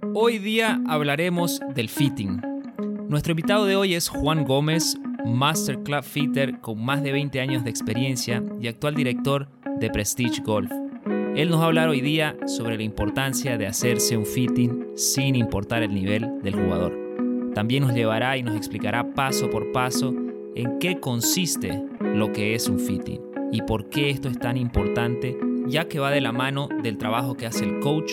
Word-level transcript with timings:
Hoy 0.00 0.38
día 0.38 0.80
hablaremos 0.86 1.60
del 1.74 1.88
fitting. 1.88 2.40
Nuestro 3.08 3.32
invitado 3.32 3.66
de 3.66 3.74
hoy 3.74 3.94
es 3.94 4.08
Juan 4.08 4.44
Gómez, 4.44 4.96
Master 5.26 5.82
Club 5.82 6.04
Fitter 6.04 6.60
con 6.60 6.84
más 6.84 7.02
de 7.02 7.10
20 7.10 7.40
años 7.40 7.64
de 7.64 7.70
experiencia 7.70 8.44
y 8.60 8.68
actual 8.68 8.94
director 8.94 9.48
de 9.80 9.90
Prestige 9.90 10.40
Golf. 10.42 10.70
Él 11.34 11.50
nos 11.50 11.60
va 11.60 11.82
a 11.82 11.88
hoy 11.88 12.00
día 12.00 12.36
sobre 12.46 12.76
la 12.76 12.84
importancia 12.84 13.58
de 13.58 13.66
hacerse 13.66 14.16
un 14.16 14.24
fitting 14.24 14.86
sin 14.94 15.34
importar 15.34 15.82
el 15.82 15.92
nivel 15.92 16.42
del 16.42 16.54
jugador. 16.54 16.96
También 17.52 17.82
nos 17.82 17.92
llevará 17.92 18.36
y 18.36 18.44
nos 18.44 18.54
explicará 18.54 19.14
paso 19.14 19.50
por 19.50 19.72
paso 19.72 20.14
en 20.54 20.78
qué 20.78 21.00
consiste 21.00 21.82
lo 22.00 22.30
que 22.32 22.54
es 22.54 22.68
un 22.68 22.78
fitting 22.78 23.20
y 23.50 23.62
por 23.62 23.88
qué 23.88 24.10
esto 24.10 24.28
es 24.28 24.38
tan 24.38 24.56
importante, 24.56 25.36
ya 25.66 25.88
que 25.88 25.98
va 25.98 26.12
de 26.12 26.20
la 26.20 26.30
mano 26.30 26.68
del 26.84 26.98
trabajo 26.98 27.36
que 27.36 27.46
hace 27.46 27.64
el 27.64 27.80
coach 27.80 28.12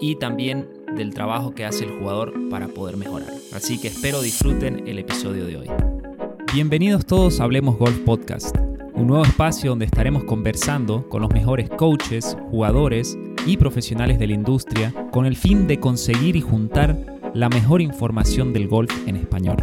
y 0.00 0.16
también 0.16 0.68
del 0.96 1.14
trabajo 1.14 1.54
que 1.54 1.64
hace 1.64 1.84
el 1.84 1.98
jugador 1.98 2.32
para 2.48 2.68
poder 2.68 2.96
mejorar. 2.96 3.28
Así 3.52 3.78
que 3.78 3.88
espero 3.88 4.22
disfruten 4.22 4.86
el 4.86 4.98
episodio 4.98 5.46
de 5.46 5.56
hoy. 5.58 5.70
Bienvenidos 6.52 7.04
todos 7.04 7.40
a 7.40 7.44
Hablemos 7.44 7.78
Golf 7.78 7.98
Podcast, 7.98 8.56
un 8.94 9.08
nuevo 9.08 9.24
espacio 9.24 9.70
donde 9.70 9.84
estaremos 9.84 10.24
conversando 10.24 11.08
con 11.08 11.20
los 11.20 11.30
mejores 11.30 11.68
coaches, 11.68 12.36
jugadores 12.50 13.18
y 13.46 13.58
profesionales 13.58 14.18
de 14.18 14.26
la 14.26 14.34
industria 14.34 14.92
con 15.12 15.26
el 15.26 15.36
fin 15.36 15.66
de 15.66 15.78
conseguir 15.78 16.34
y 16.34 16.40
juntar 16.40 16.96
la 17.34 17.48
mejor 17.50 17.82
información 17.82 18.52
del 18.52 18.66
golf 18.66 18.90
en 19.06 19.16
español. 19.16 19.56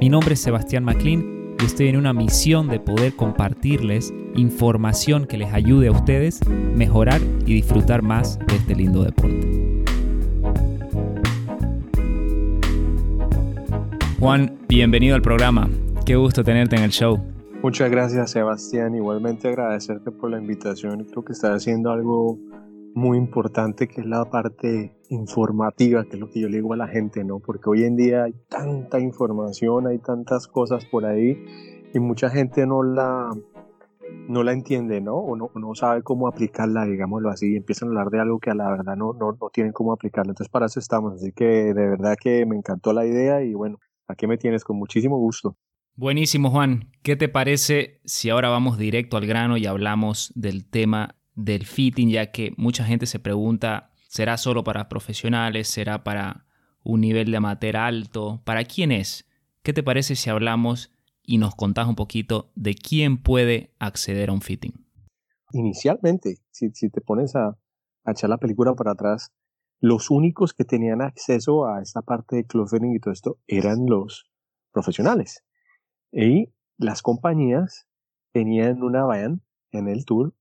Mi 0.00 0.08
nombre 0.08 0.34
es 0.34 0.40
Sebastián 0.40 0.84
McLean 0.84 1.56
y 1.60 1.66
estoy 1.66 1.88
en 1.88 1.96
una 1.96 2.12
misión 2.12 2.68
de 2.68 2.80
poder 2.80 3.14
compartirles 3.14 4.12
información 4.34 5.26
que 5.26 5.38
les 5.38 5.52
ayude 5.52 5.88
a 5.88 5.92
ustedes 5.92 6.40
mejorar 6.74 7.20
y 7.46 7.54
disfrutar 7.54 8.02
más 8.02 8.38
de 8.38 8.56
este 8.56 8.74
lindo 8.74 9.04
deporte. 9.04 9.49
Juan, 14.20 14.58
bienvenido 14.68 15.14
al 15.14 15.22
programa. 15.22 15.70
Qué 16.04 16.14
gusto 16.14 16.44
tenerte 16.44 16.76
en 16.76 16.82
el 16.82 16.90
show. 16.90 17.18
Muchas 17.62 17.90
gracias, 17.90 18.32
Sebastián. 18.32 18.94
Igualmente 18.94 19.48
agradecerte 19.48 20.10
por 20.10 20.30
la 20.30 20.36
invitación. 20.36 21.06
Creo 21.06 21.24
que 21.24 21.32
estás 21.32 21.52
haciendo 21.52 21.90
algo 21.90 22.38
muy 22.94 23.16
importante 23.16 23.88
que 23.88 24.02
es 24.02 24.06
la 24.06 24.26
parte 24.26 24.94
informativa, 25.08 26.04
que 26.04 26.16
es 26.16 26.20
lo 26.20 26.28
que 26.28 26.38
yo 26.38 26.50
le 26.50 26.58
digo 26.58 26.74
a 26.74 26.76
la 26.76 26.86
gente, 26.86 27.24
¿no? 27.24 27.38
Porque 27.38 27.70
hoy 27.70 27.84
en 27.84 27.96
día 27.96 28.24
hay 28.24 28.34
tanta 28.50 29.00
información, 29.00 29.86
hay 29.86 30.00
tantas 30.00 30.46
cosas 30.48 30.84
por 30.84 31.06
ahí 31.06 31.42
y 31.94 31.98
mucha 31.98 32.28
gente 32.28 32.66
no 32.66 32.82
la, 32.82 33.30
no 34.28 34.42
la 34.42 34.52
entiende, 34.52 35.00
¿no? 35.00 35.14
O 35.14 35.34
no, 35.34 35.50
no 35.54 35.74
sabe 35.74 36.02
cómo 36.02 36.28
aplicarla, 36.28 36.84
digámoslo 36.84 37.30
así, 37.30 37.54
y 37.54 37.56
empiezan 37.56 37.88
a 37.88 37.92
hablar 37.92 38.10
de 38.10 38.20
algo 38.20 38.38
que 38.38 38.50
a 38.50 38.54
la 38.54 38.70
verdad 38.70 38.96
no, 38.96 39.14
no, 39.14 39.32
no 39.40 39.48
tienen 39.50 39.72
cómo 39.72 39.94
aplicarlo. 39.94 40.32
Entonces 40.32 40.52
para 40.52 40.66
eso 40.66 40.78
estamos, 40.78 41.14
así 41.14 41.32
que 41.32 41.72
de 41.72 41.88
verdad 41.88 42.16
que 42.20 42.44
me 42.44 42.56
encantó 42.56 42.92
la 42.92 43.06
idea 43.06 43.42
y 43.42 43.54
bueno, 43.54 43.78
Aquí 44.10 44.26
me 44.26 44.36
tienes 44.36 44.64
con 44.64 44.76
muchísimo 44.76 45.18
gusto. 45.18 45.56
Buenísimo, 45.96 46.50
Juan. 46.50 46.90
¿Qué 47.02 47.16
te 47.16 47.28
parece 47.28 48.00
si 48.04 48.30
ahora 48.30 48.48
vamos 48.48 48.78
directo 48.78 49.16
al 49.16 49.26
grano 49.26 49.56
y 49.56 49.66
hablamos 49.66 50.32
del 50.34 50.68
tema 50.68 51.16
del 51.34 51.66
fitting, 51.66 52.10
ya 52.10 52.30
que 52.30 52.52
mucha 52.56 52.84
gente 52.84 53.06
se 53.06 53.18
pregunta, 53.18 53.92
¿será 54.08 54.36
solo 54.36 54.64
para 54.64 54.88
profesionales? 54.88 55.68
¿Será 55.68 56.02
para 56.02 56.46
un 56.82 57.00
nivel 57.00 57.30
de 57.30 57.36
amateur 57.36 57.76
alto? 57.76 58.42
¿Para 58.44 58.64
quién 58.64 58.92
es? 58.92 59.28
¿Qué 59.62 59.72
te 59.72 59.82
parece 59.82 60.16
si 60.16 60.30
hablamos 60.30 60.92
y 61.22 61.38
nos 61.38 61.54
contás 61.54 61.86
un 61.86 61.96
poquito 61.96 62.50
de 62.54 62.74
quién 62.74 63.18
puede 63.18 63.74
acceder 63.78 64.30
a 64.30 64.32
un 64.32 64.40
fitting? 64.40 64.72
Inicialmente, 65.52 66.38
si, 66.50 66.70
te 66.70 67.00
pones 67.00 67.36
a, 67.36 67.58
a 68.04 68.10
echar 68.10 68.30
la 68.30 68.38
película 68.38 68.74
para 68.74 68.92
atrás, 68.92 69.32
los 69.80 70.10
únicos 70.10 70.52
que 70.52 70.64
tenían 70.64 71.00
acceso 71.00 71.66
a 71.66 71.80
esta 71.80 72.02
parte 72.02 72.36
de 72.36 72.44
clothing 72.44 72.94
y 72.94 73.00
todo 73.00 73.12
esto 73.12 73.38
eran 73.46 73.86
los 73.86 74.30
profesionales. 74.72 75.42
Y 76.12 76.52
las 76.76 77.02
compañías 77.02 77.88
tenían 78.32 78.82
una 78.82 79.04
van 79.04 79.42
en 79.72 79.88
el 79.88 80.04
tour 80.04 80.34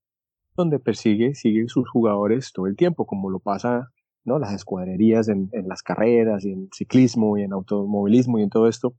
donde 0.56 0.80
persigue, 0.80 1.36
sigue 1.36 1.70
sus 1.70 1.90
jugadores 1.90 2.52
todo 2.54 2.68
el 2.68 2.76
tiempo, 2.76 3.06
como 3.06 3.30
lo 3.30 3.40
pasa 3.40 3.92
¿no? 4.26 4.40
las 4.40 4.54
escuadrerías 4.54 5.30
en, 5.30 5.50
en 5.54 5.70
las 5.70 5.82
carreras 5.84 6.44
y 6.44 6.52
en 6.52 6.70
ciclismo 6.74 7.38
y 7.38 7.44
en 7.44 7.54
automovilismo 7.54 8.40
y 8.40 8.44
en 8.44 8.50
todo 8.50 8.68
esto. 8.68 8.96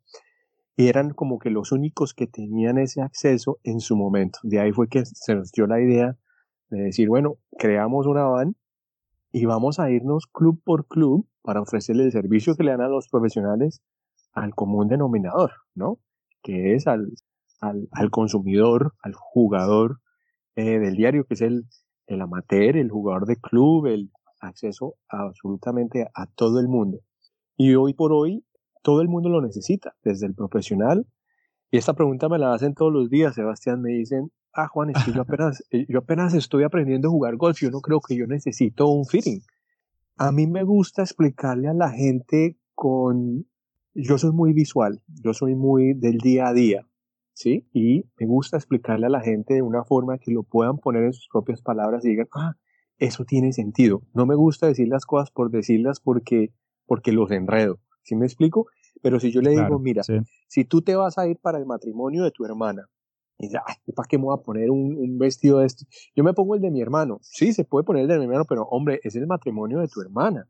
Y 0.74 0.88
eran 0.88 1.10
como 1.12 1.38
que 1.38 1.50
los 1.50 1.72
únicos 1.72 2.14
que 2.14 2.26
tenían 2.26 2.78
ese 2.78 3.02
acceso 3.02 3.58
en 3.62 3.80
su 3.80 3.94
momento. 3.96 4.38
De 4.42 4.58
ahí 4.58 4.72
fue 4.72 4.88
que 4.88 5.04
se 5.04 5.34
nos 5.34 5.52
dio 5.52 5.66
la 5.66 5.80
idea 5.82 6.16
de 6.70 6.80
decir, 6.80 7.08
bueno, 7.08 7.36
creamos 7.58 8.06
una 8.06 8.24
van 8.24 8.56
y 9.32 9.44
vamos 9.44 9.78
a 9.78 9.90
irnos 9.90 10.26
club 10.26 10.60
por 10.64 10.86
club 10.86 11.26
para 11.42 11.60
ofrecerle 11.60 12.04
el 12.04 12.12
servicio 12.12 12.56
que 12.56 12.64
le 12.64 12.72
dan 12.72 12.82
a 12.82 12.88
los 12.88 13.08
profesionales 13.08 13.82
al 14.32 14.54
común 14.54 14.88
denominador, 14.88 15.52
¿no? 15.74 15.98
Que 16.42 16.74
es 16.74 16.86
al, 16.86 17.12
al, 17.60 17.88
al 17.92 18.10
consumidor, 18.10 18.94
al 19.02 19.14
jugador 19.14 20.00
eh, 20.56 20.78
del 20.78 20.96
diario, 20.96 21.24
que 21.24 21.34
es 21.34 21.42
el, 21.42 21.66
el 22.06 22.20
amateur, 22.20 22.76
el 22.76 22.90
jugador 22.90 23.26
de 23.26 23.36
club, 23.36 23.86
el 23.86 24.10
acceso 24.40 24.94
absolutamente 25.08 26.08
a 26.14 26.26
todo 26.26 26.60
el 26.60 26.68
mundo. 26.68 26.98
Y 27.56 27.74
hoy 27.74 27.94
por 27.94 28.12
hoy 28.12 28.44
todo 28.82 29.00
el 29.02 29.08
mundo 29.08 29.28
lo 29.28 29.42
necesita, 29.42 29.94
desde 30.02 30.26
el 30.26 30.34
profesional. 30.34 31.06
Y 31.70 31.78
esta 31.78 31.94
pregunta 31.94 32.28
me 32.28 32.38
la 32.38 32.54
hacen 32.54 32.74
todos 32.74 32.92
los 32.92 33.10
días, 33.10 33.34
Sebastián, 33.34 33.80
me 33.82 33.90
dicen, 33.90 34.32
ah, 34.52 34.68
Juan, 34.68 34.90
es 34.90 35.04
que 35.04 35.12
yo 35.12 35.22
apenas, 35.22 35.64
eh, 35.70 35.86
yo 35.88 35.98
apenas 35.98 36.34
estoy 36.34 36.64
aprendiendo 36.64 37.08
a 37.08 37.10
jugar 37.10 37.36
golf, 37.36 37.58
yo 37.58 37.70
no 37.70 37.80
creo 37.80 38.00
que 38.00 38.16
yo 38.16 38.26
necesito 38.26 38.88
un 38.88 39.06
fitting. 39.06 39.42
A 40.16 40.32
mí 40.32 40.46
me 40.46 40.64
gusta 40.64 41.02
explicarle 41.02 41.68
a 41.68 41.74
la 41.74 41.90
gente 41.90 42.58
con, 42.74 43.46
yo 43.94 44.18
soy 44.18 44.32
muy 44.32 44.52
visual, 44.52 45.02
yo 45.22 45.32
soy 45.32 45.54
muy 45.54 45.94
del 45.94 46.18
día 46.18 46.48
a 46.48 46.52
día, 46.52 46.86
¿sí? 47.32 47.66
Y 47.72 48.04
me 48.18 48.26
gusta 48.26 48.56
explicarle 48.56 49.06
a 49.06 49.10
la 49.10 49.20
gente 49.20 49.54
de 49.54 49.62
una 49.62 49.84
forma 49.84 50.18
que 50.18 50.30
lo 50.30 50.42
puedan 50.42 50.78
poner 50.78 51.04
en 51.04 51.12
sus 51.12 51.28
propias 51.28 51.62
palabras 51.62 52.04
y 52.04 52.10
digan, 52.10 52.28
ah, 52.34 52.56
eso 52.98 53.24
tiene 53.24 53.52
sentido. 53.52 54.02
No 54.12 54.26
me 54.26 54.34
gusta 54.34 54.66
decir 54.66 54.88
las 54.88 55.06
cosas 55.06 55.30
por 55.30 55.50
decirlas 55.50 56.00
porque, 56.00 56.52
porque 56.86 57.12
los 57.12 57.30
enredo. 57.30 57.80
¿Sí 58.02 58.14
me 58.14 58.26
explico? 58.26 58.66
Pero 59.02 59.20
si 59.20 59.30
yo 59.30 59.40
le 59.40 59.50
digo, 59.50 59.78
mira, 59.78 60.02
si 60.48 60.64
tú 60.64 60.82
te 60.82 60.94
vas 60.96 61.16
a 61.16 61.26
ir 61.26 61.38
para 61.38 61.58
el 61.58 61.64
matrimonio 61.64 62.24
de 62.24 62.30
tu 62.30 62.44
hermana 62.44 62.88
y 63.40 63.44
dice, 63.44 63.58
ay, 63.66 63.74
¿para 63.94 64.06
qué 64.06 64.18
me 64.18 64.24
voy 64.24 64.36
a 64.38 64.42
poner 64.42 64.70
un, 64.70 65.18
vestido 65.18 65.60
de 65.60 65.66
esto? 65.66 65.86
Yo 66.14 66.22
me 66.22 66.34
pongo 66.34 66.54
el 66.54 66.60
de 66.60 66.70
mi 66.70 66.82
hermano. 66.82 67.20
Sí, 67.22 67.54
se 67.54 67.64
puede 67.64 67.84
poner 67.84 68.02
el 68.02 68.08
de 68.08 68.18
mi 68.18 68.24
hermano, 68.24 68.44
pero 68.46 68.64
hombre, 68.64 69.00
es 69.02 69.16
el 69.16 69.26
matrimonio 69.26 69.80
de 69.80 69.88
tu 69.88 70.02
hermana. 70.02 70.46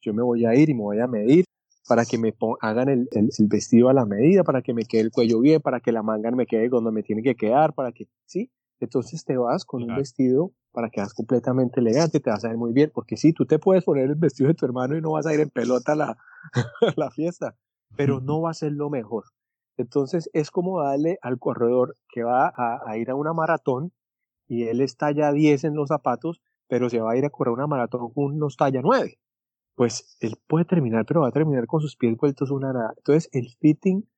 Yo 0.00 0.12
me 0.12 0.24
voy 0.24 0.44
a 0.44 0.54
ir 0.56 0.68
y 0.68 0.74
me 0.74 0.82
voy 0.82 0.98
a 0.98 1.06
medir 1.06 1.44
para 1.86 2.04
que 2.04 2.18
me 2.18 2.34
hagan 2.60 2.88
el, 2.88 3.08
vestido 3.48 3.88
a 3.88 3.92
la 3.92 4.06
medida, 4.06 4.42
para 4.42 4.60
que 4.60 4.74
me 4.74 4.84
quede 4.84 5.02
el 5.02 5.10
cuello 5.12 5.38
bien, 5.38 5.60
para 5.60 5.78
que 5.78 5.92
la 5.92 6.02
manga 6.02 6.32
me 6.32 6.46
quede 6.46 6.68
donde 6.68 6.90
me 6.90 7.04
tiene 7.04 7.22
que 7.22 7.36
quedar, 7.36 7.74
para 7.74 7.92
que, 7.92 8.08
¿sí? 8.26 8.50
Entonces 8.80 9.24
te 9.24 9.36
vas 9.36 9.64
con 9.64 9.84
un 9.84 9.94
vestido 9.94 10.52
para 10.72 10.88
que 10.88 10.96
quedas 10.96 11.14
completamente 11.14 11.78
elegante, 11.78 12.18
te 12.18 12.30
vas 12.30 12.44
a 12.44 12.48
ver 12.48 12.56
muy 12.56 12.72
bien, 12.72 12.90
porque 12.92 13.16
sí, 13.16 13.32
tú 13.32 13.46
te 13.46 13.60
puedes 13.60 13.84
poner 13.84 14.08
el 14.08 14.16
vestido 14.16 14.48
de 14.48 14.54
tu 14.54 14.66
hermano 14.66 14.96
y 14.96 15.00
no 15.00 15.12
vas 15.12 15.26
a 15.26 15.34
ir 15.34 15.38
en 15.38 15.50
pelota 15.50 15.92
a 15.92 15.96
la, 15.96 16.18
a 16.80 16.94
la 16.96 17.10
fiesta, 17.12 17.54
pero 17.96 18.20
no 18.20 18.40
va 18.40 18.50
a 18.50 18.54
ser 18.54 18.72
lo 18.72 18.90
mejor. 18.90 19.24
Entonces 19.82 20.30
es 20.32 20.50
como 20.50 20.80
darle 20.80 21.18
al 21.22 21.38
corredor 21.38 21.96
que 22.08 22.22
va 22.22 22.52
a, 22.56 22.96
ir 22.96 23.10
a 23.10 23.14
una 23.14 23.32
maratón 23.32 23.92
y 24.46 24.64
él 24.64 24.80
está 24.80 25.10
ya 25.12 25.32
10 25.32 25.64
en 25.64 25.74
los 25.74 25.88
zapatos, 25.88 26.40
pero 26.68 26.88
se 26.88 27.00
va 27.00 27.12
a 27.12 27.16
ir 27.16 27.24
a 27.24 27.30
correr 27.30 27.52
una 27.52 27.66
maratón 27.66 28.12
con 28.12 28.24
unos 28.36 28.56
talla 28.56 28.80
9. 28.82 29.18
Pues 29.74 30.16
él 30.20 30.36
puede 30.46 30.64
terminar, 30.64 31.04
pero 31.06 31.22
va 31.22 31.28
a 31.28 31.32
terminar 31.32 31.66
con 31.66 31.80
sus 31.80 31.96
pies 31.96 32.16
vueltos 32.16 32.50
una 32.50 32.72
nada. 32.72 32.94
Entonces 32.96 33.28
el 33.32 33.48
fitting, 33.60 34.08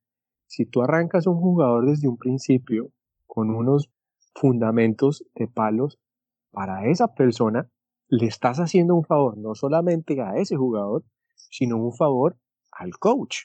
si 0.47 0.67
tú 0.67 0.83
arrancas 0.83 1.27
un 1.27 1.41
jugador 1.41 1.87
desde 1.87 2.09
un 2.09 2.19
principio 2.19 2.91
con 3.27 3.51
unos 3.51 3.91
fundamentos 4.35 5.25
de 5.35 5.49
palos, 5.49 5.99
para 6.51 6.87
esa 6.89 7.15
persona 7.15 7.69
le 8.09 8.27
estás 8.27 8.59
haciendo 8.59 8.95
un 8.95 9.05
favor, 9.05 9.39
no 9.39 9.55
solamente 9.55 10.21
a 10.21 10.37
ese 10.37 10.57
jugador, 10.57 11.05
sino 11.35 11.79
un 11.79 11.93
favor 11.93 12.37
al 12.71 12.99
coach. 12.99 13.45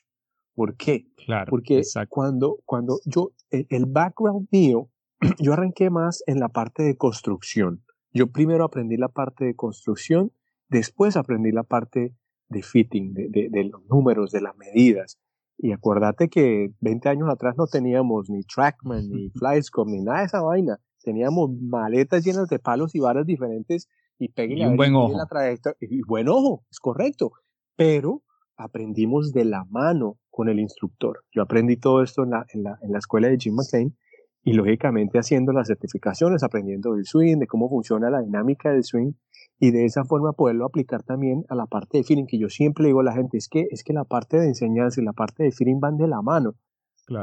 ¿Por 0.60 0.76
qué? 0.76 1.06
Claro, 1.26 1.50
Porque 1.50 1.84
cuando, 2.10 2.60
cuando 2.66 3.00
yo, 3.06 3.32
el, 3.50 3.86
background 3.86 4.50
mío, 4.52 4.90
yo 5.40 5.54
arranqué 5.54 5.90
más 5.90 6.22
en 6.28 6.42
la 6.42 6.50
parte 6.50 6.84
de 6.84 6.98
construcción. 6.98 7.82
Yo 8.12 8.28
primero 8.28 8.66
aprendí 8.66 8.98
la 8.98 9.08
parte 9.08 9.46
de 9.46 9.56
construcción, 9.56 10.34
después 10.68 11.16
aprendí 11.16 11.54
la 11.54 11.64
parte 11.64 12.14
de 12.50 12.62
fitting, 12.62 13.14
de, 13.14 13.48
de, 13.50 13.64
los 13.64 13.86
números, 13.86 14.32
de 14.32 14.42
las 14.42 14.58
medidas. 14.58 15.18
Y 15.58 15.72
acuérdate 15.72 16.28
que 16.28 16.74
20 16.82 17.08
años 17.08 17.30
atrás 17.30 17.56
no 17.58 17.68
teníamos 17.68 18.30
ni 18.30 18.44
Trackman, 18.44 19.10
ni 19.10 19.30
Flyscope, 19.40 19.90
ni 19.90 20.02
nada 20.02 20.20
de 20.20 20.26
esa 20.26 20.42
vaina. 20.42 20.78
Teníamos 21.02 21.52
maletas 21.58 22.26
llenas 22.26 22.50
de 22.50 22.60
palos 22.60 22.94
y 22.96 23.00
varas 23.00 23.26
diferentes 23.26 23.88
y 24.18 24.28
pegué 24.28 24.68
un 24.68 24.76
buen 24.76 24.94
ojo. 24.94 25.18
La 25.18 25.26
trayectoria. 25.26 25.78
Y 25.80 26.02
buen 26.02 26.28
ojo, 26.28 26.66
es 26.70 26.82
correcto. 26.82 27.32
Pero 27.78 28.24
aprendimos 28.60 29.32
de 29.32 29.46
la 29.46 29.66
mano 29.66 30.20
con 30.30 30.50
el 30.50 30.60
instructor. 30.60 31.24
Yo 31.32 31.42
aprendí 31.42 31.78
todo 31.78 32.04
esto 32.04 32.24
en 32.24 32.32
la, 32.32 32.46
en 32.54 32.64
la, 32.64 32.78
en 32.82 32.92
la 32.92 33.00
escuela 33.00 33.30
de 33.30 33.38
Jim 33.38 33.56
McLean 33.56 33.96
y 34.44 34.54
lógicamente 34.54 35.18
haciendo 35.18 35.54
las 35.54 35.68
certificaciones, 35.68 36.44
aprendiendo 36.44 36.94
del 36.94 37.06
swing, 37.06 37.38
de 37.38 37.48
cómo 37.48 37.70
funciona 37.70 38.10
la 38.10 38.22
dinámica 38.22 38.72
del 38.72 38.84
swing 38.84 39.14
y 39.60 39.72
de 39.72 39.86
esa 39.86 40.04
forma 40.04 40.34
poderlo 40.34 40.66
aplicar 40.66 41.04
también 41.04 41.46
a 41.50 41.56
la 41.56 41.66
parte 41.66 41.98
de 41.98 42.04
feeling, 42.04 42.26
que 42.26 42.38
yo 42.38 42.50
siempre 42.50 42.88
digo 42.88 43.00
a 43.00 43.04
la 43.04 43.14
gente, 43.14 43.38
es 43.38 43.48
que, 43.48 43.68
es 43.72 43.84
que 43.84 43.94
la 43.94 44.04
parte 44.04 44.38
de 44.38 44.48
enseñanza 44.48 45.02
y 45.02 45.06
la 45.06 45.14
parte 45.14 45.44
de 45.44 45.52
feeling 45.52 45.80
van 45.80 45.98
de 45.98 46.08
la 46.08 46.22
mano. 46.22 46.56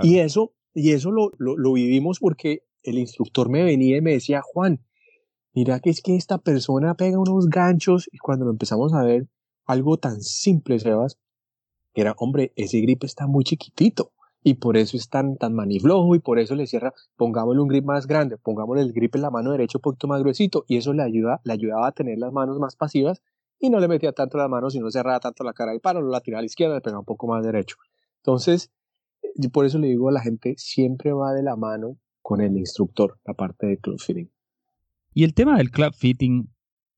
Y 0.02 0.18
eso, 0.18 0.52
y 0.74 0.92
eso 0.92 1.12
lo, 1.12 1.30
lo, 1.38 1.56
lo, 1.56 1.72
vivimos 1.74 2.18
porque 2.18 2.64
el 2.82 2.98
instructor 2.98 3.48
me 3.48 3.62
venía 3.62 3.98
y 3.98 4.00
me 4.00 4.12
decía, 4.12 4.42
Juan, 4.42 4.80
mira 5.54 5.78
que 5.80 5.90
es 5.90 6.02
que 6.02 6.16
esta 6.16 6.38
persona 6.38 6.94
pega 6.94 7.20
unos 7.20 7.48
ganchos 7.48 8.08
y 8.10 8.18
cuando 8.18 8.46
lo 8.46 8.50
empezamos 8.50 8.92
a 8.94 9.04
ver, 9.04 9.28
algo 9.64 9.98
tan 9.98 10.22
simple, 10.22 10.78
Sebas, 10.78 11.18
era, 11.96 12.14
hombre, 12.18 12.52
ese 12.56 12.80
grip 12.80 13.04
está 13.04 13.26
muy 13.26 13.42
chiquitito 13.42 14.12
y 14.44 14.54
por 14.54 14.76
eso 14.76 14.96
es 14.96 15.08
tan, 15.08 15.36
tan 15.38 15.54
maniflojo 15.54 16.14
y 16.14 16.20
por 16.20 16.38
eso 16.38 16.54
le 16.54 16.66
cierra, 16.66 16.92
pongámosle 17.16 17.62
un 17.62 17.68
grip 17.68 17.84
más 17.84 18.06
grande, 18.06 18.36
pongámosle 18.36 18.82
el 18.82 18.92
grip 18.92 19.16
en 19.16 19.22
la 19.22 19.30
mano 19.30 19.50
derecha 19.50 19.78
un 19.78 19.82
poquito 19.82 20.06
más 20.06 20.20
gruesito 20.20 20.64
y 20.68 20.76
eso 20.76 20.92
le, 20.92 21.02
ayuda, 21.02 21.40
le 21.42 21.54
ayudaba 21.54 21.88
a 21.88 21.92
tener 21.92 22.18
las 22.18 22.32
manos 22.32 22.60
más 22.60 22.76
pasivas 22.76 23.22
y 23.58 23.70
no 23.70 23.80
le 23.80 23.88
metía 23.88 24.12
tanto 24.12 24.36
las 24.38 24.48
manos 24.48 24.74
y 24.74 24.80
no 24.80 24.90
cerraba 24.90 25.18
tanto 25.20 25.42
la 25.42 25.54
cara 25.54 25.72
del 25.72 25.80
palo, 25.80 26.02
lo 26.02 26.10
la 26.10 26.20
tiraba 26.20 26.40
a 26.40 26.42
la 26.42 26.46
izquierda, 26.46 26.74
le 26.74 26.80
pegaba 26.82 27.00
un 27.00 27.06
poco 27.06 27.26
más 27.26 27.44
derecho. 27.44 27.76
Entonces, 28.18 28.70
por 29.52 29.64
eso 29.64 29.78
le 29.78 29.88
digo 29.88 30.10
a 30.10 30.12
la 30.12 30.20
gente, 30.20 30.54
siempre 30.58 31.12
va 31.12 31.32
de 31.32 31.42
la 31.42 31.56
mano 31.56 31.96
con 32.22 32.40
el 32.40 32.56
instructor, 32.56 33.18
la 33.24 33.34
parte 33.34 33.66
de 33.66 33.78
club 33.78 33.98
fitting. 33.98 34.30
Y 35.14 35.24
el 35.24 35.32
tema 35.32 35.56
del 35.56 35.70
club 35.70 35.94
fitting, 35.94 36.50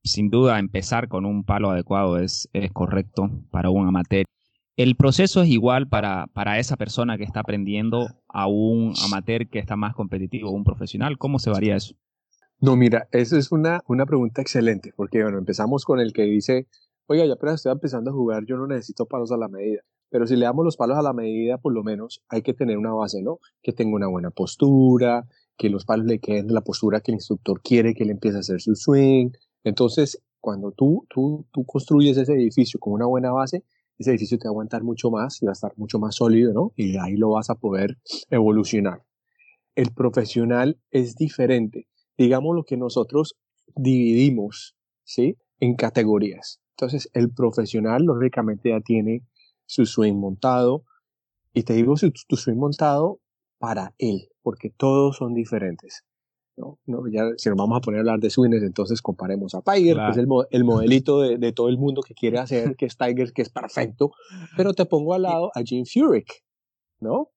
sin 0.03 0.29
duda, 0.29 0.59
empezar 0.59 1.09
con 1.09 1.25
un 1.25 1.45
palo 1.45 1.71
adecuado 1.71 2.19
es, 2.19 2.49
es 2.53 2.73
correcto 2.73 3.31
para 3.51 3.71
un 3.71 3.87
amateur. 3.87 4.25
¿El 4.79 4.95
proceso 4.95 5.43
es 5.43 5.49
igual 5.49 5.89
para, 5.89 6.29
para 6.29 6.61
esa 6.61 6.77
persona 6.77 7.19
que 7.19 7.25
está 7.25 7.41
aprendiendo 7.41 8.07
a 8.29 8.47
un 8.47 8.95
amateur 9.05 9.49
que 9.49 9.59
está 9.59 9.75
más 9.75 9.93
competitivo, 9.93 10.53
un 10.53 10.63
profesional? 10.63 11.19
¿Cómo 11.19 11.41
se 11.41 11.51
varía 11.51 11.75
eso? 11.75 11.97
No, 12.61 12.77
mira, 12.77 13.09
esa 13.11 13.37
es 13.37 13.51
una, 13.51 13.83
una 13.89 14.07
pregunta 14.07 14.41
excelente, 14.41 14.93
porque 14.95 15.21
bueno, 15.25 15.39
empezamos 15.39 15.85
con 15.85 15.99
el 15.99 16.13
que 16.13 16.23
dice, 16.23 16.69
oiga, 17.07 17.27
ya 17.27 17.33
apenas 17.33 17.57
estoy 17.57 17.73
empezando 17.73 18.13
a 18.13 18.15
jugar, 18.15 18.45
yo 18.47 18.57
no 18.57 18.69
necesito 18.69 19.07
palos 19.07 19.33
a 19.33 19.37
la 19.37 19.49
medida. 19.49 19.81
Pero 20.11 20.29
si 20.29 20.37
le 20.37 20.45
damos 20.45 20.65
los 20.65 20.77
palos 20.77 20.97
a 20.97 21.03
la 21.03 21.13
medida, 21.13 21.59
por 21.59 21.73
lo 21.73 21.83
menos 21.83 22.23
hay 22.29 22.43
que 22.43 22.55
tener 22.55 22.79
una 22.79 22.93
base, 22.93 23.21
¿no? 23.21 23.41
Que 23.61 23.73
tenga 23.73 23.97
una 23.97 24.07
buena 24.07 24.31
postura, 24.31 25.27
que 25.57 25.71
los 25.71 25.87
palos 25.87 26.07
le 26.07 26.21
queden 26.21 26.47
en 26.47 26.55
la 26.55 26.61
postura 26.61 27.01
que 27.01 27.11
el 27.11 27.17
instructor 27.17 27.61
quiere 27.63 27.95
que 27.95 28.05
él 28.05 28.11
empiece 28.11 28.37
a 28.37 28.41
hacer 28.41 28.61
su 28.61 28.77
swing. 28.77 29.31
Entonces, 29.65 30.23
cuando 30.39 30.71
tú, 30.71 31.05
tú, 31.11 31.49
tú 31.51 31.65
construyes 31.65 32.17
ese 32.17 32.35
edificio 32.35 32.79
con 32.79 32.93
una 32.93 33.07
buena 33.07 33.33
base, 33.33 33.65
ese 33.99 34.11
edificio 34.11 34.39
te 34.39 34.47
va 34.47 34.51
a 34.51 34.53
aguantar 34.53 34.85
mucho 34.85 35.11
más 35.11 35.43
y 35.43 35.47
va 35.47 35.53
a 35.53 35.55
estar 35.55 35.73
mucho 35.77 35.99
más 35.99 36.15
sólido, 36.17 36.53
¿no? 36.53 36.73
Y 36.77 36.97
ahí 36.99 37.17
lo 37.17 37.31
vas 37.31 37.51
a 37.51 37.57
poder 37.57 37.99
evolucionar. 38.31 39.03
El 39.75 39.93
profesional 39.93 40.81
es 40.91 41.17
diferente. 41.17 41.89
Digamos 42.17 42.55
lo 42.55 42.65
que 42.65 42.77
nosotros 42.77 43.37
dividimos, 43.75 44.77
¿sí? 45.05 45.37
En 45.61 45.75
categorías. 45.75 46.61
Entonces, 46.77 47.11
el 47.13 47.33
profesional, 47.33 48.05
lógicamente, 48.05 48.71
ya 48.71 48.81
tiene 48.81 49.23
su 49.67 49.85
swing 49.85 50.15
montado. 50.15 50.85
Y 51.53 51.65
te 51.65 51.75
digo 51.75 51.97
su, 51.97 52.13
tu 52.29 52.37
swing 52.37 52.57
montado 52.57 53.21
para 53.59 53.95
él, 53.99 54.29
porque 54.43 54.71
todos 54.71 55.17
son 55.17 55.35
diferentes. 55.35 56.05
¿No? 56.59 56.79
¿no? 56.87 57.09
Ya, 57.09 57.23
si 57.37 57.49
nos 57.49 57.57
vamos 57.57 57.79
a 57.79 57.81
poner 57.81 57.99
a 57.99 58.01
hablar 58.01 58.21
de 58.21 58.31
swings, 58.31 58.63
entonces 58.63 59.01
comparemos 59.01 59.55
a 59.55 59.63
Tiger, 59.63 59.97
que 59.97 60.11
es 60.11 60.17
el, 60.17 60.29
el 60.51 60.65
modelito 60.65 61.21
de, 61.21 61.39
de, 61.39 61.53
todo 61.53 61.69
el 61.69 61.79
mundo 61.79 62.03
que 62.03 62.15
quiere 62.15 62.39
hacer, 62.39 62.77
que 62.77 62.87
es 62.87 62.97
Tiger, 62.97 63.33
que 63.33 63.43
es 63.43 63.49
perfecto, 63.49 64.11
pero 64.57 64.75
te 64.75 64.85
pongo 64.85 65.15
al 65.15 65.23
lado 65.23 65.51
a 65.55 65.63
Jim 65.63 65.85
Furyk, 65.85 66.45
¿no? 67.01 67.31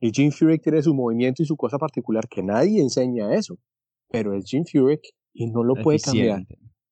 Y 0.00 0.10
Jim 0.10 0.32
Furyk 0.32 0.62
tiene 0.62 0.82
su 0.82 0.94
movimiento 0.94 1.42
y 1.42 1.46
su 1.46 1.56
cosa 1.56 1.78
particular, 1.78 2.26
que 2.28 2.42
nadie 2.42 2.80
enseña 2.80 3.34
eso, 3.34 3.58
pero 4.08 4.34
es 4.34 4.44
Jim 4.46 4.64
Furyk 4.64 5.02
y 5.32 5.46
no 5.46 5.62
lo 5.62 5.74
puede 5.76 6.00
cambiar. 6.00 6.42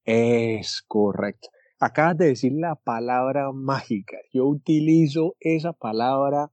Es 0.04 0.82
correcto. 0.86 1.48
Acabas 1.78 2.18
de 2.18 2.26
decir 2.26 2.52
la 2.52 2.76
palabra 2.76 3.52
mágica. 3.52 4.18
Yo 4.32 4.46
utilizo 4.46 5.34
esa 5.40 5.72
palabra 5.72 6.52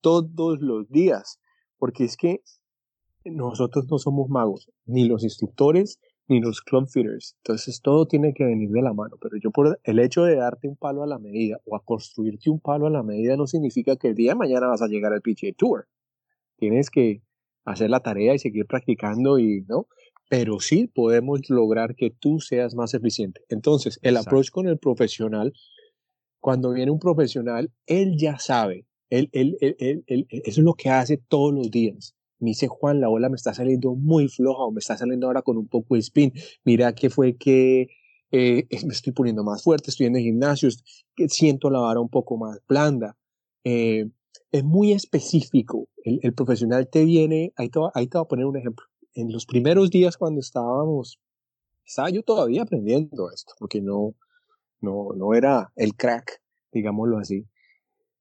todos 0.00 0.60
los 0.60 0.88
días, 0.88 1.38
porque 1.78 2.04
es 2.04 2.16
que 2.16 2.42
nosotros 3.30 3.86
no 3.90 3.98
somos 3.98 4.28
magos, 4.28 4.70
ni 4.84 5.04
los 5.04 5.22
instructores, 5.22 6.00
ni 6.28 6.40
los 6.40 6.60
club 6.60 6.88
fitters. 6.88 7.36
Entonces 7.38 7.80
todo 7.80 8.06
tiene 8.06 8.32
que 8.34 8.44
venir 8.44 8.70
de 8.70 8.82
la 8.82 8.92
mano. 8.92 9.16
Pero 9.20 9.36
yo 9.36 9.50
por 9.50 9.78
el 9.82 9.98
hecho 9.98 10.24
de 10.24 10.36
darte 10.36 10.68
un 10.68 10.76
palo 10.76 11.02
a 11.02 11.06
la 11.06 11.18
medida 11.18 11.60
o 11.64 11.76
a 11.76 11.84
construirte 11.84 12.50
un 12.50 12.60
palo 12.60 12.86
a 12.86 12.90
la 12.90 13.02
medida 13.02 13.36
no 13.36 13.46
significa 13.46 13.96
que 13.96 14.08
el 14.08 14.14
día 14.14 14.32
de 14.32 14.38
mañana 14.38 14.68
vas 14.68 14.82
a 14.82 14.88
llegar 14.88 15.12
al 15.12 15.20
PGA 15.20 15.52
Tour. 15.56 15.88
Tienes 16.56 16.90
que 16.90 17.22
hacer 17.64 17.90
la 17.90 18.00
tarea 18.00 18.34
y 18.34 18.38
seguir 18.38 18.66
practicando 18.66 19.38
y 19.38 19.64
no. 19.68 19.86
Pero 20.28 20.60
sí 20.60 20.86
podemos 20.86 21.50
lograr 21.50 21.94
que 21.94 22.10
tú 22.10 22.40
seas 22.40 22.74
más 22.74 22.94
eficiente. 22.94 23.42
Entonces, 23.50 23.98
el 24.02 24.16
approach 24.16 24.50
con 24.50 24.66
el 24.66 24.78
profesional, 24.78 25.52
cuando 26.40 26.72
viene 26.72 26.90
un 26.90 26.98
profesional, 26.98 27.70
él 27.86 28.16
ya 28.16 28.38
sabe. 28.38 28.86
Él, 29.10 29.28
él, 29.32 29.58
él, 29.60 30.04
él, 30.06 30.26
eso 30.30 30.60
es 30.60 30.64
lo 30.64 30.72
que 30.72 30.88
hace 30.88 31.18
todos 31.18 31.52
los 31.52 31.70
días 31.70 32.14
me 32.42 32.50
dice 32.50 32.66
Juan, 32.66 33.00
la 33.00 33.08
bola 33.08 33.28
me 33.28 33.36
está 33.36 33.54
saliendo 33.54 33.94
muy 33.94 34.28
floja 34.28 34.64
o 34.64 34.72
me 34.72 34.80
está 34.80 34.96
saliendo 34.96 35.28
ahora 35.28 35.42
con 35.42 35.56
un 35.56 35.68
poco 35.68 35.94
de 35.94 36.00
spin. 36.00 36.32
Mira 36.64 36.92
que 36.92 37.08
fue 37.08 37.36
que 37.36 37.88
eh, 38.32 38.66
me 38.86 38.92
estoy 38.92 39.12
poniendo 39.12 39.44
más 39.44 39.62
fuerte, 39.62 39.90
estoy 39.90 40.06
en 40.06 40.16
el 40.16 40.22
gimnasio, 40.22 40.68
siento 41.28 41.70
la 41.70 41.78
vara 41.78 42.00
un 42.00 42.08
poco 42.08 42.36
más 42.36 42.60
blanda. 42.68 43.16
Eh, 43.64 44.08
es 44.50 44.64
muy 44.64 44.92
específico. 44.92 45.88
El, 46.04 46.34
profesional 46.34 46.88
te 46.88 47.04
viene, 47.04 47.52
ahí 47.56 47.68
te, 47.68 47.78
va, 47.78 47.92
voy 47.94 48.08
a 48.12 48.24
poner 48.24 48.46
un 48.46 48.56
ejemplo. 48.56 48.86
En 49.14 49.30
los 49.30 49.46
primeros 49.46 49.90
días 49.90 50.16
cuando 50.16 50.40
estábamos, 50.40 51.20
estaba 51.86 52.10
yo 52.10 52.22
todavía 52.22 52.62
aprendiendo 52.62 53.30
esto, 53.30 53.54
porque 53.58 53.80
no, 53.80 54.14
no, 54.80 55.10
no 55.14 55.34
era 55.34 55.72
el 55.76 55.94
crack, 55.94 56.42
digámoslo 56.72 57.18
así. 57.18 57.46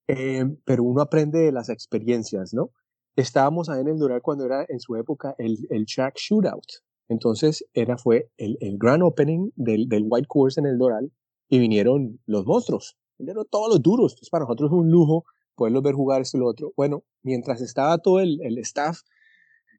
Eh, 0.07 0.45
pero 0.63 0.83
uno 0.83 1.01
aprende 1.01 1.39
de 1.39 1.51
las 1.51 1.69
experiencias, 1.69 2.53
¿no? 2.53 2.71
Estábamos 3.15 3.69
ahí 3.69 3.81
en 3.81 3.89
el 3.89 3.97
Doral 3.97 4.21
cuando 4.21 4.45
era 4.45 4.65
en 4.67 4.79
su 4.79 4.95
época 4.95 5.35
el, 5.37 5.57
el 5.69 5.85
Shack 5.85 6.15
Shootout. 6.17 6.65
Entonces 7.09 7.65
era, 7.73 7.97
fue 7.97 8.29
el, 8.37 8.57
el 8.61 8.77
grand 8.77 9.03
opening 9.03 9.49
del, 9.55 9.89
del 9.89 10.05
White 10.07 10.27
Course 10.27 10.59
en 10.59 10.65
el 10.65 10.77
Doral 10.77 11.11
y 11.49 11.59
vinieron 11.59 12.19
los 12.25 12.45
monstruos, 12.45 12.97
vinieron 13.17 13.45
todos 13.49 13.69
los 13.69 13.81
duros. 13.81 14.13
Entonces 14.13 14.29
para 14.29 14.45
nosotros 14.45 14.71
es 14.71 14.77
un 14.77 14.89
lujo 14.89 15.25
poderlos 15.55 15.83
ver 15.83 15.93
jugar 15.93 16.21
esto 16.21 16.37
y 16.37 16.39
lo 16.39 16.47
otro. 16.47 16.73
Bueno, 16.75 17.03
mientras 17.23 17.61
estaba 17.61 17.97
todo 17.97 18.19
el, 18.19 18.39
el 18.41 18.57
staff 18.59 18.99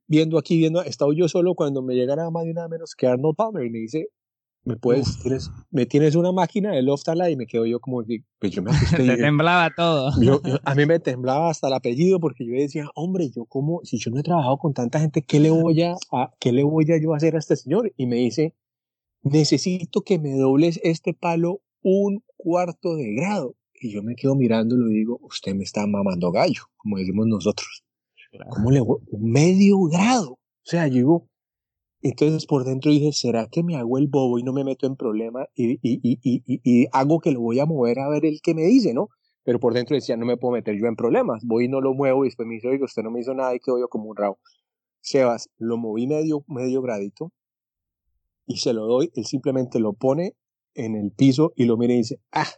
viendo 0.06 0.38
aquí, 0.38 0.58
viendo, 0.58 0.82
estaba 0.82 1.12
yo 1.14 1.26
solo 1.28 1.54
cuando 1.54 1.82
me 1.82 1.94
llegara 1.94 2.30
más 2.30 2.44
de 2.44 2.52
nada 2.52 2.68
menos 2.68 2.94
que 2.94 3.06
Arnold 3.06 3.36
Palmer 3.36 3.64
y 3.64 3.70
me 3.70 3.78
dice, 3.78 4.08
me 4.64 4.76
puedes, 4.76 5.18
tienes, 5.20 5.50
me 5.70 5.86
tienes 5.86 6.14
una 6.14 6.30
máquina 6.30 6.70
de 6.70 6.82
Loftala 6.82 7.30
y 7.30 7.36
me 7.36 7.46
quedo 7.46 7.66
yo 7.66 7.80
como, 7.80 8.04
pues 8.38 8.52
yo 8.52 8.62
me 8.62 8.70
asusté. 8.72 9.04
Te 9.04 9.16
temblaba 9.16 9.70
todo. 9.74 10.12
Yo, 10.20 10.40
a 10.64 10.74
mí 10.74 10.86
me 10.86 10.98
temblaba 11.00 11.50
hasta 11.50 11.66
el 11.68 11.74
apellido 11.74 12.20
porque 12.20 12.46
yo 12.46 12.52
decía, 12.52 12.88
hombre, 12.94 13.30
yo 13.30 13.44
como, 13.46 13.80
si 13.84 13.98
yo 13.98 14.10
no 14.10 14.20
he 14.20 14.22
trabajado 14.22 14.58
con 14.58 14.72
tanta 14.72 15.00
gente, 15.00 15.22
¿qué 15.22 15.40
le 15.40 15.50
voy 15.50 15.82
a, 15.82 15.94
a 16.12 16.32
qué 16.38 16.52
le 16.52 16.62
voy 16.62 16.90
a 16.92 17.00
yo 17.00 17.14
hacer 17.14 17.34
a 17.34 17.38
este 17.38 17.56
señor? 17.56 17.92
Y 17.96 18.06
me 18.06 18.16
dice, 18.16 18.54
necesito 19.22 20.02
que 20.02 20.18
me 20.18 20.36
dobles 20.36 20.80
este 20.84 21.12
palo 21.14 21.60
un 21.82 22.22
cuarto 22.36 22.94
de 22.96 23.14
grado. 23.14 23.56
Y 23.74 23.90
yo 23.90 24.02
me 24.02 24.14
quedo 24.14 24.36
mirándolo 24.36 24.88
y 24.90 24.94
digo, 24.94 25.18
usted 25.22 25.56
me 25.56 25.64
está 25.64 25.86
mamando 25.88 26.30
gallo, 26.30 26.62
como 26.76 26.98
decimos 26.98 27.26
nosotros. 27.26 27.84
¿Cómo 28.50 28.70
le 28.70 28.80
voy? 28.80 28.98
Un 29.10 29.30
medio 29.30 29.80
grado. 29.82 30.32
O 30.32 30.64
sea, 30.64 30.86
yo 30.86 30.94
digo, 30.94 31.28
entonces 32.10 32.46
por 32.46 32.64
dentro 32.64 32.90
dije, 32.90 33.12
¿será 33.12 33.46
que 33.48 33.62
me 33.62 33.76
hago 33.76 33.98
el 33.98 34.08
bobo 34.08 34.38
y 34.38 34.42
no 34.42 34.52
me 34.52 34.64
meto 34.64 34.86
en 34.86 34.96
problema 34.96 35.46
y, 35.54 35.74
y, 35.82 36.00
y, 36.02 36.42
y, 36.44 36.86
hago 36.92 37.20
que 37.20 37.30
lo 37.30 37.40
voy 37.40 37.60
a 37.60 37.66
mover 37.66 38.00
a 38.00 38.08
ver 38.08 38.24
el 38.26 38.40
que 38.42 38.54
me 38.54 38.62
dice, 38.62 38.92
¿no? 38.92 39.08
Pero 39.44 39.60
por 39.60 39.74
dentro 39.74 39.94
decía, 39.94 40.16
no 40.16 40.26
me 40.26 40.36
puedo 40.36 40.52
meter 40.52 40.76
yo 40.78 40.86
en 40.86 40.96
problemas. 40.96 41.42
Voy 41.44 41.64
y 41.64 41.68
no 41.68 41.80
lo 41.80 41.94
muevo 41.94 42.24
y 42.24 42.28
después 42.28 42.46
me 42.46 42.54
dice, 42.54 42.68
oiga, 42.68 42.84
usted 42.84 43.02
no 43.02 43.10
me 43.10 43.20
hizo 43.20 43.34
nada 43.34 43.54
y 43.54 43.60
quedo 43.60 43.78
yo 43.78 43.88
como 43.88 44.08
un 44.10 44.16
rabo. 44.16 44.38
Sebas, 45.00 45.50
lo 45.58 45.76
moví 45.76 46.06
medio, 46.06 46.44
medio 46.46 46.80
gradito 46.80 47.32
y 48.46 48.58
se 48.58 48.72
lo 48.72 48.86
doy. 48.86 49.10
Él 49.14 49.24
simplemente 49.24 49.80
lo 49.80 49.94
pone 49.94 50.36
en 50.74 50.94
el 50.96 51.10
piso 51.12 51.52
y 51.56 51.64
lo 51.64 51.76
mira 51.76 51.94
y 51.94 51.98
dice, 51.98 52.20
ah, 52.30 52.50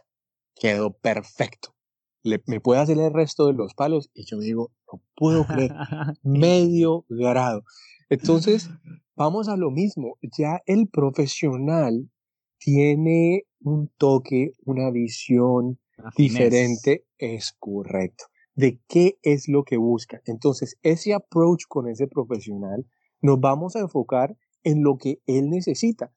quedó 0.55 0.93
perfecto. 0.93 1.75
Le, 2.23 2.41
¿Me 2.47 2.59
puede 2.59 2.81
hacer 2.81 2.97
el 2.97 3.13
resto 3.13 3.47
de 3.47 3.53
los 3.53 3.73
palos? 3.73 4.09
Y 4.13 4.25
yo 4.25 4.39
digo, 4.39 4.71
no 4.91 5.01
puedo 5.15 5.45
creer, 5.45 5.73
medio 6.23 7.05
grado. 7.09 7.63
Entonces, 8.09 8.69
vamos 9.15 9.49
a 9.49 9.57
lo 9.57 9.71
mismo, 9.71 10.17
ya 10.37 10.61
el 10.65 10.87
profesional 10.87 12.09
tiene 12.57 13.43
un 13.61 13.89
toque, 13.97 14.53
una 14.65 14.91
visión 14.91 15.79
diferente, 16.17 17.05
es 17.17 17.55
correcto, 17.57 18.25
de 18.53 18.81
qué 18.87 19.17
es 19.21 19.47
lo 19.47 19.63
que 19.63 19.77
busca. 19.77 20.21
Entonces, 20.25 20.77
ese 20.81 21.13
approach 21.13 21.63
con 21.67 21.87
ese 21.87 22.07
profesional, 22.07 22.85
nos 23.21 23.39
vamos 23.39 23.75
a 23.75 23.79
enfocar 23.79 24.37
en 24.63 24.83
lo 24.83 24.97
que 24.97 25.19
él 25.25 25.49
necesita, 25.49 26.11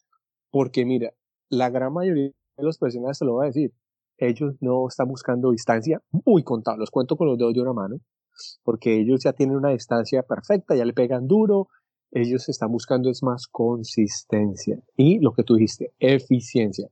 porque 0.50 0.85
mira, 0.85 1.12
la 1.49 1.71
gran 1.71 1.93
mayoría 1.93 2.31
de 2.57 2.64
los 2.64 2.78
profesionales 2.78 3.19
se 3.19 3.25
lo 3.25 3.37
va 3.37 3.45
a 3.45 3.47
decir, 3.47 3.73
ellos 4.17 4.57
no 4.61 4.88
están 4.88 5.09
buscando 5.09 5.52
distancia 5.52 6.02
muy 6.25 6.43
contada, 6.43 6.76
los 6.76 6.90
cuento 6.90 7.17
con 7.17 7.28
los 7.28 7.38
dedos 7.38 7.55
de 7.55 7.61
una 7.61 7.73
mano, 7.73 7.97
porque 8.62 9.00
ellos 9.00 9.21
ya 9.23 9.33
tienen 9.33 9.57
una 9.57 9.71
distancia 9.71 10.23
perfecta, 10.23 10.75
ya 10.75 10.85
le 10.85 10.93
pegan 10.93 11.26
duro, 11.26 11.69
ellos 12.10 12.48
están 12.48 12.70
buscando 12.70 13.10
es 13.10 13.22
más 13.22 13.46
consistencia 13.46 14.80
y 14.96 15.18
lo 15.20 15.32
que 15.32 15.44
tú 15.44 15.54
dijiste, 15.54 15.92
eficiencia. 15.98 16.88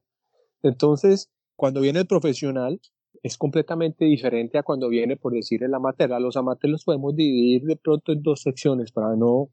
Entonces, 0.63 1.31
cuando 1.55 1.81
viene 1.81 2.01
el 2.01 2.07
profesional, 2.07 2.81
es 3.23 3.39
completamente 3.39 4.05
diferente 4.05 4.59
a 4.59 4.63
cuando 4.63 4.89
viene, 4.89 5.17
por 5.17 5.33
decir, 5.33 5.63
el 5.63 5.75
amateur. 5.75 6.13
A 6.13 6.21
los 6.21 6.37
amateurs 6.37 6.71
los 6.71 6.85
podemos 6.85 7.15
dividir 7.17 7.63
de 7.63 7.77
pronto 7.77 8.13
en 8.13 8.23
dos 8.23 8.43
secciones 8.43 8.93
para 8.93 9.17
no 9.17 9.51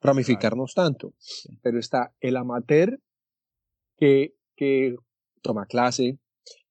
ramificarnos 0.00 0.74
tanto. 0.74 1.12
Pero 1.62 1.78
está 1.78 2.14
el 2.20 2.36
amateur 2.36 2.98
que, 3.96 4.34
que 4.56 4.96
toma 5.42 5.66
clase, 5.66 6.18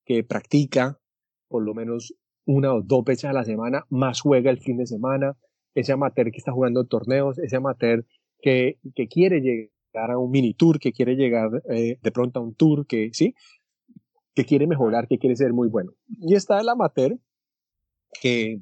que 0.05 0.23
practica 0.23 0.99
por 1.47 1.63
lo 1.63 1.73
menos 1.73 2.15
una 2.45 2.73
o 2.73 2.81
dos 2.81 3.03
veces 3.03 3.25
a 3.25 3.33
la 3.33 3.45
semana, 3.45 3.85
más 3.89 4.21
juega 4.21 4.49
el 4.51 4.59
fin 4.59 4.77
de 4.77 4.87
semana, 4.87 5.37
ese 5.75 5.93
amateur 5.93 6.31
que 6.31 6.39
está 6.39 6.51
jugando 6.51 6.85
torneos, 6.85 7.37
ese 7.39 7.55
amateur 7.55 8.05
que, 8.43 8.77
que 8.93 9.07
quiere 9.07 9.39
llegar 9.39 10.12
a 10.12 10.17
un 10.19 10.29
mini 10.29 10.53
tour, 10.53 10.77
que 10.77 10.91
quiere 10.91 11.15
llegar 11.15 11.63
eh, 11.69 11.97
de 12.00 12.12
pronto 12.12 12.39
a 12.39 12.43
un 12.43 12.53
tour, 12.53 12.85
que 12.85 13.09
sí, 13.13 13.33
que 14.35 14.43
quiere 14.43 14.67
mejorar, 14.67 15.07
que 15.07 15.17
quiere 15.17 15.35
ser 15.35 15.53
muy 15.53 15.69
bueno. 15.69 15.93
Y 16.19 16.35
está 16.35 16.59
el 16.59 16.67
amateur 16.67 17.17
que, 18.21 18.59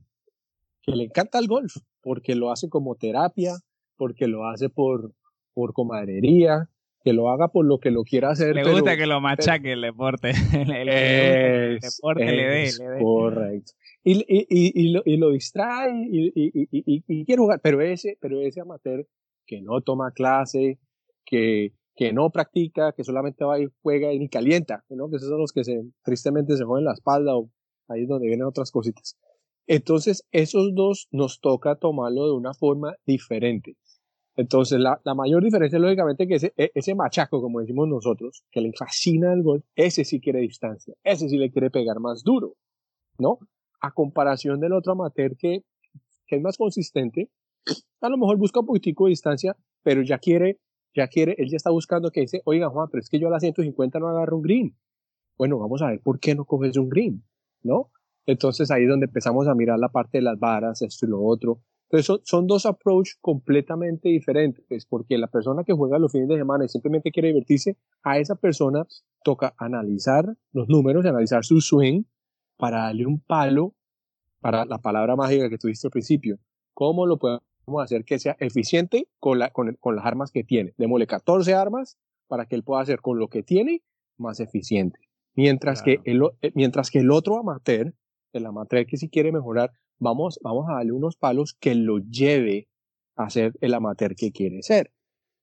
que 0.83 0.91
le 0.95 1.05
encanta 1.05 1.39
el 1.39 1.47
golf, 1.47 1.77
porque 2.01 2.35
lo 2.35 2.51
hace 2.51 2.69
como 2.69 2.95
terapia, 2.95 3.55
porque 3.97 4.27
lo 4.27 4.45
hace 4.47 4.69
por, 4.69 5.13
por 5.53 5.73
comadrería, 5.73 6.69
que 7.03 7.13
lo 7.13 7.31
haga 7.31 7.47
por 7.47 7.65
lo 7.65 7.79
que 7.79 7.89
lo 7.89 8.03
quiera 8.03 8.29
hacer. 8.29 8.53
Le 8.53 8.69
gusta 8.69 8.95
que 8.95 9.07
lo 9.07 9.19
machaque 9.19 9.73
el 9.73 9.81
deporte. 9.81 10.29
el, 10.53 11.79
deporte 11.79 12.25
le 12.25 12.45
dé. 12.45 12.69
Correcto. 13.01 13.71
Y, 14.03 14.19
y, 14.27 14.45
y, 14.49 14.91
lo, 14.91 15.01
y, 15.05 15.17
lo, 15.17 15.31
distrae 15.31 16.07
y, 16.07 17.23
quiere 17.25 17.39
jugar, 17.39 17.59
pero 17.63 17.81
ese, 17.81 18.17
pero 18.19 18.41
ese 18.41 18.61
amateur 18.61 19.07
que 19.51 19.61
no 19.61 19.81
toma 19.81 20.11
clase, 20.11 20.79
que, 21.25 21.73
que 21.93 22.13
no 22.13 22.29
practica, 22.29 22.93
que 22.93 23.03
solamente 23.03 23.43
va 23.43 23.59
y 23.59 23.67
juega 23.81 24.13
y 24.13 24.17
ni 24.17 24.29
calienta, 24.29 24.85
¿no? 24.87 25.09
que 25.09 25.17
esos 25.17 25.27
son 25.27 25.39
los 25.39 25.51
que 25.51 25.65
se, 25.65 25.83
tristemente 26.03 26.55
se 26.55 26.63
joden 26.63 26.85
la 26.85 26.93
espalda 26.93 27.35
o 27.35 27.51
ahí 27.89 28.03
es 28.03 28.07
donde 28.07 28.27
vienen 28.27 28.47
otras 28.47 28.71
cositas. 28.71 29.17
Entonces, 29.67 30.25
esos 30.31 30.73
dos 30.73 31.09
nos 31.11 31.41
toca 31.41 31.75
tomarlo 31.75 32.27
de 32.27 32.31
una 32.31 32.53
forma 32.53 32.95
diferente. 33.05 33.75
Entonces, 34.37 34.79
la, 34.79 35.01
la 35.03 35.15
mayor 35.15 35.43
diferencia, 35.43 35.77
lógicamente, 35.79 36.27
que 36.27 36.35
ese, 36.35 36.53
e, 36.55 36.71
ese 36.73 36.95
machaco, 36.95 37.41
como 37.41 37.59
decimos 37.59 37.89
nosotros, 37.89 38.45
que 38.51 38.61
le 38.61 38.71
fascina 38.71 39.33
el 39.33 39.43
gol, 39.43 39.65
ese 39.75 40.05
sí 40.05 40.21
quiere 40.21 40.39
distancia, 40.39 40.95
ese 41.03 41.27
sí 41.27 41.37
le 41.37 41.51
quiere 41.51 41.69
pegar 41.69 41.99
más 41.99 42.23
duro, 42.23 42.55
¿no? 43.19 43.39
A 43.81 43.91
comparación 43.91 44.61
del 44.61 44.71
otro 44.71 44.93
amateur 44.93 45.35
que, 45.35 45.65
que 46.25 46.37
es 46.37 46.41
más 46.41 46.57
consistente, 46.57 47.29
a 48.01 48.09
lo 48.09 48.17
mejor 48.17 48.37
busca 48.37 48.59
un 48.59 48.65
poquitico 48.65 49.05
de 49.05 49.11
distancia, 49.11 49.55
pero 49.83 50.01
ya 50.01 50.17
quiere, 50.17 50.59
ya 50.95 51.07
quiere, 51.07 51.35
él 51.37 51.49
ya 51.49 51.57
está 51.57 51.69
buscando 51.69 52.11
que 52.11 52.21
dice, 52.21 52.41
oiga 52.45 52.69
Juan, 52.69 52.87
pero 52.91 53.01
es 53.01 53.09
que 53.09 53.19
yo 53.19 53.27
a 53.27 53.31
las 53.31 53.41
150 53.41 53.99
no 53.99 54.07
agarro 54.07 54.37
un 54.37 54.43
green. 54.43 54.77
Bueno, 55.37 55.59
vamos 55.59 55.81
a 55.81 55.87
ver 55.87 56.01
por 56.01 56.19
qué 56.19 56.35
no 56.35 56.45
coges 56.45 56.77
un 56.77 56.89
green, 56.89 57.23
¿no? 57.63 57.91
Entonces 58.25 58.69
ahí 58.71 58.83
es 58.83 58.89
donde 58.89 59.07
empezamos 59.07 59.47
a 59.47 59.55
mirar 59.55 59.79
la 59.79 59.89
parte 59.89 60.19
de 60.19 60.23
las 60.23 60.39
varas, 60.39 60.81
esto 60.81 61.05
y 61.05 61.09
lo 61.09 61.23
otro, 61.23 61.61
entonces 61.91 62.21
son, 62.23 62.47
dos 62.47 62.65
approaches 62.65 63.17
completamente 63.19 64.07
diferentes, 64.07 64.85
porque 64.85 65.17
la 65.17 65.27
persona 65.27 65.65
que 65.65 65.73
juega 65.73 65.99
los 65.99 66.13
fines 66.13 66.29
de 66.29 66.37
semana 66.37 66.63
y 66.63 66.69
simplemente 66.69 67.11
quiere 67.11 67.27
divertirse, 67.29 67.75
a 68.01 68.17
esa 68.17 68.35
persona 68.35 68.87
toca 69.25 69.53
analizar 69.57 70.25
los 70.53 70.69
números, 70.69 71.05
analizar 71.05 71.43
su 71.43 71.59
swing 71.59 72.03
para 72.55 72.83
darle 72.83 73.05
un 73.05 73.19
palo 73.19 73.75
para 74.39 74.63
la 74.63 74.77
palabra 74.77 75.17
mágica 75.17 75.49
que 75.49 75.57
tuviste 75.57 75.87
al 75.87 75.91
principio. 75.91 76.39
¿Cómo 76.73 77.05
lo 77.05 77.17
hacer 77.79 78.03
que 78.03 78.19
sea 78.19 78.35
eficiente 78.39 79.07
con, 79.19 79.39
la, 79.39 79.51
con, 79.51 79.75
con 79.79 79.95
las 79.95 80.05
armas 80.05 80.31
que 80.31 80.43
tiene? 80.43 80.73
Démosle 80.77 81.07
14 81.07 81.53
armas 81.53 81.97
para 82.27 82.45
que 82.45 82.55
él 82.55 82.63
pueda 82.63 82.81
hacer 82.81 83.01
con 83.01 83.19
lo 83.19 83.27
que 83.27 83.43
tiene 83.43 83.83
más 84.17 84.39
eficiente. 84.39 84.99
Mientras, 85.35 85.81
que 85.81 85.99
el, 86.03 86.21
eh, 86.41 86.51
mientras 86.55 86.91
que 86.91 86.99
el 86.99 87.11
otro 87.11 87.37
amateur, 87.37 87.93
el 88.33 88.45
amateur 88.45 88.85
que 88.85 88.97
si 88.97 89.09
quiere 89.09 89.31
mejorar, 89.31 89.71
vamos, 89.99 90.39
vamos 90.43 90.69
a 90.69 90.75
darle 90.75 90.91
unos 90.91 91.15
palos 91.15 91.55
que 91.59 91.75
lo 91.75 91.99
lleve 91.99 92.67
a 93.15 93.29
ser 93.29 93.53
el 93.61 93.73
amateur 93.73 94.15
que 94.15 94.31
quiere 94.31 94.61
ser, 94.61 94.91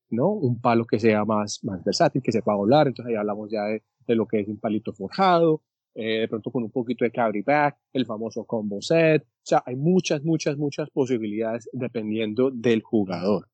¿no? 0.09 0.29
Un 0.29 0.59
palo 0.59 0.85
que 0.85 0.99
sea 0.99 1.25
más, 1.25 1.63
más 1.63 1.83
versátil, 1.83 2.21
que 2.21 2.31
sepa 2.31 2.55
volar, 2.55 2.87
entonces 2.87 3.11
ahí 3.11 3.15
hablamos 3.15 3.49
ya 3.51 3.63
de, 3.65 3.83
lo 4.15 4.27
que 4.27 4.39
es 4.39 4.47
un 4.47 4.59
palito 4.59 4.91
forjado, 4.91 5.61
eh, 5.95 6.21
de 6.21 6.27
pronto 6.27 6.51
con 6.51 6.63
un 6.63 6.71
poquito 6.71 7.03
de 7.03 7.11
carry 7.11 7.41
back, 7.41 7.77
el 7.93 8.05
famoso 8.05 8.45
combo 8.45 8.81
set, 8.81 9.23
o 9.23 9.41
sea, 9.43 9.63
hay 9.65 9.75
muchas, 9.75 10.23
muchas, 10.23 10.57
muchas 10.57 10.89
posibilidades 10.89 11.69
dependiendo 11.73 12.51
del 12.51 12.81
jugador. 12.81 13.47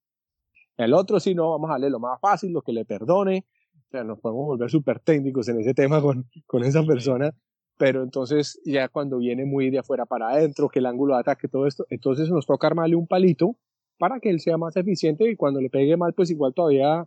El 0.77 0.94
otro, 0.94 1.20
si 1.20 1.34
no, 1.34 1.51
vamos 1.51 1.70
a 1.70 1.74
darle 1.74 1.89
lo 1.89 2.00
más 2.00 2.20
fácil, 2.20 2.51
lo 2.51 2.62
que 2.62 2.74
le 2.74 2.86
perdone, 2.86 3.46
o 3.88 3.92
sea, 3.92 4.04
nos 4.04 4.20
podemos 4.20 4.46
volver 4.46 4.70
súper 4.70 5.00
técnicos 5.00 5.48
en 5.48 5.60
ese 5.60 5.74
tema 5.74 6.01
con, 6.01 6.25
con 6.46 6.63
esa 6.63 6.84
persona, 6.84 7.34
pero 7.77 8.04
entonces 8.04 8.62
ya 8.65 8.89
cuando 8.89 9.18
viene 9.18 9.46
muy 9.46 9.70
de 9.70 9.80
afuera 9.80 10.06
para 10.06 10.30
adentro, 10.30 10.70
que 10.70 10.80
el 10.80 10.86
ángulo 10.86 11.13
de 11.15 11.22
ataque, 11.22 11.48
todo 11.48 11.68
esto, 11.68 11.86
entonces 11.89 12.30
nos 12.30 12.46
toca 12.46 12.68
armarle 12.68 12.96
un 12.96 13.08
palito 13.08 13.56
para 13.98 14.20
que 14.20 14.30
él 14.30 14.39
sea 14.39 14.58
más 14.58 14.75
eficiente 14.75 15.30
y 15.30 15.36
cuando 15.36 15.62
le 15.62 15.70
pegue 15.70 15.98
mal, 15.98 16.13
pues 16.13 16.30
igual 16.32 16.54
todavía 16.54 17.06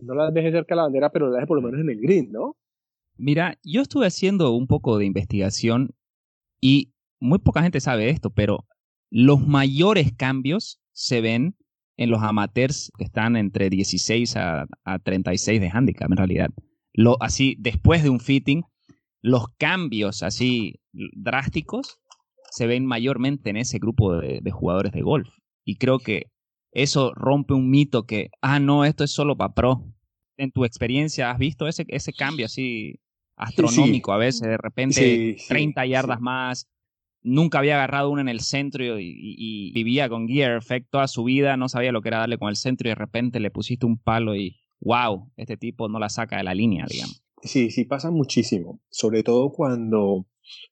no 0.00 0.14
la 0.14 0.30
deje 0.30 0.50
cerca 0.50 0.74
de 0.74 0.76
la 0.76 0.82
bandera, 0.84 1.10
pero 1.10 1.28
la 1.28 1.36
deje 1.36 1.46
por 1.46 1.60
lo 1.60 1.62
menos 1.62 1.80
en 1.80 1.90
el 1.90 2.00
green, 2.00 2.32
¿no? 2.32 2.56
Mira, 3.16 3.58
yo 3.62 3.82
estuve 3.82 4.06
haciendo 4.06 4.52
un 4.52 4.66
poco 4.66 4.98
de 4.98 5.04
investigación 5.04 5.94
y 6.60 6.92
muy 7.20 7.38
poca 7.38 7.62
gente 7.62 7.80
sabe 7.80 8.10
esto, 8.10 8.30
pero 8.30 8.66
los 9.10 9.46
mayores 9.46 10.12
cambios 10.12 10.80
se 10.92 11.20
ven 11.20 11.56
en 11.96 12.10
los 12.10 12.22
amateurs 12.22 12.90
que 12.98 13.04
están 13.04 13.36
entre 13.36 13.70
16 13.70 14.36
a, 14.36 14.66
a 14.84 14.98
36 14.98 15.60
de 15.60 15.70
handicap 15.70 16.10
en 16.10 16.16
realidad. 16.16 16.50
Lo, 16.94 17.16
así, 17.22 17.56
después 17.58 18.02
de 18.02 18.10
un 18.10 18.20
fitting, 18.20 18.64
los 19.22 19.46
cambios 19.56 20.22
así 20.22 20.80
drásticos 20.92 22.00
se 22.50 22.66
ven 22.66 22.84
mayormente 22.84 23.48
en 23.50 23.56
ese 23.56 23.78
grupo 23.78 24.16
de, 24.16 24.42
jugadores 24.50 24.92
de 24.92 25.00
golf. 25.00 25.28
Y 25.64 25.76
creo 25.76 25.98
que 25.98 26.26
eso 26.72 27.12
rompe 27.14 27.54
un 27.54 27.70
mito 27.70 28.04
que, 28.04 28.30
ah, 28.42 28.60
no, 28.60 28.84
esto 28.84 29.04
es 29.04 29.10
solo 29.10 29.36
para 29.36 29.54
pro. 29.54 29.86
En 30.36 30.50
tu 30.50 30.64
experiencia, 30.64 31.30
¿has 31.30 31.38
visto 31.38 31.68
ese, 31.68 31.84
ese 31.88 32.12
cambio 32.12 32.46
así 32.46 33.00
astronómico 33.36 34.12
a 34.12 34.16
veces? 34.16 34.42
De 34.42 34.56
repente 34.56 35.36
30 35.48 35.86
yardas 35.86 36.20
más. 36.20 36.68
Nunca 37.24 37.58
había 37.58 37.76
agarrado 37.76 38.10
uno 38.10 38.20
en 38.20 38.28
el 38.28 38.40
centro 38.40 38.98
y, 38.98 39.70
vivía 39.72 40.08
con 40.08 40.26
Gear 40.26 40.56
Effect 40.56 40.90
toda 40.90 41.06
su 41.06 41.22
vida, 41.24 41.56
no 41.56 41.68
sabía 41.68 41.92
lo 41.92 42.02
que 42.02 42.08
era 42.08 42.18
darle 42.18 42.38
con 42.38 42.48
el 42.48 42.56
centro 42.56 42.88
y 42.88 42.90
de 42.90 42.96
repente 42.96 43.38
le 43.38 43.52
pusiste 43.52 43.86
un 43.86 43.96
palo 43.98 44.34
y, 44.34 44.56
wow, 44.80 45.30
este 45.36 45.56
tipo 45.56 45.88
no 45.88 46.00
la 46.00 46.08
saca 46.08 46.38
de 46.38 46.42
la 46.42 46.54
línea, 46.54 46.84
digamos. 46.88 47.22
Sí, 47.42 47.70
sí 47.70 47.84
pasa 47.84 48.10
muchísimo, 48.10 48.80
sobre 48.90 49.22
todo 49.22 49.52
cuando 49.52 50.26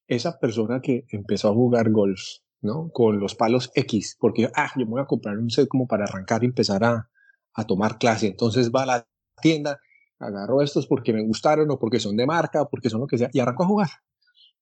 esa 0.08 0.38
persona 0.38 0.80
que 0.80 1.04
empezó 1.10 1.50
a 1.50 1.54
jugar 1.54 1.90
golf, 1.90 2.20
¿no? 2.60 2.90
Con 2.92 3.20
los 3.20 3.34
palos 3.34 3.70
X, 3.74 4.16
porque, 4.20 4.48
ah, 4.54 4.70
yo 4.76 4.86
me 4.86 4.92
voy 4.92 5.02
a 5.02 5.06
comprar 5.06 5.38
un 5.38 5.50
set 5.50 5.68
como 5.68 5.86
para 5.86 6.04
arrancar 6.04 6.42
y 6.42 6.46
empezar 6.46 6.84
a, 6.84 7.10
a 7.54 7.64
tomar 7.64 7.98
clase. 7.98 8.28
Entonces 8.28 8.70
va 8.70 8.82
a 8.82 8.86
la 8.86 9.06
tienda, 9.40 9.80
agarro 10.18 10.62
estos 10.62 10.86
porque 10.86 11.12
me 11.12 11.24
gustaron 11.24 11.70
o 11.70 11.78
porque 11.78 12.00
son 12.00 12.16
de 12.16 12.26
marca 12.26 12.62
o 12.62 12.68
porque 12.68 12.90
son 12.90 13.00
lo 13.00 13.06
que 13.06 13.18
sea, 13.18 13.30
y 13.32 13.40
arranco 13.40 13.64
a 13.64 13.66
jugar. 13.66 13.88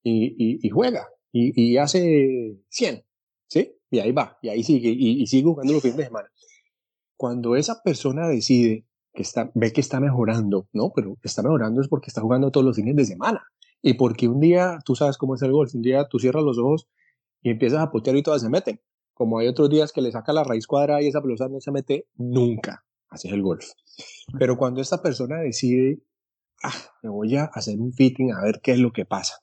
Y, 0.03 0.67
y, 0.67 0.71
juega, 0.71 1.09
y, 1.33 1.73
y, 1.73 1.77
hace 1.77 2.57
100, 2.71 3.05
¿sí? 3.49 3.75
Y 3.91 3.99
ahí 3.99 4.13
va, 4.13 4.39
y 4.41 4.49
ahí 4.49 4.63
sigue, 4.63 4.91
y, 4.91 5.23
y 5.23 5.27
sigue 5.27 5.45
jugando 5.45 5.73
los 5.73 5.83
fines 5.83 5.97
de 5.97 6.05
semana. 6.05 6.29
Cuando 7.17 7.57
esa 7.57 7.83
persona 7.83 8.29
decide 8.29 8.87
que 9.13 9.23
está, 9.23 9.51
ve 9.55 9.73
que 9.73 9.81
está 9.81 9.99
mejorando, 9.99 10.69
¿no? 10.73 10.93
Pero 10.95 11.17
está 11.23 11.43
mejorando 11.43 11.81
es 11.81 11.89
porque 11.89 12.07
está 12.07 12.21
jugando 12.21 12.53
todos 12.53 12.65
los 12.65 12.77
fines 12.77 12.95
de 12.95 13.05
semana. 13.05 13.45
Y 13.83 13.95
porque 13.95 14.29
un 14.29 14.41
día, 14.41 14.79
tú 14.85 14.95
sabes 14.95 15.19
cómo 15.19 15.35
es 15.35 15.43
el 15.43 15.53
golf, 15.53 15.75
un 15.75 15.83
día 15.83 16.07
tú 16.09 16.19
cierras 16.19 16.45
los 16.45 16.59
ojos 16.59 16.89
y 17.43 17.51
empiezas 17.51 17.81
a 17.81 17.91
potear 17.91 18.17
y 18.17 18.23
todas 18.23 18.43
se 18.43 18.49
meten. 18.49 18.81
Como 19.15 19.39
hay 19.39 19.49
otros 19.49 19.71
días 19.71 19.93
que 19.93 20.01
le 20.01 20.13
saca 20.13 20.33
la 20.33 20.45
raíz 20.45 20.67
cuadrada 20.67 21.03
y 21.03 21.09
esa 21.09 21.21
pelota 21.21 21.49
no 21.49 21.61
se 21.61 21.73
mete 21.73 22.07
nunca. 22.15 22.85
Así 23.09 23.29
es 23.29 23.35
el 23.35 23.43
golf. 23.43 23.65
Pero 24.39 24.57
cuando 24.57 24.81
esta 24.81 25.03
persona 25.03 25.41
decide, 25.41 26.03
ah, 26.63 26.75
me 27.03 27.11
voy 27.11 27.37
a 27.37 27.45
hacer 27.45 27.79
un 27.79 27.93
fitting 27.93 28.33
a 28.33 28.43
ver 28.43 28.61
qué 28.63 28.73
es 28.73 28.79
lo 28.79 28.93
que 28.93 29.05
pasa. 29.05 29.35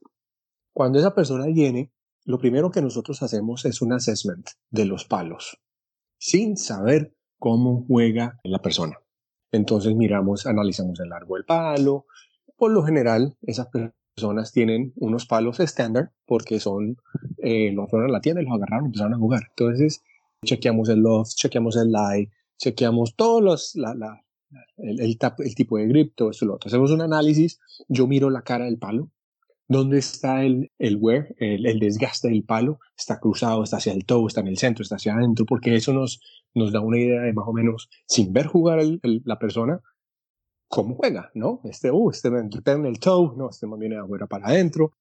Cuando 0.74 1.00
esa 1.00 1.16
persona 1.16 1.46
viene, 1.48 1.92
lo 2.26 2.40
primero 2.40 2.72
que 2.72 2.82
nosotros 2.82 3.22
hacemos 3.24 3.66
es 3.66 3.82
un 3.82 3.94
assessment 3.94 4.50
de 4.70 4.86
los 4.86 5.06
palos, 5.06 5.62
sin 6.18 6.58
saber 6.58 7.16
cómo 7.38 7.86
juega 7.88 8.40
la 8.44 8.60
persona. 8.62 8.98
Entonces 9.52 9.96
miramos, 9.96 10.46
analizamos 10.46 11.00
el 11.00 11.10
largo 11.10 11.36
del 11.36 11.46
palo. 11.46 12.06
Por 12.58 12.72
lo 12.72 12.84
general, 12.84 13.38
esas 13.42 13.68
personas 14.16 14.52
tienen 14.52 14.94
unos 14.96 15.26
palos 15.26 15.60
estándar 15.60 16.12
porque 16.26 16.60
son, 16.60 16.98
eh, 17.38 17.72
lo 17.72 17.88
fueron 17.88 18.10
a 18.10 18.14
la 18.14 18.22
tienda 18.22 18.42
y 18.42 18.46
los 18.46 18.56
agarraron 18.56 18.86
y 18.86 18.88
empezaron 18.88 19.14
a 19.14 19.18
jugar. 19.18 19.44
Entonces, 19.50 20.04
chequeamos 20.44 20.90
el 20.90 21.00
loft, 21.00 21.36
chequeamos 21.36 21.78
el 21.78 21.92
lie, 21.92 22.32
chequeamos 22.58 23.16
todos 23.16 23.44
los, 23.44 23.76
la, 23.76 23.94
la, 23.96 24.24
el, 24.78 25.00
el, 25.02 25.18
el, 25.40 25.56
tipo 25.56 25.78
de 25.78 25.88
grip, 25.88 26.14
todo 26.16 26.32
esto, 26.32 26.46
lo 26.46 26.56
otro. 26.56 26.68
Hacemos 26.68 26.92
un 26.92 27.02
análisis, 27.02 27.60
yo 27.88 28.08
miro 28.08 28.30
la 28.30 28.42
cara 28.42 28.66
del 28.66 28.78
palo, 28.78 29.12
¿Dónde 29.68 29.98
está 29.98 30.44
el, 30.44 30.72
el 30.78 30.98
wear, 30.98 31.34
el, 31.40 31.80
desgaste 31.80 32.30
del 32.30 32.44
palo? 32.44 32.80
¿Está 32.96 33.20
cruzado, 33.20 33.64
está 33.64 33.78
hacia 33.78 33.94
el 33.94 34.06
toe, 34.06 34.28
está 34.28 34.42
en 34.42 34.48
el 34.48 34.58
centro, 34.58 34.84
está 34.84 34.96
hacia 34.96 35.16
adentro? 35.16 35.46
Porque 35.46 35.76
eso 35.76 35.92
nos, 35.92 36.20
nos 36.54 36.72
da 36.72 36.82
una 36.82 37.00
idea 37.00 37.22
de 37.22 37.34
más 37.34 37.48
o 37.48 37.54
menos, 37.54 37.90
sin 38.06 38.32
ver 38.32 38.46
jugar 38.46 38.80
la 39.02 39.40
persona, 39.40 39.82
cómo 40.68 40.96
juega, 40.96 41.32
¿no? 41.34 41.62
Este, 41.64 41.90
uh, 41.90 42.12
este 42.12 42.28
en 42.28 42.86
el 42.86 43.00
toe, 43.00 43.34
no, 43.36 43.50
este 43.50 43.66
me 43.66 43.78
viene 43.78 43.96
de 43.96 44.02
afuera 44.02 44.28
para 44.28 44.48
adentro. 44.48 44.94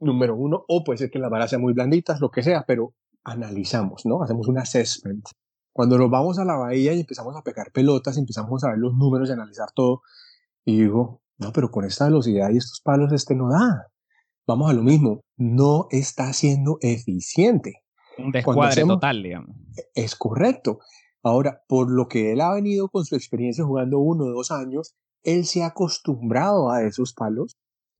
Número 0.00 0.36
uno, 0.36 0.64
o 0.68 0.84
puede 0.84 0.98
ser 0.98 1.10
que 1.10 1.18
las 1.18 1.30
varas 1.30 1.48
sean 1.48 1.62
muy 1.62 1.72
blanditas, 1.72 2.20
lo 2.20 2.30
que 2.30 2.42
sea, 2.42 2.64
pero 2.66 2.94
analizamos, 3.24 4.04
¿no? 4.04 4.22
Hacemos 4.22 4.48
un 4.48 4.58
assessment. 4.58 5.26
Cuando 5.72 5.98
nos 5.98 6.10
vamos 6.10 6.38
a 6.38 6.44
la 6.44 6.56
bahía 6.56 6.92
y 6.92 7.00
empezamos 7.00 7.36
a 7.36 7.42
pegar 7.42 7.70
pelotas, 7.72 8.16
empezamos 8.16 8.64
a 8.64 8.70
ver 8.70 8.78
los 8.78 8.94
números 8.94 9.28
y 9.28 9.32
analizar 9.32 9.68
todo, 9.74 10.02
y 10.64 10.80
digo, 10.80 11.22
no, 11.38 11.52
pero 11.52 11.70
con 11.70 11.84
esta 11.84 12.06
velocidad 12.06 12.50
y 12.50 12.56
estos 12.56 12.80
palos 12.80 13.12
este 13.12 13.34
no 13.34 13.48
da. 13.48 13.86
Vamos 14.46 14.70
a 14.70 14.72
lo 14.72 14.82
mismo, 14.82 15.24
no 15.36 15.86
está 15.90 16.32
siendo 16.32 16.78
eficiente. 16.80 17.82
Un 18.18 18.32
descuadre 18.32 18.82
total, 18.84 19.22
digamos. 19.22 19.56
Es 19.94 20.16
correcto. 20.16 20.80
Ahora, 21.22 21.62
por 21.68 21.90
lo 21.90 22.08
que 22.08 22.32
él 22.32 22.40
ha 22.40 22.54
venido 22.54 22.88
con 22.88 23.04
su 23.04 23.14
experiencia 23.14 23.64
jugando 23.64 23.98
uno 23.98 24.24
o 24.24 24.30
dos 24.30 24.50
años, 24.50 24.94
él 25.22 25.44
se 25.44 25.62
ha 25.62 25.66
acostumbrado 25.66 26.70
a 26.70 26.82
esos 26.82 27.12
palos 27.12 27.56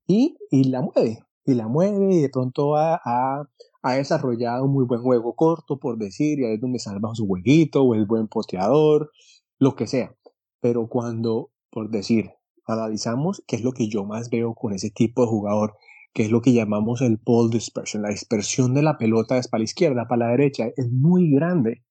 y, 0.07 0.37
y 0.51 0.65
la 0.65 0.83
mueve. 0.83 1.25
Y 1.45 1.55
la 1.55 1.69
mueve 1.69 2.15
y 2.15 2.23
de 2.23 2.29
pronto 2.29 2.77
ha, 2.77 3.01
ha, 3.05 3.49
desarrollado 3.83 4.65
un 4.65 4.73
muy 4.73 4.85
buen 4.85 5.03
juego 5.03 5.35
corto, 5.35 5.79
por 5.79 5.99
decir, 5.99 6.41
y 6.41 6.45
ahí 6.45 6.55
es 6.55 6.61
donde 6.61 6.79
salva 6.79 7.15
su 7.15 7.27
jueguito 7.27 7.83
o 7.83 7.95
el 7.95 8.07
buen 8.07 8.29
posteador, 8.29 9.11
lo 9.59 9.75
que 9.77 9.87
sea. 9.87 10.15
Pero 10.61 10.89
cuando, 10.89 11.51
por 11.71 11.91
decir, 11.91 12.31
analizamos 12.67 13.43
qué 13.47 13.57
es 13.57 13.63
lo 13.63 13.73
que 13.73 13.89
yo 13.89 14.05
más 14.05 14.31
veo 14.31 14.55
con 14.55 14.73
ese 14.73 14.91
tipo 14.91 15.23
de 15.23 15.29
jugador, 15.29 15.75
que 16.13 16.25
es 16.25 16.31
lo 16.31 16.43
que 16.43 16.53
llamamos 16.53 17.01
el 17.01 17.19
ball 17.25 17.51
dispersion, 17.51 18.03
la 18.03 18.11
dispersión 18.11 18.75
de 18.75 18.83
la 18.83 18.99
pelota 18.99 19.39
es 19.39 19.49
para 19.49 19.61
la 19.61 19.65
izquierda, 19.65 20.09
para 20.09 20.27
la 20.27 20.31
derecha, 20.33 20.67
es 20.77 20.91
muy 20.91 21.31
grande. 21.31 21.85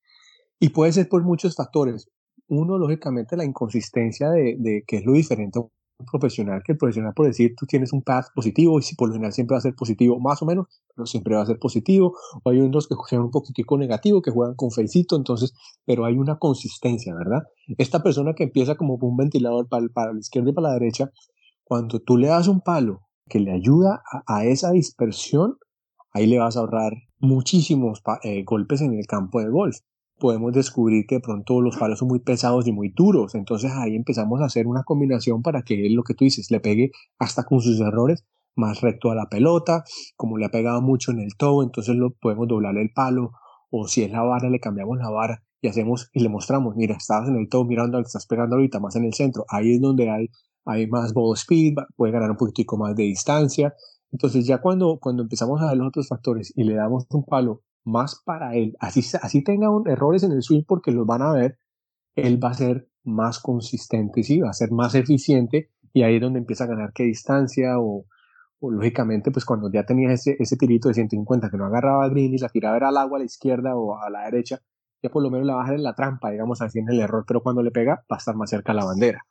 Y 0.59 0.69
puede 0.69 0.91
ser 0.91 1.07
por 1.07 1.23
muchos 1.23 1.55
factores. 1.55 2.09
Uno, 2.47 2.77
lógicamente, 2.77 3.37
la 3.37 3.45
inconsistencia 3.45 4.29
de, 4.29 4.55
de 4.57 4.83
qué 4.87 4.97
es 4.97 5.05
lo 5.05 5.13
diferente 5.13 5.59
profesional 6.05 6.61
que 6.63 6.73
el 6.73 6.77
profesional 6.77 7.13
por 7.13 7.25
decir 7.25 7.55
tú 7.57 7.65
tienes 7.65 7.91
un 7.91 8.01
path 8.01 8.27
positivo 8.35 8.77
y 8.79 8.83
si 8.83 8.95
por 8.95 9.09
lo 9.09 9.13
general 9.13 9.33
siempre 9.33 9.55
va 9.55 9.59
a 9.59 9.61
ser 9.61 9.75
positivo 9.75 10.19
más 10.19 10.41
o 10.41 10.45
menos 10.45 10.67
pero 10.95 11.05
siempre 11.05 11.35
va 11.35 11.41
a 11.41 11.45
ser 11.45 11.57
positivo 11.59 12.15
o 12.43 12.49
hay 12.49 12.59
unos 12.59 12.87
que 12.87 12.95
juegan 12.95 13.25
un 13.25 13.31
poquitico 13.31 13.77
negativo 13.77 14.21
que 14.21 14.31
juegan 14.31 14.55
con 14.55 14.71
feicito 14.71 15.15
entonces 15.15 15.53
pero 15.85 16.05
hay 16.05 16.15
una 16.15 16.37
consistencia 16.37 17.15
verdad 17.15 17.43
esta 17.77 18.03
persona 18.03 18.33
que 18.33 18.43
empieza 18.43 18.75
como 18.75 18.95
un 18.95 19.17
ventilador 19.17 19.67
para, 19.67 19.87
para 19.89 20.13
la 20.13 20.19
izquierda 20.19 20.51
y 20.51 20.53
para 20.53 20.69
la 20.69 20.73
derecha 20.75 21.11
cuando 21.63 21.99
tú 21.99 22.17
le 22.17 22.27
das 22.27 22.47
un 22.47 22.61
palo 22.61 23.01
que 23.27 23.39
le 23.39 23.51
ayuda 23.51 24.03
a, 24.27 24.45
esa 24.45 24.71
dispersión 24.71 25.57
ahí 26.11 26.27
le 26.27 26.39
vas 26.39 26.57
a 26.57 26.61
ahorrar 26.61 26.93
muchísimos 27.19 28.01
eh, 28.23 28.43
golpes 28.43 28.81
en 28.81 28.93
el 28.93 29.07
campo 29.07 29.41
de 29.41 29.49
golf 29.49 29.77
podemos 30.17 30.53
descubrir 30.53 31.05
que 31.05 31.15
de 31.15 31.21
pronto 31.21 31.61
los 31.61 31.77
palos 31.77 31.99
son 31.99 32.07
muy 32.07 32.19
pesados 32.19 32.67
y 32.67 32.71
muy 32.71 32.89
duros. 32.89 33.35
Entonces 33.35 33.71
ahí 33.73 33.95
empezamos 33.95 34.41
a 34.41 34.45
hacer 34.45 34.67
una 34.67 34.83
combinación 34.83 35.41
para 35.41 35.61
que 35.61 35.89
lo 35.89 36.03
que 36.03 36.13
tú 36.13 36.25
dices, 36.25 36.51
le 36.51 36.59
pegue 36.59 36.91
hasta 37.19 37.43
con 37.43 37.61
sus 37.61 37.79
errores 37.79 38.25
más 38.55 38.81
recto 38.81 39.11
a 39.11 39.15
la 39.15 39.27
pelota. 39.27 39.83
Como 40.15 40.37
le 40.37 40.45
ha 40.45 40.49
pegado 40.49 40.81
mucho 40.81 41.11
en 41.11 41.19
el 41.19 41.35
toe, 41.37 41.63
entonces 41.63 41.95
lo 41.95 42.11
podemos 42.11 42.47
doblarle 42.47 42.81
el 42.81 42.91
palo. 42.91 43.31
O 43.69 43.87
si 43.87 44.03
es 44.03 44.11
la 44.11 44.21
vara, 44.23 44.49
le 44.49 44.59
cambiamos 44.59 44.97
la 44.97 45.09
vara 45.09 45.43
y 45.61 45.67
hacemos 45.67 46.09
y 46.13 46.21
le 46.21 46.29
mostramos, 46.29 46.75
mira, 46.75 46.95
estabas 46.95 47.29
en 47.29 47.35
el 47.35 47.49
toe 47.49 47.65
mirando, 47.65 47.99
estás 47.99 48.25
pegando 48.27 48.55
ahorita 48.55 48.79
más 48.79 48.95
en 48.95 49.05
el 49.05 49.13
centro. 49.13 49.45
Ahí 49.49 49.73
es 49.73 49.81
donde 49.81 50.09
hay, 50.09 50.29
hay 50.65 50.87
más 50.87 51.13
ball 51.13 51.35
speed, 51.35 51.75
puede 51.95 52.13
ganar 52.13 52.31
un 52.31 52.37
poquitico 52.37 52.77
más 52.77 52.95
de 52.95 53.03
distancia. 53.03 53.73
Entonces 54.11 54.45
ya 54.45 54.61
cuando, 54.61 54.99
cuando 54.99 55.23
empezamos 55.23 55.61
a 55.61 55.67
ver 55.67 55.77
los 55.77 55.87
otros 55.89 56.07
factores 56.07 56.53
y 56.55 56.63
le 56.63 56.75
damos 56.75 57.05
un 57.11 57.25
palo 57.25 57.63
más 57.87 58.21
para 58.23 58.53
él. 58.55 58.75
Así, 58.79 59.01
así 59.21 59.43
tenga 59.43 59.69
errores 59.85 60.23
en 60.23 60.33
el 60.33 60.43
swing 60.43 60.63
porque 60.67 60.91
los 60.91 61.07
van 61.07 61.21
a 61.21 61.31
ver, 61.31 61.57
él 62.15 62.43
va 62.43 62.49
a 62.49 62.53
ser 62.53 62.89
más 63.03 63.39
consistente, 63.39 64.23
sí, 64.23 64.41
va 64.41 64.49
a 64.49 64.53
ser 64.53 64.71
más 64.71 64.93
eficiente 64.93 65.71
y 65.93 66.03
ahí 66.03 66.15
es 66.15 66.21
donde 66.21 66.39
empieza 66.39 66.65
a 66.65 66.67
ganar 66.67 66.91
qué 66.93 67.03
distancia 67.03 67.79
o, 67.79 68.05
lógicamente 68.59 69.31
pues 69.31 69.45
cuando 69.45 69.71
ya 69.71 69.85
tenía 69.85 70.11
ese, 70.11 70.35
ese 70.39 70.57
tirito 70.57 70.89
de 70.89 70.95
150 70.95 71.49
que 71.49 71.57
no 71.57 71.65
agarraba 71.65 72.03
al 72.03 72.11
green 72.11 72.33
y 72.33 72.37
la 72.37 72.49
tiraba 72.49 72.75
era 72.75 72.89
al 72.89 72.97
agua 72.97 73.17
a 73.17 73.19
la 73.19 73.25
izquierda 73.25 73.75
o 73.75 73.97
a 73.97 74.09
la 74.09 74.25
derecha, 74.25 74.59
ya 75.01 75.09
por 75.09 75.23
lo 75.23 75.29
menos 75.29 75.47
la 75.47 75.55
va 75.55 75.65
a 75.65 75.73
en 75.73 75.83
la 75.83 75.95
trampa, 75.95 76.31
digamos 76.31 76.61
así 76.61 76.79
en 76.79 76.89
el 76.89 76.99
error, 76.99 77.23
pero 77.25 77.41
cuando 77.41 77.63
le 77.63 77.71
pega 77.71 78.03
va 78.11 78.15
a 78.15 78.17
estar 78.17 78.35
más 78.35 78.49
cerca 78.49 78.73
a 78.73 78.75
la 78.75 78.83
bandera. 78.83 79.25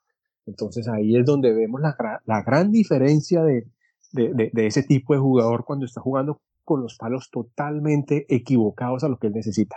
Entonces 0.46 0.88
ahí 0.88 1.16
es 1.16 1.26
donde 1.26 1.52
vemos 1.52 1.80
la, 1.80 1.96
la 2.24 2.42
gran 2.42 2.70
diferencia 2.70 3.42
de, 3.42 3.66
de, 4.12 4.50
de, 4.52 4.66
ese 4.66 4.82
tipo 4.82 5.12
de 5.12 5.20
jugador 5.20 5.64
cuando 5.64 5.84
está 5.84 6.00
jugando 6.00 6.40
con 6.66 6.82
los 6.82 6.98
palos 6.98 7.30
totalmente 7.30 8.26
equivocados 8.28 9.04
a 9.04 9.08
lo 9.08 9.18
que 9.18 9.28
él 9.28 9.32
necesita. 9.32 9.76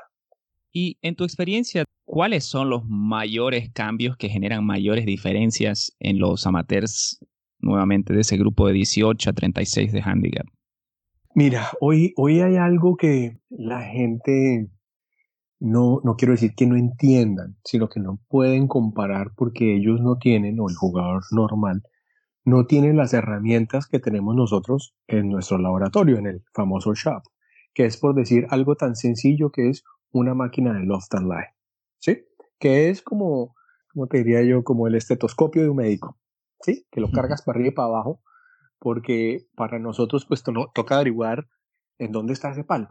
Y 0.73 0.97
en 1.01 1.15
tu 1.15 1.23
experiencia, 1.23 1.85
¿cuáles 2.03 2.43
son 2.43 2.69
los 2.69 2.83
mayores 2.85 3.71
cambios 3.71 4.17
que 4.17 4.27
generan 4.27 4.65
mayores 4.65 5.05
diferencias 5.05 5.95
en 5.99 6.19
los 6.19 6.45
amateurs 6.45 7.19
nuevamente 7.59 8.13
de 8.13 8.21
ese 8.21 8.37
grupo 8.37 8.67
de 8.67 8.73
18 8.73 9.29
a 9.29 9.33
36 9.33 9.93
de 9.93 10.01
handicap? 10.01 10.45
Mira, 11.35 11.69
hoy, 11.79 12.13
hoy 12.17 12.41
hay 12.41 12.55
algo 12.55 12.97
que 12.97 13.39
la 13.49 13.83
gente 13.83 14.69
no, 15.59 16.01
no 16.03 16.15
quiero 16.15 16.33
decir 16.33 16.55
que 16.55 16.65
no 16.65 16.75
entiendan, 16.75 17.57
sino 17.63 17.87
que 17.87 17.99
no 17.99 18.19
pueden 18.27 18.67
comparar 18.67 19.31
porque 19.35 19.75
ellos 19.75 20.01
no 20.01 20.17
tienen, 20.17 20.59
o 20.59 20.69
el 20.69 20.75
jugador 20.75 21.21
normal, 21.31 21.83
no 22.49 22.65
tienen 22.65 22.97
las 22.97 23.13
herramientas 23.13 23.87
que 23.87 23.99
tenemos 23.99 24.35
nosotros 24.35 24.95
en 25.07 25.29
nuestro 25.29 25.57
laboratorio, 25.57 26.17
en 26.17 26.27
el 26.27 26.43
famoso 26.53 26.93
shop, 26.93 27.23
que 27.73 27.85
es 27.85 27.97
por 27.97 28.15
decir 28.15 28.47
algo 28.49 28.75
tan 28.75 28.95
sencillo 28.95 29.51
que 29.51 29.69
es 29.69 29.83
una 30.11 30.33
máquina 30.33 30.73
de 30.73 30.85
loft 30.85 31.13
and 31.13 31.27
lie, 31.27 31.55
¿sí? 31.99 32.25
Que 32.59 32.89
es 32.89 33.01
como, 33.01 33.55
como 33.93 34.07
te 34.07 34.19
diría 34.19 34.41
yo, 34.43 34.63
como 34.63 34.87
el 34.87 34.95
estetoscopio 34.95 35.61
de 35.61 35.69
un 35.69 35.77
médico, 35.77 36.17
¿sí? 36.61 36.85
Que 36.91 37.01
lo 37.01 37.11
cargas 37.11 37.41
para 37.41 37.57
arriba 37.57 37.71
y 37.71 37.75
para 37.75 37.87
abajo, 37.89 38.21
porque 38.79 39.47
para 39.55 39.79
nosotros 39.79 40.25
pues 40.25 40.43
toca 40.43 40.95
averiguar 40.95 41.47
en 41.97 42.11
dónde 42.11 42.33
está 42.33 42.51
ese 42.51 42.63
palo. 42.63 42.89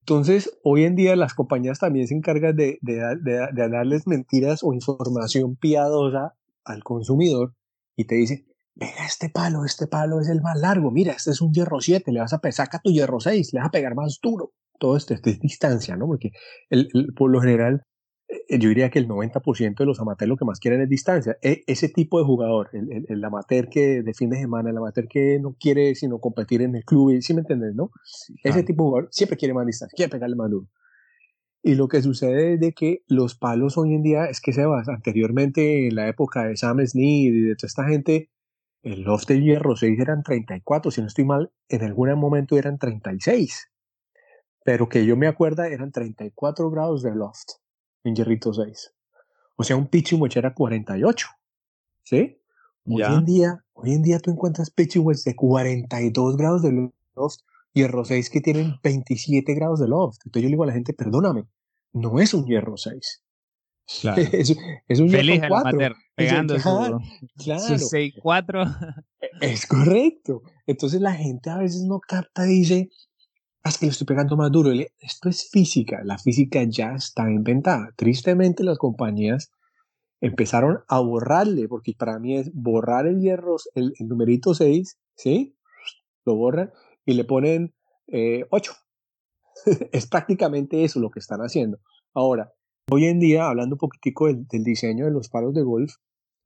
Entonces, 0.00 0.58
hoy 0.64 0.84
en 0.84 0.96
día 0.96 1.14
las 1.14 1.34
compañías 1.34 1.78
también 1.78 2.08
se 2.08 2.14
encargan 2.14 2.56
de, 2.56 2.78
de, 2.80 2.94
de, 3.20 3.48
de 3.52 3.68
darles 3.68 4.06
mentiras 4.06 4.64
o 4.64 4.72
información 4.72 5.54
piadosa 5.56 6.34
al 6.64 6.82
consumidor 6.82 7.54
y 7.94 8.06
te 8.06 8.16
dice, 8.16 8.46
Venga, 8.74 9.04
este 9.06 9.28
palo, 9.28 9.64
este 9.64 9.86
palo 9.86 10.20
es 10.20 10.28
el 10.28 10.40
más 10.40 10.58
largo, 10.58 10.90
mira, 10.90 11.12
este 11.12 11.30
es 11.30 11.42
un 11.42 11.52
hierro 11.52 11.80
7, 11.80 12.10
le 12.10 12.20
vas 12.20 12.32
a 12.32 12.38
pegar, 12.38 12.54
saca 12.54 12.80
tu 12.82 12.90
hierro 12.90 13.20
6, 13.20 13.52
le 13.52 13.60
vas 13.60 13.68
a 13.68 13.72
pegar 13.72 13.94
más 13.94 14.18
duro. 14.22 14.52
Todo 14.78 14.96
esto, 14.96 15.14
es 15.14 15.22
distancia, 15.40 15.94
¿no? 15.96 16.06
Porque 16.06 16.30
el, 16.70 16.88
por 17.14 17.30
lo 17.30 17.40
general, 17.40 17.84
eh, 18.28 18.58
yo 18.58 18.70
diría 18.70 18.90
que 18.90 18.98
el 18.98 19.06
90% 19.06 19.76
de 19.76 19.84
los 19.86 20.00
amateurs 20.00 20.28
lo 20.28 20.36
que 20.36 20.46
más 20.46 20.58
quieren 20.58 20.80
es 20.80 20.88
distancia. 20.88 21.36
E, 21.42 21.62
ese 21.66 21.88
tipo 21.90 22.18
de 22.18 22.24
jugador, 22.24 22.70
el, 22.72 23.04
el, 23.08 23.24
amateur 23.24 23.68
que 23.68 24.02
de 24.02 24.14
fin 24.14 24.30
de 24.30 24.38
semana, 24.38 24.70
el 24.70 24.76
amateur 24.78 25.06
que 25.06 25.38
no 25.38 25.54
quiere 25.60 25.94
sino 25.94 26.18
competir 26.18 26.62
en 26.62 26.74
el 26.74 26.84
club, 26.84 27.20
¿sí 27.20 27.34
me 27.34 27.42
entiendes, 27.42 27.74
no? 27.74 27.90
Ese 28.42 28.62
tipo 28.62 28.84
de 28.84 28.88
jugador 28.88 29.08
siempre 29.12 29.36
quiere 29.36 29.54
más 29.54 29.66
distancia, 29.66 29.94
quiere 29.94 30.10
pegarle 30.10 30.34
más 30.36 30.50
duro. 30.50 30.66
Y 31.62 31.76
lo 31.76 31.86
que 31.86 32.02
sucede 32.02 32.54
es 32.54 32.60
de 32.60 32.72
que 32.72 33.04
los 33.06 33.36
palos 33.36 33.78
hoy 33.78 33.94
en 33.94 34.02
día, 34.02 34.24
es 34.24 34.40
que 34.40 34.52
se 34.52 34.64
va, 34.64 34.82
anteriormente 34.88 35.86
en 35.86 35.94
la 35.94 36.08
época 36.08 36.44
de 36.44 36.56
Sam 36.56 36.84
Snead 36.84 37.32
y 37.32 37.40
de 37.42 37.54
toda 37.54 37.68
esta 37.68 37.84
gente, 37.84 38.30
el 38.82 39.02
loft 39.02 39.28
de 39.28 39.40
hierro 39.40 39.76
6 39.76 39.98
eran 39.98 40.22
34, 40.22 40.90
si 40.90 41.00
no 41.00 41.06
estoy 41.06 41.24
mal, 41.24 41.52
en 41.68 41.82
algún 41.84 42.12
momento 42.18 42.56
eran 42.56 42.78
36. 42.78 43.68
Pero 44.64 44.88
que 44.88 45.06
yo 45.06 45.16
me 45.16 45.28
acuerda 45.28 45.68
eran 45.68 45.92
34 45.92 46.70
grados 46.70 47.02
de 47.02 47.14
loft 47.14 47.50
en 48.04 48.14
hierrito 48.14 48.52
6. 48.52 48.94
O 49.56 49.64
sea, 49.64 49.76
un 49.76 49.86
pitching 49.86 50.20
wedge 50.20 50.38
era 50.38 50.54
48. 50.54 51.28
¿Sí? 52.04 52.38
Hoy 52.84 53.02
en 53.02 53.24
día, 53.24 53.64
hoy 53.74 53.92
en 53.92 54.02
día 54.02 54.18
tú 54.18 54.32
encuentras 54.32 54.70
pitching 54.70 55.04
wedge 55.04 55.22
de 55.24 55.36
42 55.36 56.36
grados 56.36 56.62
de 56.62 56.90
loft, 57.14 57.40
hierro 57.72 58.04
6 58.04 58.30
que 58.30 58.40
tienen 58.40 58.74
27 58.82 59.54
grados 59.54 59.78
de 59.78 59.88
loft. 59.88 60.20
Entonces 60.24 60.42
yo 60.42 60.48
le 60.48 60.54
digo 60.54 60.64
a 60.64 60.66
la 60.66 60.72
gente, 60.72 60.92
perdóname, 60.92 61.44
no 61.92 62.18
es 62.18 62.34
un 62.34 62.44
hierro 62.44 62.76
6. 62.76 63.22
Claro. 64.00 64.22
es, 64.88 65.00
un 65.00 65.10
Feliz 65.10 65.42
amateur, 65.42 65.94
pegando 66.14 66.58
su, 66.58 67.00
claro. 67.36 67.76
6-4. 67.76 69.04
E, 69.20 69.28
es 69.40 69.66
correcto. 69.66 70.42
Entonces 70.66 71.00
la 71.00 71.14
gente 71.14 71.50
a 71.50 71.58
veces 71.58 71.82
no 71.82 72.00
capta 72.00 72.44
dice, 72.44 72.90
es 73.64 73.78
que 73.78 73.86
le 73.86 73.92
estoy 73.92 74.06
pegando 74.06 74.36
más 74.36 74.50
duro. 74.50 74.70
Esto 75.00 75.28
es 75.28 75.48
física, 75.50 76.00
la 76.04 76.18
física 76.18 76.62
ya 76.64 76.94
está 76.94 77.30
inventada. 77.30 77.92
Tristemente 77.96 78.64
las 78.64 78.78
compañías 78.78 79.50
empezaron 80.20 80.80
a 80.88 81.00
borrarle, 81.00 81.68
porque 81.68 81.94
para 81.98 82.18
mí 82.18 82.36
es 82.36 82.50
borrar 82.54 83.06
el 83.06 83.20
hierro, 83.20 83.56
el, 83.74 83.92
numerito 84.00 84.54
6, 84.54 84.98
¿sí? 85.16 85.56
Lo 86.24 86.36
borran 86.36 86.72
y 87.04 87.14
le 87.14 87.24
ponen 87.24 87.74
8. 88.08 88.12
Eh, 88.12 88.48
es 89.92 90.06
prácticamente 90.06 90.84
eso 90.84 91.00
lo 91.00 91.10
que 91.10 91.18
están 91.18 91.40
haciendo. 91.40 91.78
Ahora, 92.14 92.52
Hoy 92.90 93.06
en 93.06 93.20
día, 93.20 93.48
hablando 93.48 93.76
un 93.76 93.78
poquitico 93.78 94.26
del, 94.26 94.46
diseño 94.64 95.06
de 95.06 95.12
los 95.12 95.28
palos 95.28 95.54
de 95.54 95.62
golf, 95.62 95.94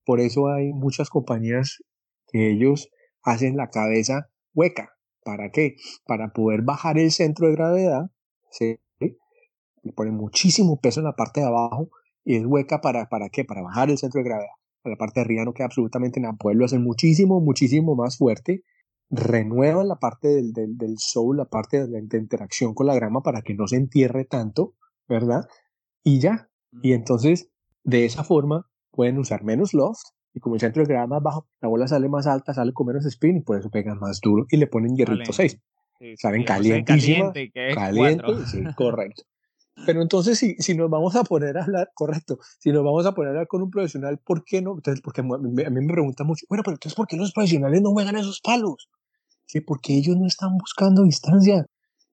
por 0.04 0.20
eso 0.20 0.48
hay 0.48 0.72
muchas 0.72 1.08
compañías 1.08 1.82
que 2.28 2.50
ellos 2.50 2.90
hacen 3.22 3.56
la 3.56 3.70
cabeza 3.70 4.28
hueca. 4.54 4.90
¿Para 5.24 5.50
qué? 5.50 5.76
Para 6.06 6.32
poder 6.32 6.62
bajar 6.62 6.98
el 6.98 7.10
centro 7.10 7.48
de 7.48 7.54
gravedad, 7.54 8.10
¿sí? 8.50 8.78
le 8.98 9.92
ponen 9.92 10.14
muchísimo 10.14 10.80
peso 10.80 11.00
en 11.00 11.06
la 11.06 11.16
parte 11.16 11.40
de 11.40 11.46
abajo 11.46 11.90
y 12.24 12.36
es 12.36 12.44
hueca 12.44 12.80
para, 12.80 13.08
¿para 13.08 13.28
qué? 13.28 13.44
Para 13.44 13.62
bajar 13.62 13.90
el 13.90 13.98
centro 13.98 14.20
de 14.20 14.28
gravedad. 14.28 14.54
La 14.84 14.96
parte 14.96 15.20
de 15.20 15.24
arriba 15.24 15.44
no 15.44 15.54
queda 15.54 15.66
absolutamente 15.66 16.20
nada. 16.20 16.34
Poderlo 16.38 16.64
hacer 16.64 16.80
muchísimo, 16.80 17.40
muchísimo 17.40 17.96
más 17.96 18.18
fuerte. 18.18 18.62
Renuevan 19.10 19.88
la 19.88 19.96
parte 19.96 20.28
del, 20.28 20.52
del, 20.52 20.98
soul, 20.98 21.36
la 21.38 21.46
parte 21.46 21.86
de 21.86 21.88
la 21.88 21.98
interacción 21.98 22.74
con 22.74 22.86
la 22.86 22.94
grama 22.94 23.22
para 23.22 23.42
que 23.42 23.54
no 23.54 23.66
se 23.66 23.76
entierre 23.76 24.24
tanto, 24.24 24.74
¿verdad? 25.08 25.46
Y 26.06 26.20
ya. 26.20 26.48
Y 26.82 26.92
entonces, 26.92 27.50
de 27.82 28.04
esa 28.04 28.22
forma, 28.22 28.70
pueden 28.92 29.18
usar 29.18 29.42
menos 29.42 29.74
loft 29.74 30.04
y 30.32 30.38
como 30.38 30.54
el 30.54 30.60
centro 30.60 30.84
de 30.84 30.88
gravedad 30.88 31.08
más 31.08 31.20
bajo, 31.20 31.48
la 31.60 31.68
bola 31.68 31.88
sale 31.88 32.08
más 32.08 32.28
alta, 32.28 32.54
sale 32.54 32.72
con 32.72 32.86
menos 32.86 33.04
spin 33.06 33.38
y 33.38 33.40
por 33.40 33.58
eso 33.58 33.70
pegan 33.70 33.98
más 33.98 34.20
duro 34.20 34.46
y 34.48 34.56
le 34.56 34.68
ponen 34.68 34.94
hierrito 34.94 35.32
6. 35.32 35.58
Saben 36.16 36.44
calientísima. 36.44 37.32
Caliente, 37.32 37.74
caliente 37.74 38.46
sí, 38.46 38.62
correcto. 38.76 39.24
Pero 39.84 40.00
entonces, 40.00 40.38
si, 40.38 40.54
si 40.60 40.76
nos 40.76 40.88
vamos 40.88 41.16
a 41.16 41.24
poner 41.24 41.58
a 41.58 41.64
hablar, 41.64 41.90
correcto, 41.92 42.38
si 42.60 42.70
nos 42.70 42.84
vamos 42.84 43.04
a 43.04 43.12
poner 43.12 43.30
a 43.30 43.30
hablar 43.32 43.48
con 43.48 43.62
un 43.62 43.70
profesional, 43.70 44.18
¿por 44.24 44.44
qué 44.44 44.62
no? 44.62 44.74
Entonces, 44.76 45.02
porque 45.02 45.22
a 45.22 45.24
mí 45.24 45.80
me 45.80 45.92
preguntan 45.92 46.28
mucho, 46.28 46.46
bueno, 46.48 46.62
pero 46.62 46.76
entonces, 46.76 46.94
¿por 46.94 47.08
qué 47.08 47.16
los 47.16 47.32
profesionales 47.32 47.82
no 47.82 47.90
juegan 47.90 48.14
esos 48.16 48.40
palos? 48.40 48.88
Sí, 49.46 49.60
porque 49.60 49.94
ellos 49.94 50.16
no 50.16 50.26
están 50.26 50.56
buscando 50.56 51.02
distancia. 51.02 51.66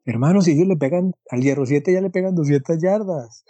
Hermanos, 0.04 0.46
si 0.46 0.54
ellos 0.54 0.68
le 0.68 0.78
pegan 0.78 1.14
al 1.30 1.42
hierro 1.42 1.66
7, 1.66 1.94
ya 1.94 2.02
le 2.02 2.10
pegan 2.10 2.34
200 2.34 2.82
yardas. 2.82 3.46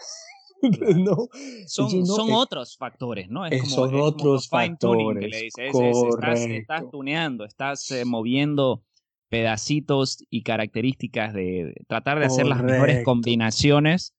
No, 0.96 1.28
son, 1.68 2.06
son 2.06 2.30
eh, 2.30 2.36
otros 2.36 2.78
factores, 2.78 3.30
¿no? 3.30 3.46
Es 3.46 3.62
como, 3.62 3.76
son 3.76 3.96
otros 4.00 4.48
factores. 4.48 5.20
Que 5.20 5.28
le 5.28 5.42
dices, 5.44 5.72
estás, 5.76 6.40
estás, 6.42 6.90
tuneando, 6.90 7.46
estás 7.46 7.92
eh, 7.92 8.06
moviendo 8.06 8.84
pedacitos 9.30 10.24
y 10.30 10.44
características 10.44 11.34
de 11.34 11.74
tratar 11.88 12.20
de 12.20 12.26
hacer 12.26 12.46
las 12.46 12.64
mejores 12.64 13.04
combinaciones 13.04 14.14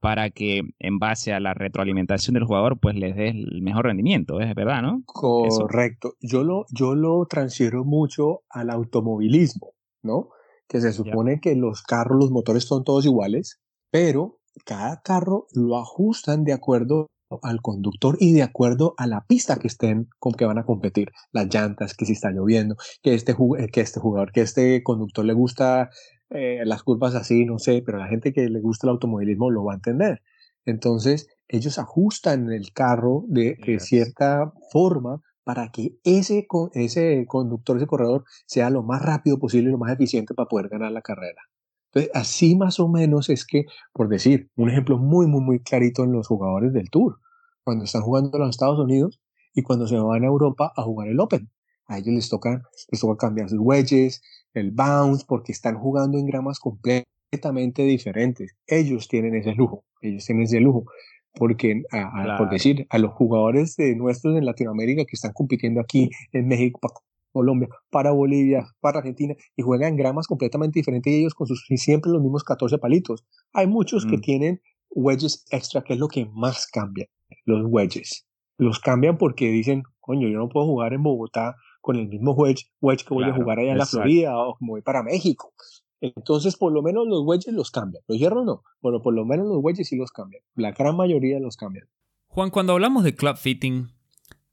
para 0.00 0.30
que 0.30 0.62
en 0.78 0.98
base 0.98 1.32
a 1.32 1.40
la 1.40 1.54
retroalimentación 1.54 2.34
del 2.34 2.44
jugador 2.44 2.78
pues 2.80 2.96
les 2.96 3.14
des 3.14 3.34
el 3.34 3.62
mejor 3.62 3.84
rendimiento, 3.84 4.40
es 4.40 4.54
verdad, 4.54 4.82
¿no? 4.82 5.02
Correcto. 5.06 6.14
Yo 6.20 6.42
lo, 6.42 6.64
yo 6.70 6.94
lo 6.94 7.26
transfiero 7.26 7.84
mucho 7.84 8.42
al 8.48 8.70
automovilismo, 8.70 9.74
¿no? 10.02 10.30
Que 10.66 10.80
se 10.80 10.92
supone 10.92 11.40
que 11.40 11.54
los 11.54 11.82
carros, 11.82 12.18
los 12.18 12.30
motores 12.30 12.64
son 12.64 12.84
todos 12.84 13.04
iguales, 13.04 13.60
pero 13.90 14.39
cada 14.64 15.00
carro 15.02 15.46
lo 15.52 15.78
ajustan 15.78 16.44
de 16.44 16.52
acuerdo 16.52 17.08
al 17.42 17.62
conductor 17.62 18.16
y 18.18 18.32
de 18.32 18.42
acuerdo 18.42 18.94
a 18.96 19.06
la 19.06 19.24
pista 19.26 19.56
que 19.56 19.68
estén 19.68 20.08
con 20.18 20.32
que 20.32 20.44
van 20.44 20.58
a 20.58 20.64
competir, 20.64 21.12
las 21.32 21.52
llantas, 21.52 21.94
que 21.94 22.06
si 22.06 22.12
está 22.12 22.30
lloviendo, 22.30 22.76
que 23.02 23.14
este, 23.14 23.32
eh, 23.32 23.68
que 23.72 23.80
este 23.80 24.00
jugador, 24.00 24.32
que 24.32 24.40
este 24.40 24.82
conductor 24.82 25.24
le 25.24 25.34
gusta 25.34 25.90
eh, 26.30 26.60
las 26.64 26.82
curvas 26.82 27.14
así, 27.14 27.44
no 27.44 27.58
sé, 27.58 27.82
pero 27.84 27.98
la 27.98 28.08
gente 28.08 28.32
que 28.32 28.48
le 28.48 28.60
gusta 28.60 28.86
el 28.86 28.92
automovilismo 28.92 29.50
lo 29.50 29.64
va 29.64 29.72
a 29.72 29.76
entender. 29.76 30.22
Entonces, 30.64 31.28
ellos 31.48 31.78
ajustan 31.78 32.52
el 32.52 32.72
carro 32.72 33.24
de, 33.28 33.56
cierta 33.80 34.52
forma 34.70 35.20
para 35.42 35.70
que 35.70 35.96
ese, 36.04 36.46
ese 36.74 37.24
conductor, 37.26 37.76
ese 37.76 37.86
corredor, 37.86 38.24
sea 38.46 38.70
lo 38.70 38.82
más 38.82 39.02
rápido 39.02 39.38
posible 39.38 39.68
y 39.68 39.72
lo 39.72 39.78
más 39.78 39.92
eficiente 39.92 40.34
para 40.34 40.48
poder 40.48 40.68
ganar 40.68 40.92
la 40.92 41.02
carrera. 41.02 41.42
Entonces, 41.92 42.10
así 42.14 42.56
más 42.56 42.78
o 42.78 42.88
menos 42.88 43.28
es 43.28 43.44
que, 43.44 43.64
por 43.92 44.08
decir, 44.08 44.48
un 44.56 44.70
ejemplo 44.70 44.98
muy, 44.98 45.26
muy, 45.26 45.40
muy 45.40 45.60
clarito 45.60 46.04
en 46.04 46.12
los 46.12 46.28
jugadores 46.28 46.72
del 46.72 46.88
Tour, 46.88 47.18
cuando 47.64 47.84
están 47.84 48.02
jugando 48.02 48.30
en 48.34 48.40
los 48.40 48.50
Estados 48.50 48.78
Unidos 48.78 49.20
y 49.54 49.62
cuando 49.62 49.86
se 49.86 49.96
van 49.96 50.22
a 50.22 50.26
Europa 50.26 50.72
a 50.76 50.82
jugar 50.82 51.08
el 51.08 51.18
Open. 51.18 51.50
A 51.86 51.98
ellos 51.98 52.14
les 52.14 52.28
toca, 52.28 52.62
les 52.90 53.00
toca 53.00 53.26
cambiar 53.26 53.48
sus 53.48 53.58
wedges, 53.58 54.22
el 54.54 54.70
bounce, 54.70 55.24
porque 55.26 55.50
están 55.50 55.76
jugando 55.76 56.18
en 56.18 56.26
gramas 56.26 56.60
completamente 56.60 57.82
diferentes. 57.82 58.54
Ellos 58.66 59.08
tienen 59.08 59.34
ese 59.34 59.54
lujo, 59.54 59.84
ellos 60.00 60.24
tienen 60.24 60.44
ese 60.44 60.60
lujo. 60.60 60.84
Porque, 61.34 61.82
por 62.38 62.50
decir, 62.50 62.86
a 62.90 62.98
los 62.98 63.12
jugadores 63.12 63.76
de 63.76 63.94
nuestros 63.94 64.36
en 64.36 64.44
Latinoamérica 64.44 65.04
que 65.04 65.14
están 65.14 65.32
compitiendo 65.32 65.80
aquí 65.80 66.10
en 66.32 66.48
México, 66.48 66.80
Colombia, 67.32 67.68
para 67.90 68.12
Bolivia, 68.12 68.66
para 68.80 68.98
Argentina, 68.98 69.34
y 69.56 69.62
juegan 69.62 69.96
gramas 69.96 70.26
completamente 70.26 70.78
diferentes 70.78 71.12
y 71.12 71.20
ellos 71.20 71.34
con 71.34 71.46
sus 71.46 71.64
siempre 71.76 72.10
los 72.10 72.22
mismos 72.22 72.44
14 72.44 72.78
palitos. 72.78 73.24
Hay 73.52 73.66
muchos 73.66 74.06
que 74.06 74.18
mm. 74.18 74.20
tienen 74.20 74.60
wedges 74.90 75.44
extra, 75.50 75.82
que 75.82 75.94
es 75.94 75.98
lo 75.98 76.08
que 76.08 76.26
más 76.26 76.66
cambia, 76.66 77.08
los 77.44 77.62
wedges. 77.64 78.26
Los 78.58 78.78
cambian 78.80 79.16
porque 79.16 79.50
dicen, 79.50 79.84
coño, 80.00 80.28
yo 80.28 80.38
no 80.38 80.48
puedo 80.48 80.66
jugar 80.66 80.92
en 80.92 81.02
Bogotá 81.02 81.56
con 81.80 81.96
el 81.96 82.08
mismo 82.08 82.32
wedge, 82.32 82.70
wedge 82.80 83.04
que 83.04 83.14
voy 83.14 83.24
a 83.24 83.32
jugar 83.32 83.58
allá 83.58 83.72
en 83.72 83.78
la 83.78 83.86
Florida 83.86 84.36
o 84.36 84.56
como 84.56 84.72
voy 84.72 84.82
para 84.82 85.02
México. 85.02 85.52
Entonces, 86.02 86.56
por 86.56 86.72
lo 86.72 86.82
menos 86.82 87.06
los 87.06 87.22
wedges 87.24 87.54
los 87.54 87.70
cambian. 87.70 88.02
Los 88.06 88.18
hierros 88.18 88.44
no. 88.44 88.62
Bueno, 88.80 89.02
por 89.02 89.14
lo 89.14 89.24
menos 89.24 89.46
los 89.46 89.58
wedges 89.62 89.88
sí 89.88 89.96
los 89.96 90.10
cambian. 90.10 90.42
La 90.54 90.72
gran 90.72 90.96
mayoría 90.96 91.38
los 91.40 91.56
cambian. 91.56 91.86
Juan, 92.28 92.50
cuando 92.50 92.72
hablamos 92.72 93.04
de 93.04 93.14
club 93.14 93.36
fitting, 93.36 93.88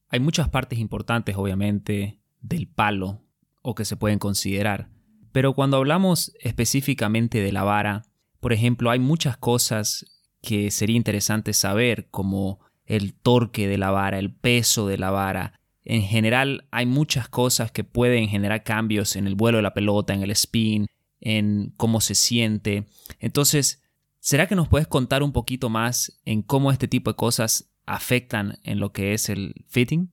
hay 0.10 0.20
muchas 0.20 0.50
partes 0.50 0.80
importantes, 0.80 1.36
obviamente 1.38 2.20
del 2.48 2.68
palo 2.68 3.24
o 3.62 3.76
que 3.76 3.86
se 3.86 3.98
pueden 3.98 4.20
considerar. 4.20 4.90
Pero 5.32 5.54
cuando 5.54 5.78
hablamos 5.78 6.34
específicamente 6.40 7.42
de 7.42 7.52
la 7.52 7.64
vara, 7.64 8.04
por 8.40 8.54
ejemplo, 8.54 8.90
hay 8.90 9.00
muchas 9.00 9.38
cosas 9.38 10.06
que 10.42 10.72
sería 10.72 10.96
interesante 10.96 11.54
saber, 11.54 12.08
como 12.10 12.60
el 12.86 13.14
torque 13.14 13.68
de 13.68 13.78
la 13.78 13.92
vara, 13.92 14.20
el 14.20 14.34
peso 14.34 14.88
de 14.88 14.98
la 14.98 15.12
vara. 15.12 15.60
En 15.84 16.04
general, 16.04 16.68
hay 16.72 16.86
muchas 16.86 17.28
cosas 17.28 17.72
que 17.72 17.84
pueden 17.84 18.30
generar 18.30 18.64
cambios 18.64 19.16
en 19.16 19.28
el 19.28 19.36
vuelo 19.36 19.58
de 19.58 19.64
la 19.64 19.74
pelota, 19.74 20.14
en 20.14 20.24
el 20.24 20.32
spin, 20.32 20.88
en 21.20 21.74
cómo 21.78 22.02
se 22.02 22.16
siente. 22.16 22.86
Entonces, 23.20 23.84
¿será 24.20 24.48
que 24.48 24.56
nos 24.56 24.70
puedes 24.70 24.88
contar 24.88 25.24
un 25.24 25.34
poquito 25.34 25.70
más 25.70 26.20
en 26.26 26.42
cómo 26.42 26.72
este 26.72 26.88
tipo 26.88 27.12
de 27.12 27.16
cosas 27.16 27.70
afectan 27.86 28.60
en 28.64 28.80
lo 28.80 28.92
que 28.92 29.14
es 29.14 29.30
el 29.30 29.66
fitting? 29.68 30.12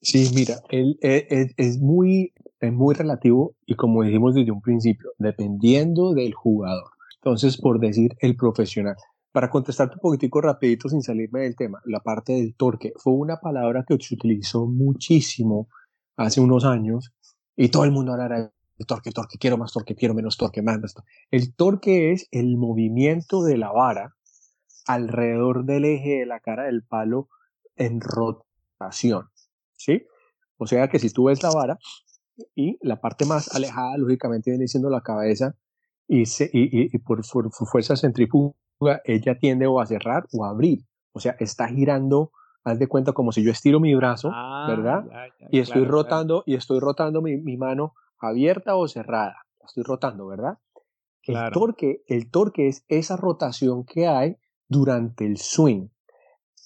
Sí, 0.00 0.30
mira, 0.34 0.60
él, 0.70 0.98
e, 1.02 1.26
e, 1.28 1.54
es, 1.56 1.78
muy, 1.80 2.32
es 2.60 2.72
muy 2.72 2.94
relativo 2.94 3.56
y 3.66 3.74
como 3.74 4.02
dijimos 4.02 4.34
desde 4.34 4.52
un 4.52 4.60
principio, 4.60 5.10
dependiendo 5.18 6.14
del 6.14 6.34
jugador. 6.34 6.90
Entonces, 7.16 7.56
por 7.58 7.80
decir 7.80 8.16
el 8.20 8.36
profesional. 8.36 8.96
Para 9.32 9.50
contestarte 9.50 9.96
un 9.96 10.00
poquitico 10.00 10.40
rapidito 10.40 10.88
sin 10.88 11.02
salirme 11.02 11.40
del 11.40 11.56
tema, 11.56 11.80
la 11.84 12.00
parte 12.00 12.32
del 12.32 12.54
torque 12.54 12.92
fue 12.96 13.12
una 13.12 13.38
palabra 13.38 13.84
que 13.86 13.96
se 14.00 14.14
utilizó 14.14 14.66
muchísimo 14.66 15.68
hace 16.16 16.40
unos 16.40 16.64
años 16.64 17.12
y 17.56 17.68
todo 17.68 17.84
el 17.84 17.90
mundo 17.90 18.12
hablará 18.12 18.38
de 18.40 18.84
torque, 18.86 19.10
torque, 19.10 19.38
quiero 19.38 19.58
más 19.58 19.72
torque, 19.72 19.96
quiero 19.96 20.14
menos 20.14 20.36
torque, 20.36 20.62
más, 20.62 20.80
más 20.80 20.94
torque. 20.94 21.10
El 21.30 21.54
torque 21.54 22.12
es 22.12 22.28
el 22.30 22.56
movimiento 22.56 23.42
de 23.42 23.58
la 23.58 23.70
vara 23.72 24.14
alrededor 24.86 25.64
del 25.64 25.84
eje 25.84 26.20
de 26.20 26.26
la 26.26 26.40
cara 26.40 26.64
del 26.64 26.82
palo 26.82 27.28
en 27.76 28.00
rotación. 28.00 29.28
¿Sí? 29.78 30.06
O 30.58 30.66
sea 30.66 30.88
que 30.88 30.98
si 30.98 31.10
tú 31.10 31.24
ves 31.24 31.42
la 31.42 31.50
vara 31.50 31.78
y 32.54 32.78
la 32.82 33.00
parte 33.00 33.24
más 33.24 33.54
alejada, 33.54 33.96
lógicamente, 33.96 34.50
viene 34.50 34.68
siendo 34.68 34.90
la 34.90 35.00
cabeza 35.00 35.56
y, 36.06 36.24
y, 36.52 36.98
por, 36.98 37.24
su 37.24 37.50
fuerza 37.50 37.96
centrífuga, 37.96 38.54
ella 39.04 39.38
tiende 39.38 39.66
o 39.66 39.80
a 39.80 39.86
cerrar 39.86 40.26
o 40.32 40.44
a 40.44 40.50
abrir. 40.50 40.84
O 41.12 41.20
sea, 41.20 41.36
está 41.38 41.68
girando, 41.68 42.32
haz 42.64 42.78
de 42.78 42.86
cuenta 42.86 43.12
como 43.12 43.32
si 43.32 43.42
yo 43.42 43.50
estiro 43.50 43.80
mi 43.80 43.94
brazo, 43.94 44.30
ah, 44.32 44.66
¿verdad? 44.68 45.04
y 45.50 45.60
estoy 45.60 45.84
rotando, 45.84 46.42
y 46.46 46.54
estoy 46.54 46.80
rotando 46.80 47.22
mi, 47.22 47.36
mi, 47.36 47.56
mano 47.56 47.94
abierta 48.18 48.76
o 48.76 48.88
cerrada. 48.88 49.44
estoy 49.64 49.84
rotando, 49.84 50.26
¿verdad? 50.26 50.58
El, 51.22 51.50
torque, 51.52 52.02
el 52.06 52.30
torque 52.30 52.68
es 52.68 52.84
esa 52.88 53.16
rotación 53.16 53.84
que 53.84 54.06
hay 54.06 54.36
durante 54.68 55.26
el 55.26 55.36
swing 55.36 55.88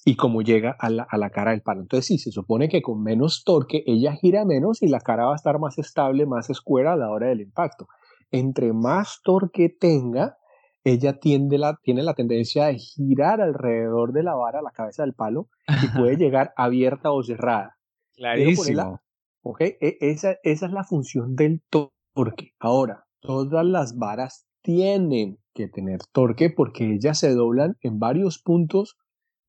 y 0.05 0.17
como 0.17 0.43
llega 0.43 0.77
a 0.79 0.91
la, 0.91 1.07
a 1.09 1.17
la, 1.17 1.31
cara 1.31 1.53
del 1.53 1.63
palo. 1.63 1.83
Entonces 1.83 2.07
sí, 2.07 2.19
se 2.19 2.33
supone 2.33 2.69
que 2.69 2.83
con 2.83 3.03
menos 3.03 3.45
torque 3.45 3.85
ella 3.87 4.13
gira 4.13 4.45
menos 4.45 4.83
y 4.83 4.89
la 4.89 5.01
cara 5.01 5.27
va 5.27 5.33
a 5.33 5.37
estar 5.37 5.59
más 5.59 5.79
estable, 5.79 6.27
más 6.27 6.51
escuera 6.51 6.95
a 6.95 6.97
la 6.97 7.11
hora 7.11 7.29
del 7.29 7.41
impacto. 7.41 7.89
Entre 8.31 8.73
más 8.73 9.21
torque 9.23 9.69
tenga, 9.69 10.39
ella 10.85 11.21
tiende 11.21 11.59
la, 11.59 11.79
tiene 11.83 12.03
la 12.03 12.15
tendencia 12.15 12.67
de 12.67 12.79
girar 12.79 13.41
alrededor 13.41 14.13
de 14.13 14.23
la 14.25 14.35
vara, 14.35 14.63
la 14.63 14.73
cabeza 14.73 15.05
del 15.05 15.15
palo, 15.15 15.49
y 15.69 15.97
puede 15.97 16.17
llegar 16.17 16.53
abierta 16.57 17.13
o 17.13 17.23
cerrada. 17.23 17.79
Clarísimo. 18.15 19.01
ok, 19.43 19.61
e, 19.61 19.99
esa, 20.01 20.37
esa 20.43 20.67
es 20.67 20.73
la 20.73 20.85
función 20.85 21.37
del 21.37 21.63
torque. 21.71 22.55
Ahora, 22.59 23.05
todas 23.21 23.65
las 23.65 23.97
varas 23.97 24.47
tienen 24.63 25.39
que 25.55 25.69
tener 25.69 26.01
torque 26.13 26.51
porque 26.51 26.95
ellas 26.95 27.19
se 27.19 27.35
doblan 27.35 27.77
en 27.83 27.99
varios 27.99 28.39
puntos 28.39 28.97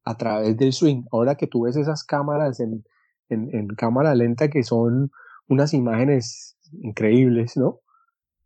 a 0.03 0.17
través 0.17 0.57
del 0.57 0.73
swing. 0.73 1.03
Ahora 1.11 1.35
que 1.35 1.47
tú 1.47 1.63
ves 1.63 1.75
esas 1.75 2.03
cámaras 2.03 2.59
en, 2.59 2.83
en, 3.29 3.67
cámara 3.69 4.15
lenta 4.15 4.49
que 4.49 4.63
son 4.63 5.11
unas 5.47 5.73
imágenes 5.73 6.57
increíbles, 6.81 7.57
¿no? 7.57 7.79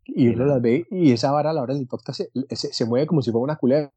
Y 0.04 0.28
uno 0.28 0.46
las 0.46 0.62
ve 0.62 0.86
y 0.90 1.12
esa 1.12 1.32
vara 1.32 1.50
a 1.50 1.52
la 1.52 1.62
hora 1.62 1.74
del 1.74 1.82
impacto 1.82 2.12
se, 2.12 2.30
se, 2.50 2.84
mueve 2.86 3.06
como 3.06 3.20
si 3.20 3.30
fuera 3.30 3.44
una 3.44 3.56
culebra. 3.56 3.92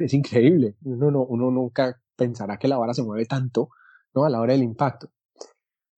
Es 0.00 0.14
increíble. 0.14 0.76
Uno, 0.82 1.10
no, 1.10 1.22
uno 1.22 1.50
nunca 1.50 2.00
pensará 2.16 2.58
que 2.58 2.68
la 2.68 2.78
vara 2.78 2.94
se 2.94 3.02
mueve 3.02 3.26
tanto, 3.26 3.68
¿no? 4.14 4.24
A 4.24 4.30
la 4.30 4.40
hora 4.40 4.54
del 4.54 4.62
impacto. 4.62 5.10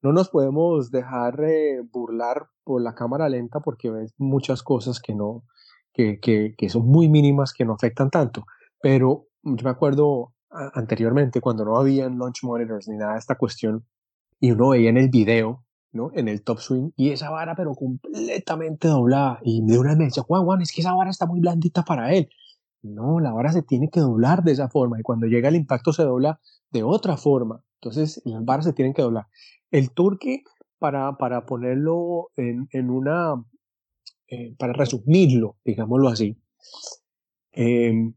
No 0.02 0.12
nos 0.12 0.28
podemos 0.28 0.90
dejar 0.90 1.42
eh, 1.44 1.82
burlar 1.92 2.48
por 2.64 2.82
la 2.82 2.94
cámara 2.94 3.28
lenta 3.28 3.60
porque 3.60 3.90
ves 3.90 4.14
muchas 4.16 4.62
cosas 4.62 5.00
que 5.00 5.14
no, 5.14 5.44
que, 5.92 6.20
que, 6.20 6.54
que 6.56 6.68
son 6.68 6.86
muy 6.86 7.08
mínimas, 7.08 7.52
que 7.52 7.64
no 7.64 7.74
afectan 7.74 8.10
tanto. 8.10 8.44
Pero 8.80 9.26
yo 9.42 9.64
me 9.64 9.70
acuerdo 9.70 10.34
anteriormente 10.50 11.40
cuando 11.40 11.64
no 11.64 11.76
habían 11.76 12.18
launch 12.18 12.42
monitors 12.42 12.88
ni 12.88 12.96
nada 12.96 13.14
de 13.14 13.18
esta 13.18 13.36
cuestión 13.36 13.84
y 14.40 14.52
uno 14.52 14.70
veía 14.70 14.90
en 14.90 14.96
el 14.96 15.08
video, 15.08 15.64
¿no? 15.92 16.10
En 16.14 16.28
el 16.28 16.42
top 16.42 16.58
swing 16.58 16.90
y 16.96 17.10
esa 17.10 17.30
vara 17.30 17.54
pero 17.54 17.74
completamente 17.74 18.88
doblada 18.88 19.40
y 19.42 19.64
de 19.64 19.78
una 19.78 19.90
vez 19.90 19.98
me 19.98 20.04
decía, 20.06 20.22
Juan, 20.22 20.44
Juan, 20.44 20.62
es 20.62 20.72
que 20.72 20.80
esa 20.80 20.94
vara 20.94 21.10
está 21.10 21.26
muy 21.26 21.40
blandita 21.40 21.82
para 21.82 22.14
él. 22.14 22.28
No, 22.82 23.18
la 23.20 23.32
vara 23.32 23.52
se 23.52 23.62
tiene 23.62 23.90
que 23.90 24.00
doblar 24.00 24.42
de 24.44 24.52
esa 24.52 24.68
forma 24.68 24.98
y 25.00 25.02
cuando 25.02 25.26
llega 25.26 25.48
el 25.48 25.56
impacto 25.56 25.92
se 25.92 26.04
dobla 26.04 26.40
de 26.70 26.82
otra 26.82 27.16
forma. 27.16 27.62
Entonces 27.80 28.22
las 28.24 28.44
varas 28.44 28.64
se 28.64 28.72
tienen 28.72 28.94
que 28.94 29.02
doblar. 29.02 29.26
El 29.70 29.90
turque, 29.90 30.42
para, 30.78 31.16
para 31.16 31.44
ponerlo 31.44 32.30
en, 32.36 32.68
en 32.72 32.90
una, 32.90 33.34
eh, 34.28 34.54
para 34.58 34.72
resumirlo, 34.72 35.56
digámoslo 35.64 36.08
así, 36.08 36.40
eh, 37.52 38.12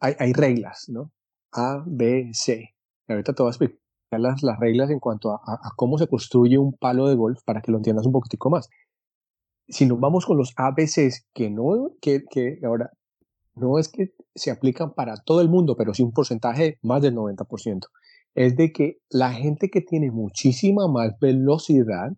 hay, 0.00 0.14
hay, 0.18 0.32
reglas, 0.32 0.88
¿no? 0.88 1.12
A, 1.54 1.82
B, 1.86 2.30
C. 2.32 2.74
Y 3.08 3.12
ahorita 3.12 3.32
te 3.32 3.42
voy 3.42 3.48
a 3.48 3.52
explicar 3.52 3.78
las, 4.10 4.42
las 4.42 4.58
reglas 4.58 4.90
en 4.90 5.00
cuanto 5.00 5.32
a, 5.32 5.40
a, 5.46 5.72
cómo 5.76 5.98
se 5.98 6.06
construye 6.06 6.58
un 6.58 6.72
palo 6.74 7.08
de 7.08 7.14
golf 7.14 7.40
para 7.44 7.62
que 7.62 7.72
lo 7.72 7.78
entiendas 7.78 8.06
un 8.06 8.12
poquitico 8.12 8.50
más. 8.50 8.68
Si 9.68 9.86
nos 9.86 9.98
vamos 9.98 10.26
con 10.26 10.36
los 10.36 10.52
ABCs, 10.56 11.26
que 11.32 11.50
no, 11.50 11.92
que, 12.00 12.24
que 12.28 12.58
ahora 12.64 12.90
no 13.54 13.78
es 13.78 13.88
que 13.88 14.12
se 14.34 14.50
aplican 14.50 14.94
para 14.94 15.16
todo 15.16 15.40
el 15.40 15.48
mundo, 15.48 15.76
pero 15.76 15.94
sí 15.94 16.02
un 16.02 16.12
porcentaje 16.12 16.78
más 16.82 17.02
del 17.02 17.14
90%, 17.14 17.86
es 18.34 18.56
de 18.56 18.72
que 18.72 18.98
la 19.08 19.32
gente 19.32 19.70
que 19.70 19.80
tiene 19.80 20.10
muchísima 20.10 20.88
más 20.88 21.18
velocidad 21.20 22.12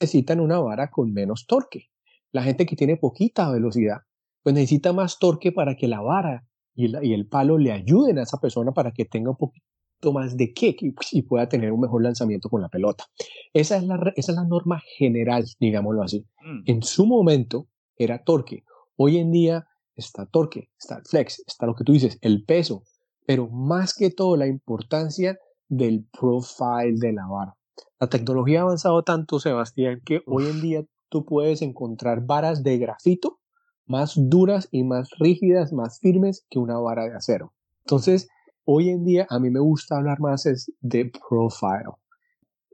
necesitan 0.00 0.40
una 0.40 0.58
vara 0.58 0.90
con 0.90 1.12
menos 1.12 1.46
torque. 1.46 1.90
La 2.32 2.42
gente 2.42 2.66
que 2.66 2.76
tiene 2.76 2.96
poquita 2.96 3.50
velocidad, 3.50 3.98
pues 4.42 4.54
necesita 4.54 4.92
más 4.92 5.18
torque 5.18 5.52
para 5.52 5.76
que 5.76 5.86
la 5.86 6.00
vara 6.00 6.44
y, 6.74 6.86
y 7.06 7.12
el 7.12 7.26
palo 7.26 7.58
le 7.58 7.72
ayuden 7.72 8.18
a 8.18 8.22
esa 8.22 8.38
persona 8.38 8.72
para 8.72 8.92
que 8.92 9.04
tenga 9.04 9.30
un 9.30 9.36
poquito 9.36 9.64
más 10.12 10.36
de 10.36 10.52
kick 10.52 10.82
y, 10.82 11.22
pueda 11.22 11.48
tener 11.48 11.72
un 11.72 11.80
mejor 11.80 12.02
lanzamiento 12.02 12.48
con 12.48 12.60
la 12.60 12.68
pelota. 12.68 13.04
Esa 13.52 13.76
es 13.76 13.84
la, 13.84 14.12
esa 14.16 14.32
es 14.32 14.36
la 14.36 14.44
norma 14.44 14.82
general, 14.96 15.44
digámoslo 15.58 16.02
así. 16.02 16.26
Mm. 16.44 16.62
En 16.66 16.82
su 16.82 17.06
momento 17.06 17.68
era 17.96 18.22
torque. 18.22 18.64
Hoy 18.96 19.18
en 19.18 19.30
día 19.32 19.66
está 19.94 20.26
torque, 20.26 20.70
está 20.78 20.96
el 20.96 21.04
flex, 21.04 21.42
está 21.46 21.66
lo 21.66 21.74
que 21.74 21.84
tú 21.84 21.92
dices, 21.92 22.18
el 22.20 22.44
peso, 22.44 22.84
pero 23.26 23.48
más 23.48 23.94
que 23.94 24.10
todo 24.10 24.36
la 24.36 24.46
importancia 24.46 25.38
del 25.68 26.06
profile 26.12 26.98
de 26.98 27.12
la 27.12 27.26
vara. 27.26 27.56
La 28.00 28.08
tecnología 28.08 28.60
ha 28.60 28.62
avanzado 28.62 29.02
tanto, 29.02 29.40
Sebastián, 29.40 30.00
que 30.04 30.20
hoy 30.26 30.46
en 30.46 30.60
día 30.60 30.84
tú 31.08 31.24
puedes 31.24 31.62
encontrar 31.62 32.26
varas 32.26 32.62
de 32.62 32.78
grafito 32.78 33.40
más 33.86 34.14
duras 34.16 34.68
y 34.70 34.84
más 34.84 35.10
rígidas, 35.18 35.72
más 35.72 36.00
firmes 36.00 36.46
que 36.50 36.58
una 36.58 36.78
vara 36.78 37.04
de 37.04 37.16
acero. 37.16 37.52
Entonces, 37.84 38.28
hoy 38.64 38.90
en 38.90 39.04
día 39.04 39.26
a 39.28 39.38
mí 39.38 39.50
me 39.50 39.60
gusta 39.60 39.96
hablar 39.96 40.20
más 40.20 40.46
es 40.46 40.72
de 40.80 41.10
profile. 41.28 41.84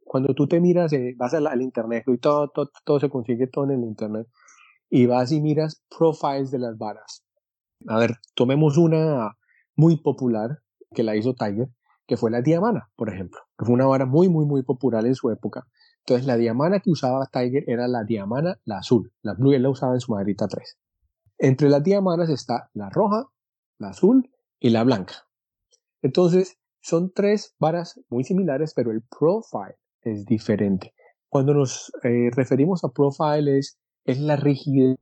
Cuando 0.05 0.35
tú 0.35 0.46
te 0.46 0.61
miras, 0.61 0.92
eh, 0.92 1.14
vas 1.16 1.35
al, 1.35 1.62
internet 1.62 2.05
y 2.07 2.18
todo, 2.18 2.49
todo, 2.49 2.70
todo 2.85 3.01
se 3.01 3.09
consigue 3.09 3.46
todo 3.46 3.64
en 3.64 3.70
el 3.73 3.85
internet 3.85 4.27
y 4.88 5.07
vas 5.07 5.31
y 5.33 5.40
miras 5.40 5.83
profiles 5.96 6.51
de 6.51 6.59
las 6.59 6.77
varas. 6.77 7.25
A 7.87 7.99
ver, 7.99 8.16
tomemos 8.35 8.77
una 8.77 9.37
muy 9.77 9.96
popular 9.96 10.59
que 10.92 11.03
la 11.03 11.16
hizo 11.16 11.35
Tiger, 11.35 11.68
que 12.07 12.16
fue 12.16 12.31
la 12.31 12.42
diamana, 12.42 12.90
por 12.96 13.09
ejemplo, 13.09 13.40
que 13.57 13.64
fue 13.64 13.75
una 13.75 13.87
vara 13.87 14.05
muy, 14.05 14.29
muy, 14.29 14.44
muy 14.44 14.62
popular 14.62 15.07
en 15.07 15.14
su 15.14 15.31
época. 15.31 15.66
Entonces, 16.01 16.27
la 16.27 16.37
diamana 16.37 16.81
que 16.81 16.90
usaba 16.90 17.27
Tiger 17.27 17.64
era 17.68 17.87
la 17.87 18.05
diamana, 18.05 18.59
la 18.64 18.79
azul. 18.79 19.12
La 19.23 19.35
blue 19.35 19.53
él 19.53 19.62
la 19.62 19.70
usaba 19.70 19.94
en 19.94 20.01
su 20.01 20.12
maderita 20.12 20.49
3. 20.49 20.77
Entre 21.40 21.68
las 21.68 21.83
diamanas 21.83 22.29
está 22.29 22.70
la 22.74 22.88
roja, 22.90 23.26
la 23.79 23.88
azul 23.88 24.31
y 24.61 24.70
la 24.70 24.85
blanca. 24.85 25.26
Entonces, 26.03 26.59
son 26.81 27.12
tres 27.12 27.55
varas 27.59 28.00
muy 28.09 28.24
similares, 28.24 28.72
pero 28.74 28.90
el 28.90 29.03
profile 29.03 29.76
es 30.03 30.24
diferente. 30.24 30.94
Cuando 31.29 31.55
nos 31.55 31.92
eh, 32.05 32.31
referimos 32.35 32.85
a 32.85 32.88
profile 32.88 33.59
es 33.59 33.81
es 34.05 34.20
la 34.20 34.37
rigidez 34.37 34.98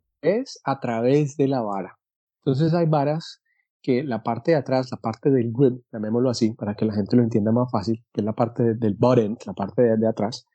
a 0.65 0.81
través 0.81 1.37
de 1.37 1.49
la 1.49 1.63
vara. 1.63 1.99
Entonces 2.41 2.75
hay 2.75 2.87
varas 2.87 3.41
que 3.83 4.03
la 4.03 4.23
parte 4.23 4.53
de 4.53 4.57
atrás, 4.57 4.89
la 4.91 4.99
parte 4.99 5.31
del 5.31 5.53
grip, 5.53 5.83
llamémoslo 5.93 6.31
así, 6.31 6.53
para 6.53 6.75
que 6.75 6.85
la 6.85 6.95
gente 6.95 7.17
lo 7.17 7.23
entienda 7.23 7.53
más 7.53 7.71
fácil, 7.71 8.05
que 8.13 8.21
es 8.21 8.25
la 8.25 8.33
parte 8.33 8.75
del 8.75 8.95
bottom, 8.95 9.37
la 9.47 9.53
parte 9.53 9.83
de, 9.83 9.97
de 9.97 10.09
atrás, 10.09 10.47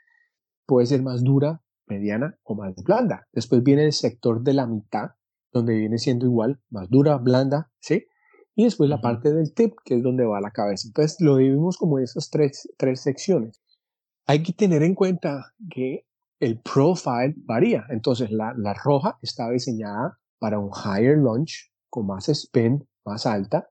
puede 0.65 0.88
ser 0.88 1.02
más 1.02 1.24
dura, 1.24 1.62
mediana 1.88 2.38
o 2.43 2.56
más 2.56 2.76
blanda. 2.84 3.28
Después 3.32 3.63
viene 3.63 3.86
el 3.86 3.93
sector 3.93 4.41
de 4.41 4.54
la 4.54 4.67
mitad, 4.67 5.12
donde 5.54 5.76
viene 5.76 5.98
siendo 5.98 6.26
igual, 6.26 6.60
más 6.70 6.89
dura, 6.89 7.18
blanda, 7.18 7.72
¿sí? 7.80 8.08
Y 8.56 8.66
después 8.66 8.89
la 8.89 9.02
parte 9.02 9.32
del 9.32 9.54
tip, 9.54 9.74
que 9.86 9.96
es 9.96 10.04
donde 10.04 10.26
va 10.26 10.42
la 10.42 10.52
cabeza. 10.52 10.88
Entonces 10.88 11.18
lo 11.22 11.38
dividimos 11.38 11.78
como 11.78 12.00
esas 12.00 12.30
tres, 12.30 12.70
tres 12.78 13.02
secciones. 13.02 13.62
Hay 14.26 14.44
que 14.44 14.54
tener 14.54 14.84
en 14.84 14.96
cuenta 14.96 15.54
que 15.70 16.06
el 16.39 16.60
profile 16.60 17.36
varía. 17.38 17.86
Entonces, 17.89 18.30
la, 18.32 18.54
la 18.58 18.74
roja 18.74 19.18
estaba 19.22 19.52
diseñada 19.52 20.20
para 20.39 20.60
un 20.60 20.72
higher 20.72 21.18
launch 21.18 21.72
con 21.89 22.08
más 22.08 22.28
spin, 22.30 22.86
más 23.06 23.26
alta, 23.26 23.70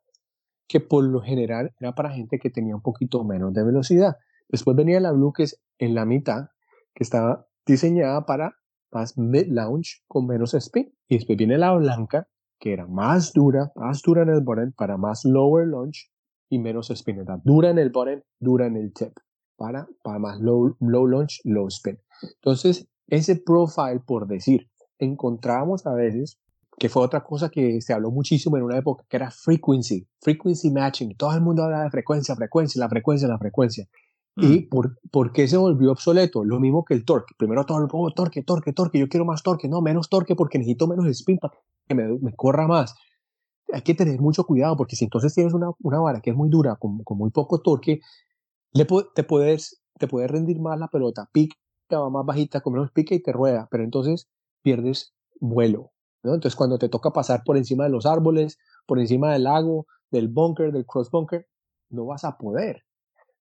que 0.66 0.80
por 0.80 1.04
lo 1.04 1.20
general 1.20 1.74
era 1.78 1.94
para 1.94 2.12
gente 2.12 2.38
que 2.38 2.50
tenía 2.50 2.74
un 2.74 2.82
poquito 2.82 3.24
menos 3.24 3.52
de 3.52 3.62
velocidad. 3.62 4.16
Después 4.48 4.76
venía 4.76 5.00
la 5.00 5.12
blue, 5.12 5.32
que 5.32 5.44
es 5.44 5.60
en 5.78 5.94
la 5.94 6.06
mitad, 6.06 6.46
que 6.94 7.04
estaba 7.04 7.46
diseñada 7.66 8.24
para 8.24 8.56
más 8.92 9.16
mid 9.18 9.46
launch 9.48 10.02
con 10.06 10.26
menos 10.26 10.54
spin. 10.54 10.92
Y 11.08 11.16
después 11.16 11.36
viene 11.36 11.58
la 11.58 11.72
blanca, 11.74 12.28
que 12.58 12.72
era 12.72 12.86
más 12.86 13.32
dura, 13.32 13.72
más 13.74 14.02
dura 14.02 14.22
en 14.22 14.28
el 14.28 14.40
bottom, 14.40 14.72
para 14.72 14.96
más 14.96 15.24
lower 15.24 15.66
launch 15.66 16.10
y 16.48 16.58
menos 16.58 16.90
spin. 16.90 17.20
Era 17.20 17.40
dura 17.42 17.70
en 17.70 17.78
el 17.78 17.90
bottom, 17.90 18.20
dura 18.38 18.66
en 18.66 18.76
el 18.76 18.92
tip, 18.92 19.12
para, 19.56 19.88
para 20.02 20.18
más 20.18 20.40
low, 20.40 20.76
low 20.80 21.06
launch, 21.06 21.40
low 21.44 21.66
spin. 21.68 21.98
Entonces, 22.22 22.88
ese 23.08 23.36
profile, 23.36 24.00
por 24.06 24.26
decir, 24.26 24.68
encontrábamos 24.98 25.86
a 25.86 25.94
veces, 25.94 26.38
que 26.78 26.88
fue 26.88 27.02
otra 27.02 27.22
cosa 27.22 27.50
que 27.50 27.80
se 27.80 27.92
habló 27.92 28.10
muchísimo 28.10 28.56
en 28.56 28.62
una 28.62 28.78
época, 28.78 29.04
que 29.08 29.16
era 29.16 29.30
frequency, 29.30 30.06
frequency 30.20 30.70
matching. 30.70 31.16
Todo 31.16 31.34
el 31.34 31.40
mundo 31.40 31.64
habla 31.64 31.82
de 31.82 31.90
frecuencia, 31.90 32.34
frecuencia, 32.34 32.80
la 32.80 32.88
frecuencia, 32.88 33.28
la 33.28 33.38
frecuencia. 33.38 33.86
¿Y 34.36 34.60
mm. 34.60 34.68
por, 34.70 34.98
por, 35.10 35.32
qué 35.32 35.46
se 35.46 35.56
volvió 35.56 35.92
obsoleto? 35.92 36.44
Lo 36.44 36.58
mismo 36.58 36.84
que 36.84 36.94
el 36.94 37.04
torque. 37.04 37.34
Primero 37.36 37.64
todo 37.66 37.78
el 37.78 37.88
oh, 37.92 38.10
torque, 38.12 38.42
torque, 38.42 38.72
torque, 38.72 38.98
yo 38.98 39.08
quiero 39.08 39.26
más 39.26 39.42
torque. 39.42 39.68
No, 39.68 39.82
menos 39.82 40.08
torque 40.08 40.34
porque 40.34 40.58
necesito 40.58 40.86
menos 40.86 41.06
spin 41.06 41.38
para 41.38 41.54
que 41.86 41.94
me, 41.94 42.34
corra 42.34 42.66
más. 42.66 42.94
Hay 43.72 43.82
que 43.82 43.94
tener 43.94 44.20
mucho 44.20 44.44
cuidado 44.44 44.76
porque 44.76 44.96
si 44.96 45.04
entonces 45.04 45.34
tienes 45.34 45.52
una, 45.52 45.70
una 45.80 45.98
vara 46.00 46.20
que 46.20 46.30
es 46.30 46.36
muy 46.36 46.48
dura, 46.48 46.76
con, 46.76 47.02
con 47.04 47.18
muy 47.18 47.30
poco 47.30 47.60
torque, 47.60 48.00
le, 48.72 48.86
te, 49.14 49.22
puedes, 49.22 49.82
te 49.98 50.08
puede 50.08 50.28
rendir 50.28 50.60
más 50.60 50.78
la 50.78 50.88
pelota, 50.88 51.28
pica 51.32 51.56
va 51.98 52.10
más 52.10 52.24
bajita, 52.24 52.60
con 52.60 52.72
menos 52.72 52.90
pique 52.90 53.14
y 53.14 53.22
te 53.22 53.32
rueda, 53.32 53.68
pero 53.70 53.84
entonces 53.84 54.28
pierdes 54.62 55.14
vuelo. 55.40 55.92
¿no? 56.22 56.34
Entonces 56.34 56.56
cuando 56.56 56.78
te 56.78 56.88
toca 56.88 57.10
pasar 57.10 57.42
por 57.44 57.56
encima 57.56 57.84
de 57.84 57.90
los 57.90 58.06
árboles, 58.06 58.58
por 58.86 58.98
encima 58.98 59.32
del 59.32 59.44
lago, 59.44 59.86
del 60.10 60.28
bunker, 60.28 60.72
del 60.72 60.86
cross 60.86 61.10
bunker, 61.10 61.46
no 61.90 62.06
vas 62.06 62.24
a 62.24 62.38
poder. 62.38 62.84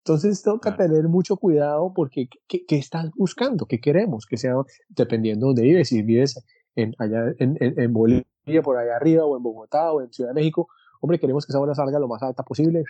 Entonces 0.05 0.43
toca 0.43 0.77
tener 0.77 1.09
mucho 1.09 1.37
cuidado 1.37 1.93
porque 1.95 2.29
¿qué, 2.49 2.65
¿qué, 2.67 2.77
estás 2.77 3.11
buscando? 3.17 3.67
¿Qué 3.67 3.81
queremos? 3.81 4.27
Que 4.27 4.37
sea 4.37 4.55
dependiendo 4.89 5.47
de 5.47 5.49
dónde 5.49 5.63
vives. 5.63 5.89
Si 5.89 6.03
vives 6.03 6.43
en, 6.75 6.95
allá 6.99 7.35
en, 7.39 7.57
en, 7.61 7.79
en, 7.79 7.93
Bolivia, 7.93 8.63
por 8.63 8.79
allá 8.79 8.97
arriba, 8.97 9.25
o 9.25 9.37
en 9.37 9.43
Bogotá, 9.43 9.93
o 9.93 10.01
en 10.01 10.13
Ciudad 10.13 10.31
de 10.31 10.35
México, 10.35 10.69
hombre, 11.01 11.19
queremos 11.19 11.45
que 11.45 11.53
esa 11.53 11.59
bola 11.59 11.75
salga 11.75 11.99
lo 11.99 12.09
más 12.09 12.23
alta 12.23 12.43
posible 12.43 12.85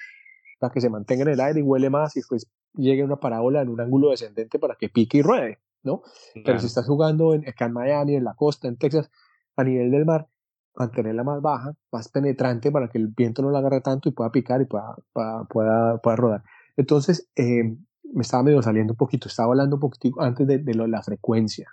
para 0.60 0.72
que 0.72 0.80
se 0.80 0.90
mantenga 0.90 1.22
en 1.22 1.30
el 1.30 1.40
aire 1.40 1.60
y 1.60 1.62
huele 1.62 1.90
más 1.90 2.14
y 2.16 2.20
después 2.20 2.46
llegue 2.74 3.02
una 3.02 3.16
parábola 3.16 3.62
en 3.62 3.70
un 3.70 3.80
ángulo 3.80 4.10
descendente 4.10 4.58
para 4.58 4.76
que 4.76 4.88
pique 4.88 5.18
y 5.18 5.22
ruede, 5.22 5.58
¿no? 5.82 6.02
Pero 6.44 6.58
si 6.60 6.66
estás 6.66 6.86
jugando 6.86 7.34
en, 7.34 7.48
acá 7.48 7.64
en 7.64 7.72
Miami, 7.72 8.14
en 8.14 8.24
la 8.24 8.34
costa, 8.34 8.68
en 8.68 8.76
Texas, 8.76 9.10
a 9.56 9.64
nivel 9.64 9.90
del 9.90 10.04
mar, 10.04 10.28
mantenerla 10.76 11.24
más 11.24 11.40
baja, 11.40 11.74
más 11.90 12.08
penetrante 12.08 12.70
para 12.70 12.88
que 12.88 12.98
el 12.98 13.08
viento 13.08 13.42
no 13.42 13.50
la 13.50 13.58
agarre 13.58 13.80
tanto 13.80 14.08
y 14.08 14.12
pueda 14.12 14.30
picar 14.30 14.60
y 14.60 14.66
pueda, 14.66 14.96
pueda, 15.12 15.98
pueda, 16.02 16.16
rodar. 16.16 16.42
Entonces, 16.80 17.28
eh, 17.36 17.76
me 18.12 18.22
estaba 18.22 18.42
medio 18.42 18.62
saliendo 18.62 18.94
un 18.94 18.96
poquito, 18.96 19.28
estaba 19.28 19.50
hablando 19.50 19.76
un 19.76 19.80
poquito 19.80 20.20
antes 20.20 20.46
de, 20.46 20.58
de 20.58 20.74
lo, 20.74 20.86
la 20.86 21.02
frecuencia. 21.02 21.68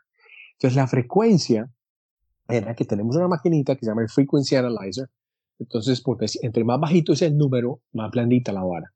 Entonces, 0.54 0.76
la 0.76 0.88
frecuencia 0.88 1.70
era 2.50 2.76
que 2.76 2.84
tenemos 2.84 3.16
una 3.16 3.30
maquinita 3.30 3.76
que 3.76 3.86
se 3.86 3.92
llama 3.92 4.02
el 4.02 4.10
Frequency 4.10 4.56
Analyzer. 4.56 5.10
Entonces, 5.60 6.02
porque 6.02 6.26
entre 6.42 6.66
más 6.66 6.80
bajito 6.80 7.14
es 7.14 7.22
el 7.22 7.38
número, 7.38 7.80
más 7.94 8.12
blandita 8.12 8.52
la 8.52 8.64
vara. 8.64 8.92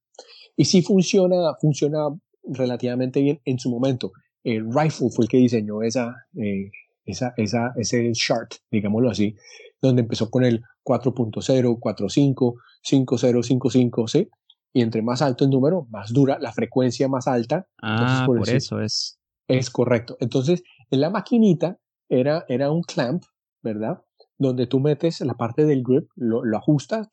Y 0.58 0.66
sí 0.66 0.82
funciona, 0.82 1.56
funciona 1.62 2.10
relativamente 2.44 3.22
bien 3.22 3.40
en 3.46 3.58
su 3.58 3.70
momento. 3.70 4.12
El 4.44 4.66
Rifle 4.66 5.10
fue 5.12 5.26
el 5.26 5.30
que 5.30 5.38
diseñó 5.38 5.82
esa, 5.82 6.14
eh, 6.36 6.72
esa, 7.06 7.34
esa, 7.38 7.72
ese 7.78 8.12
chart, 8.12 8.52
digámoslo 8.70 9.10
así, 9.10 9.36
donde 9.82 10.02
empezó 10.02 10.30
con 10.30 10.44
el 10.44 10.62
4.0, 10.84 11.80
4.5, 11.80 12.56
5.0, 12.84 13.60
5.5, 13.60 14.08
¿sí? 14.08 14.30
Y 14.74 14.82
entre 14.82 15.02
más 15.02 15.22
alto 15.22 15.44
el 15.44 15.50
número, 15.50 15.88
más 15.90 16.14
dura, 16.14 16.40
la 16.40 16.52
frecuencia 16.52 17.08
más 17.08 17.28
alta. 17.28 17.68
Ah, 17.82 18.24
por, 18.26 18.48
eso 18.48 18.80
es. 18.80 19.20
Es 19.48 19.70
correcto. 19.70 20.16
Entonces, 20.20 20.64
en 20.90 21.02
la 21.02 21.10
maquinita, 21.10 21.78
era, 22.12 22.46
era 22.50 22.72
un 22.72 22.82
clamp, 22.82 23.24
¿verdad? 23.62 24.04
Donde 24.38 24.68
tú 24.68 24.80
metes 24.80 25.22
la 25.22 25.36
parte 25.36 25.66
del 25.66 25.82
grip, 25.82 26.10
lo, 26.16 26.44
lo 26.44 26.58
ajustas 26.58 27.08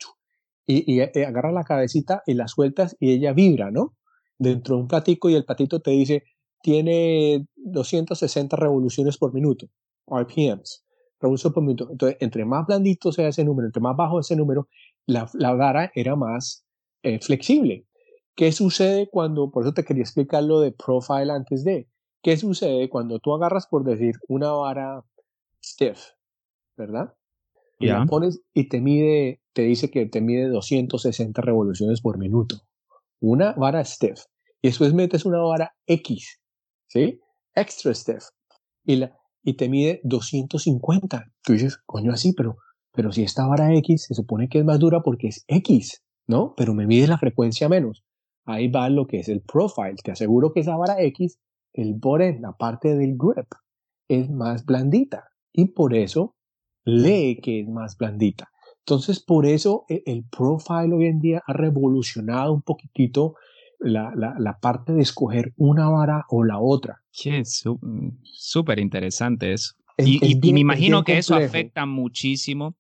y, 0.67 0.93
y, 0.93 1.03
y 1.03 1.23
agarras 1.23 1.55
la 1.55 1.65
cabecita 1.65 2.23
y 2.27 2.35
la 2.35 2.49
sueltas 2.49 2.97
y 2.99 3.13
ella 3.13 3.33
vibra, 3.33 3.71
¿no? 3.71 3.97
Dentro 4.39 4.75
de 4.77 4.83
un 4.83 4.89
platico 4.89 5.31
y 5.31 5.35
el 5.35 5.45
platito 5.45 5.81
te 5.81 5.93
dice, 5.93 6.25
tiene 6.63 7.47
260 7.57 8.57
revoluciones 8.57 9.19
por 9.19 9.33
minuto, 9.33 9.69
RPMs, 10.07 10.85
revoluciones 11.21 11.55
por 11.55 11.63
minuto. 11.63 11.89
Entonces, 11.91 12.19
entre 12.21 12.45
más 12.45 12.67
blandito 12.67 13.13
sea 13.13 13.29
ese 13.29 13.45
número, 13.45 13.67
entre 13.67 13.81
más 13.81 13.97
bajo 13.97 14.19
ese 14.19 14.35
número, 14.35 14.69
la, 15.07 15.31
la 15.35 15.55
vara 15.55 15.93
era 15.95 16.17
más 16.17 16.65
eh, 17.03 17.19
flexible. 17.21 17.87
¿Qué 18.35 18.53
sucede 18.53 19.09
cuando, 19.11 19.51
por 19.51 19.65
eso 19.65 19.75
te 19.75 19.85
quería 19.85 20.03
explicar 20.03 20.45
lo 20.45 20.61
de 20.61 20.73
profile 20.73 21.33
antes 21.33 21.65
de, 21.65 21.89
¿qué 22.23 22.37
sucede 22.37 22.89
cuando 22.89 23.19
tú 23.19 23.35
agarras, 23.35 23.67
por 23.67 23.85
decir, 23.85 24.15
una 24.29 24.53
vara 24.53 25.05
stiff, 25.63 25.99
¿verdad? 26.77 27.15
Y 27.81 27.87
la 27.87 28.07
pones 28.07 28.41
y 28.55 28.69
te 28.69 28.81
mide, 28.81 29.41
te 29.53 29.63
dice 29.63 29.91
que 29.91 30.07
te 30.07 30.21
mide 30.21 30.49
260 30.49 31.41
revoluciones 31.43 32.01
por 32.01 32.19
minuto. 32.19 32.61
Una 33.21 33.53
vara 33.53 33.85
stiff. 33.85 34.25
Y 34.61 34.69
después 34.69 34.95
metes 34.95 35.25
una 35.25 35.39
vara 35.39 35.77
X, 35.87 36.41
¿sí? 36.89 37.21
Extra 37.55 37.95
stiff. 37.95 38.25
Y, 38.85 38.97
la, 38.97 39.17
y 39.43 39.55
te 39.55 39.69
mide 39.69 40.01
250. 40.03 41.33
Tú 41.43 41.53
dices, 41.53 41.79
coño, 41.87 42.13
así, 42.13 42.33
pero, 42.33 42.57
pero 42.93 43.13
si 43.13 43.23
esta 43.23 43.47
vara 43.47 43.73
X 43.77 44.07
se 44.07 44.15
supone 44.15 44.49
que 44.49 44.59
es 44.59 44.65
más 44.65 44.81
dura 44.81 45.03
porque 45.03 45.29
es 45.29 45.45
X, 45.47 46.03
¿no? 46.29 46.55
Pero 46.57 46.75
me 46.75 46.87
mide 46.87 47.09
la 47.09 47.19
frecuencia 47.19 47.69
menos. 47.69 48.05
Ahí 48.45 48.69
va 48.69 48.89
lo 48.89 49.07
que 49.07 49.19
es 49.19 49.29
el 49.29 49.41
profile. 49.41 49.97
Te 50.03 50.13
aseguro 50.13 50.53
que 50.53 50.61
esa 50.61 50.77
vara 50.77 51.03
X, 51.03 51.41
el 51.73 51.95
bottom, 51.95 52.41
la 52.41 52.53
parte 52.53 52.95
del 52.95 53.17
grip, 53.17 53.49
es 54.09 54.31
más 54.31 54.65
blandita. 54.65 55.25
Y 55.53 55.67
por 55.67 55.95
eso 55.95 56.37
lee 56.85 57.41
que 57.43 57.61
es 57.61 57.69
más 57.69 57.97
blandita. 57.97 58.51
Entonces, 58.81 59.21
por 59.21 59.45
eso 59.45 59.85
e, 59.89 60.03
el 60.07 60.25
profile 60.25 60.95
hoy 60.95 61.07
en 61.07 61.19
día 61.19 61.43
ha 61.47 61.53
revolucionado 61.53 62.53
un 62.53 62.63
poquitito 62.63 63.35
la, 63.79 64.13
la, 64.15 64.35
la 64.39 64.59
parte 64.59 64.93
de 64.93 65.03
escoger 65.03 65.53
una 65.57 65.89
vara 65.89 66.25
o 66.31 66.45
la 66.45 66.59
otra. 66.59 67.03
Sí, 67.11 67.43
súper 68.23 68.79
interesante 68.79 69.53
eso. 69.53 69.75
y, 69.99 70.53
me 70.53 70.61
imagino 70.61 71.05
que 71.05 71.19
eso 71.19 71.35
afecta 71.35 71.85
muchísimo 71.85 72.77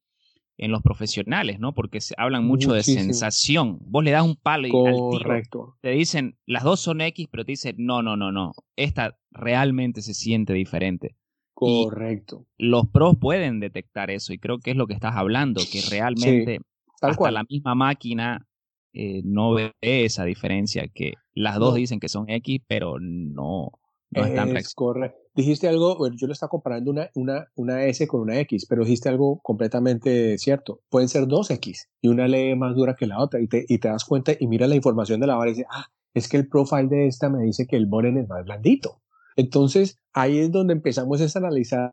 en 0.59 0.73
los 0.73 0.83
profesionales, 0.83 1.61
¿no? 1.61 1.73
Porque 1.73 2.01
se 2.01 2.15
hablan 2.19 2.45
mucho 2.45 2.73
de 2.73 2.83
sensación. 2.83 3.79
Vos 3.81 4.05
le 4.05 4.11
das 4.11 4.25
un 4.25 4.37
palo 4.37 4.67
y 4.67 4.71
Correcto. 4.71 5.77
te 5.81 5.91
dicen, 5.91 6.37
las 6.47 6.65
dos 6.65 6.81
son 6.81 7.01
X, 7.01 7.29
pero 7.31 7.45
te 7.45 7.53
dicen, 7.53 7.77
no, 7.79 8.03
no, 8.03 8.17
no, 8.17 8.33
no, 8.33 8.53
esta 8.77 9.17
realmente 9.31 10.03
se 10.03 10.15
siente 10.15 10.53
diferente. 10.53 11.17
Correcto. 11.55 12.47
los 12.57 12.87
pros 12.87 13.17
pueden 13.17 13.59
detectar 13.59 14.13
eso 14.13 14.33
y 14.33 14.39
creo 14.39 14.61
que 14.61 14.71
es 14.71 14.77
lo 14.77 14.87
que 14.87 14.95
estás 14.95 15.17
hablando, 15.17 15.61
que 15.73 15.81
realmente 15.91 16.61
hasta 17.01 17.33
la 17.33 17.45
misma 17.49 17.75
máquina 17.75 18.47
eh, 18.93 19.23
no 19.25 19.55
ve 19.55 19.73
esa 19.81 20.25
diferencia, 20.25 20.87
que 20.87 21.15
las 21.35 21.57
dos 21.59 21.75
dicen 21.75 21.99
que 21.99 22.09
son 22.09 22.31
X, 22.31 22.61
pero 22.69 22.99
no, 23.01 23.73
no 24.11 24.25
están 24.25 24.57
es 24.57 24.73
correcto. 24.73 25.19
Dijiste 25.39 25.69
algo, 25.69 25.97
yo 26.17 26.27
lo 26.27 26.33
estaba 26.33 26.51
comparando 26.51 26.91
una, 26.91 27.11
una, 27.15 27.47
una 27.55 27.85
S 27.85 28.09
con 28.09 28.23
una 28.23 28.41
X, 28.41 28.67
pero 28.69 28.83
dijiste 28.83 29.09
algo 29.09 29.39
completamente 29.39 30.37
cierto. 30.37 30.81
Pueden 30.91 31.09
ser 31.09 31.29
dos 31.29 31.53
X 31.53 31.89
y 32.01 32.09
una 32.09 32.27
lee 32.27 32.57
más 32.57 32.75
dura 32.75 32.97
que 32.97 33.07
la 33.07 33.21
otra 33.21 33.41
y 33.41 33.47
te, 33.47 33.65
y 33.69 33.79
te 33.79 33.87
das 33.87 34.05
cuenta 34.05 34.33
y 34.37 34.49
mira 34.49 34.67
la 34.67 34.75
información 34.75 35.21
de 35.21 35.29
la 35.29 35.37
vara 35.37 35.51
y 35.51 35.53
dices, 35.53 35.69
ah, 35.71 35.85
es 36.13 36.29
que 36.29 36.39
el 36.39 36.49
profile 36.49 36.89
de 36.89 37.07
esta 37.07 37.29
me 37.29 37.45
dice 37.45 37.69
que 37.69 37.77
el 37.77 37.87
boren 37.87 38.19
es 38.19 38.29
más 38.29 38.45
blandito. 38.45 39.01
Entonces, 39.37 40.01
ahí 40.13 40.41
es 40.41 40.51
donde 40.51 40.73
empezamos 40.73 41.21
a 41.21 41.39
analizar 41.39 41.93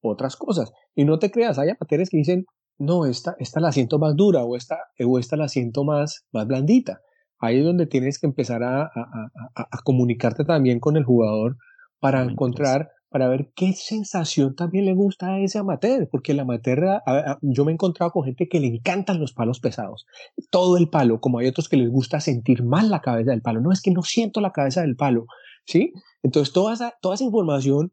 otras 0.00 0.36
cosas. 0.36 0.72
Y 0.94 1.04
no 1.04 1.18
te 1.18 1.30
creas, 1.30 1.58
hay 1.58 1.72
materias 1.78 2.08
que 2.08 2.16
dicen, 2.16 2.46
no, 2.78 3.04
esta, 3.04 3.36
esta 3.38 3.60
la 3.60 3.72
siento 3.72 3.98
más 3.98 4.16
dura 4.16 4.44
o 4.44 4.56
esta, 4.56 4.78
o 4.98 5.18
esta 5.18 5.36
la 5.36 5.48
siento 5.48 5.84
más, 5.84 6.24
más 6.32 6.46
blandita. 6.46 7.02
Ahí 7.38 7.58
es 7.58 7.66
donde 7.66 7.84
tienes 7.86 8.18
que 8.18 8.26
empezar 8.26 8.62
a, 8.62 8.84
a, 8.84 9.82
comunicarte 9.84 10.44
también 10.44 10.80
con 10.80 10.96
el 10.96 11.04
jugador 11.04 11.58
para 12.02 12.20
encontrar, 12.24 12.90
para 13.10 13.28
ver 13.28 13.52
qué 13.54 13.74
sensación 13.74 14.56
también 14.56 14.86
le 14.86 14.92
gusta 14.92 15.34
a 15.34 15.38
ese 15.38 15.58
amateur, 15.58 16.08
porque 16.10 16.32
el 16.32 16.40
amateur, 16.40 17.00
yo 17.42 17.64
me 17.64 17.70
he 17.70 17.74
encontrado 17.74 18.10
con 18.10 18.24
gente 18.24 18.48
que 18.48 18.58
le 18.58 18.66
encantan 18.66 19.20
los 19.20 19.32
palos 19.32 19.60
pesados, 19.60 20.04
todo 20.50 20.78
el 20.78 20.88
palo, 20.88 21.20
como 21.20 21.38
hay 21.38 21.46
otros 21.46 21.68
que 21.68 21.76
les 21.76 21.88
gusta 21.88 22.18
sentir 22.18 22.64
más 22.64 22.88
la 22.88 23.00
cabeza 23.00 23.30
del 23.30 23.40
palo, 23.40 23.60
no 23.60 23.70
es 23.70 23.80
que 23.80 23.92
no 23.92 24.02
siento 24.02 24.40
la 24.40 24.50
cabeza 24.50 24.80
del 24.80 24.96
palo, 24.96 25.26
¿sí? 25.64 25.92
Entonces 26.24 26.52
toda 26.52 26.74
esa, 26.74 26.94
toda 27.00 27.14
esa 27.14 27.22
información 27.22 27.92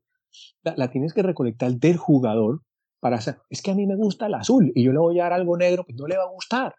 la, 0.63 0.73
la 0.75 0.89
tienes 0.89 1.13
que 1.13 1.21
recolectar 1.21 1.71
del 1.73 1.97
jugador 1.97 2.63
para 2.99 3.17
hacer, 3.17 3.37
es 3.51 3.61
que 3.61 3.69
a 3.69 3.75
mí 3.75 3.85
me 3.85 3.95
gusta 3.95 4.25
el 4.25 4.33
azul 4.33 4.71
y 4.73 4.83
yo 4.83 4.91
le 4.91 4.97
voy 4.97 5.19
a 5.19 5.25
dar 5.25 5.33
algo 5.33 5.55
negro, 5.55 5.83
pues 5.85 5.99
no 5.99 6.07
le 6.07 6.17
va 6.17 6.23
a 6.23 6.33
gustar. 6.33 6.73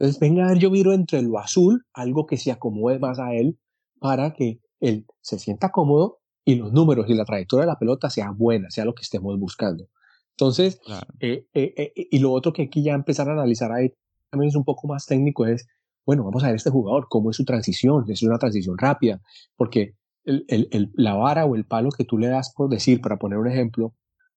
Entonces, 0.00 0.18
venga 0.18 0.46
a 0.46 0.48
ver, 0.48 0.58
yo 0.58 0.68
miro 0.72 0.92
entre 0.94 1.22
lo 1.22 1.38
azul, 1.38 1.84
algo 1.92 2.26
que 2.26 2.38
se 2.38 2.50
acomode 2.50 2.98
más 2.98 3.20
a 3.20 3.34
él, 3.34 3.56
para 4.00 4.32
que 4.32 4.58
él 4.80 5.06
se 5.20 5.38
sienta 5.38 5.70
cómodo 5.70 6.21
y 6.44 6.56
los 6.56 6.72
números 6.72 7.08
y 7.08 7.14
la 7.14 7.24
trayectoria 7.24 7.62
de 7.62 7.72
la 7.72 7.78
pelota 7.78 8.10
sea 8.10 8.30
buena, 8.30 8.70
sea 8.70 8.84
lo 8.84 8.94
que 8.94 9.02
estemos 9.02 9.38
buscando. 9.38 9.88
Entonces, 10.30 10.80
eh, 11.20 11.46
eh, 11.52 11.74
eh, 11.76 11.92
y 11.94 12.18
lo 12.18 12.32
otro 12.32 12.52
que 12.52 12.62
aquí 12.62 12.82
ya 12.82 12.94
empezar 12.94 13.28
a 13.28 13.32
analizar 13.32 13.70
ahí 13.72 13.92
también 14.30 14.48
es 14.48 14.56
un 14.56 14.64
poco 14.64 14.88
más 14.88 15.06
técnico, 15.06 15.46
es, 15.46 15.66
bueno, 16.06 16.24
vamos 16.24 16.42
a 16.42 16.46
ver 16.46 16.56
este 16.56 16.70
jugador, 16.70 17.06
cómo 17.08 17.30
es 17.30 17.36
su 17.36 17.44
transición, 17.44 18.04
es 18.08 18.22
una 18.22 18.38
transición 18.38 18.76
rápida, 18.78 19.20
porque 19.56 19.94
el, 20.24 20.46
el, 20.48 20.90
la 20.94 21.14
vara 21.14 21.44
o 21.44 21.54
el 21.54 21.66
palo 21.66 21.90
que 21.90 22.04
tú 22.04 22.16
le 22.18 22.28
das, 22.28 22.52
por 22.56 22.70
decir, 22.70 23.00
para 23.00 23.18
poner 23.18 23.38
un 23.38 23.48
ejemplo, 23.48 23.94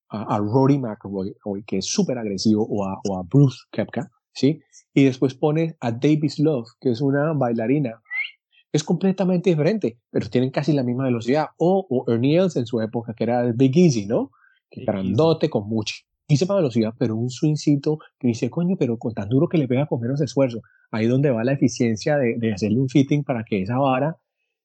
a, 0.08 0.38
Rory 0.38 0.78
McIlroy, 0.78 1.64
que 1.66 1.78
es 1.78 1.86
súper 1.86 2.18
agresivo, 2.18 2.66
o 2.68 2.84
a, 2.84 3.00
o 3.08 3.18
a 3.18 3.22
Bruce 3.22 3.58
Kepka, 3.72 4.10
¿sí? 4.32 4.60
Y 4.92 5.04
después 5.04 5.34
pones 5.34 5.74
a 5.80 5.90
Davis 5.90 6.38
Love, 6.38 6.68
que 6.80 6.90
es 6.90 7.00
una 7.00 7.32
bailarina. 7.32 8.00
Es 8.74 8.82
completamente 8.82 9.50
diferente, 9.50 10.00
pero 10.10 10.28
tienen 10.28 10.50
casi 10.50 10.72
la 10.72 10.82
misma 10.82 11.04
velocidad. 11.04 11.46
O, 11.58 11.87
o 11.88 12.12
Ernie 12.12 12.38
Els 12.38 12.56
en 12.56 12.66
su 12.66 12.80
época, 12.80 13.14
que 13.14 13.22
era 13.22 13.40
el 13.42 13.52
Big 13.52 13.78
Easy, 13.78 14.06
¿no? 14.06 14.32
Que 14.68 14.84
grandote, 14.84 15.48
con 15.48 15.68
muchísima 15.68 16.56
velocidad, 16.56 16.92
pero 16.98 17.14
un 17.14 17.30
swingcito 17.30 17.98
que 18.18 18.26
dice, 18.26 18.50
coño, 18.50 18.74
pero 18.76 18.98
con 18.98 19.14
tan 19.14 19.28
duro 19.28 19.46
que 19.46 19.58
le 19.58 19.68
pega 19.68 19.87
con 19.87 20.00
menos 20.00 20.20
esfuerzo. 20.20 20.60
Ahí 20.90 21.06
donde 21.06 21.30
va 21.30 21.44
la 21.44 21.52
eficiencia 21.52 22.16
de, 22.16 22.34
de 22.37 22.52
hacerle 22.52 22.80
un 22.80 22.88
fitting 22.88 23.22
para 23.22 23.44
que 23.44 23.62
esa 23.62 23.78
vara 23.78 24.16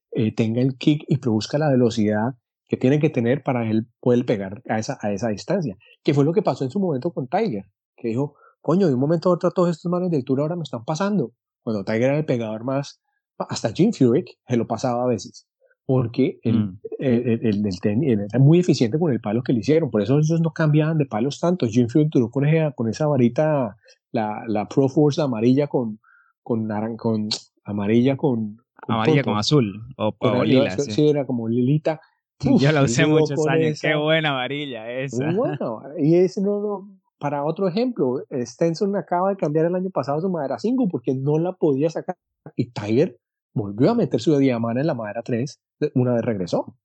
eh, 0.10 0.34
tenga 0.34 0.62
el 0.62 0.76
kick 0.76 1.04
y 1.08 1.18
produzca 1.18 1.60
la 1.60 1.70
velocidad 1.70 2.34
que 2.68 2.78
tiene 2.78 3.00
que 3.00 3.12
tener 3.12 3.44
para 3.44 3.70
él 3.70 3.86
poder 4.00 4.26
pegar 4.26 4.64
a 4.68 4.80
esa, 4.80 4.98
a 5.02 5.12
esa 5.12 5.30
distancia. 5.30 5.78
Que 6.04 6.16
fue 6.16 6.26
lo 6.26 6.34
que 6.34 6.42
pasó 6.42 6.64
en 6.64 6.72
su 6.72 6.80
momento 6.80 7.12
con 7.12 7.28
Tiger, 7.28 7.66
que 7.96 8.08
dijo, 8.08 8.34
coño, 8.60 8.88
de 8.88 8.96
un 8.96 9.00
momento 9.00 9.30
a 9.30 9.34
otro 9.34 9.52
todos 9.52 9.70
estos 9.70 9.92
manos 9.92 10.10
de 10.10 10.18
altura 10.18 10.42
ahora 10.42 10.56
me 10.56 10.64
están 10.64 10.84
pasando. 10.84 11.34
Cuando 11.62 11.84
Tiger 11.84 12.04
era 12.04 12.18
el 12.18 12.26
pegador 12.26 12.64
más, 12.64 13.02
hasta 13.48 13.72
Jim 13.72 13.92
Furyk 13.94 14.38
se 14.48 14.58
lo 14.58 14.68
pasaba 14.68 15.04
a 15.04 15.08
veces, 15.08 15.48
porque 15.86 16.40
el, 16.44 16.60
mm. 16.60 16.80
el, 17.00 17.28
el, 17.46 17.66
el, 17.66 18.10
era 18.10 18.40
muy 18.40 18.60
eficiente 18.60 19.00
con 19.00 19.12
el 19.12 19.22
palo 19.22 19.44
que 19.44 19.54
le 19.54 19.60
hicieron, 19.60 19.90
por 19.90 20.02
eso 20.02 20.18
ellos 20.18 20.42
no 20.42 20.52
cambiaban 20.52 20.98
de 20.98 21.06
palos 21.06 21.40
tanto. 21.40 21.68
Jim 21.68 21.88
Furyk 21.88 22.10
duró 22.10 22.30
con, 22.30 22.46
esa, 22.46 22.72
con 22.72 22.90
esa 22.90 23.08
varita, 23.08 23.78
la, 24.12 24.44
la 24.48 24.68
Pro 24.68 24.90
Force 24.90 25.22
amarilla 25.22 25.68
con, 25.68 26.00
con, 26.44 26.68
con 26.98 27.30
amarilla 27.64 28.18
con, 28.18 28.58
amarilla 28.88 29.24
con 29.24 29.38
azul 29.38 29.82
o, 29.98 30.14
o 30.18 30.44
lila. 30.44 30.72
Sí. 30.72 31.10
era 31.10 31.26
como 31.26 31.48
lilita. 31.48 32.02
Yo 32.40 32.72
la 32.72 32.84
usé 32.84 33.06
muchos 33.06 33.46
años. 33.48 33.80
Qué 33.82 33.96
buena 33.96 34.32
varilla 34.32 34.90
esa. 34.90 35.32
Bueno, 35.32 35.82
y 35.98 36.16
ese 36.16 36.42
no, 36.42 36.90
para 37.20 37.44
otro 37.44 37.68
ejemplo, 37.68 38.24
Stenson 38.32 38.96
acaba 38.96 39.30
de 39.30 39.36
cambiar 39.36 39.66
el 39.66 39.76
año 39.76 39.90
pasado 39.90 40.22
su 40.22 40.30
madera 40.30 40.58
5 40.58 40.88
porque 40.90 41.14
no 41.14 41.38
la 41.38 41.52
podía 41.52 41.90
sacar. 41.90 42.18
Y 42.56 42.72
Tiger 42.72 43.20
volvió 43.60 43.92
a 43.92 43.96
meter 43.96 44.20
su 44.20 44.38
diamante 44.38 44.82
en 44.82 44.88
la 44.88 44.94
madera 44.96 45.22
3 45.24 45.60
una 45.96 46.14
vez 46.16 46.24
regresó. 46.24 46.76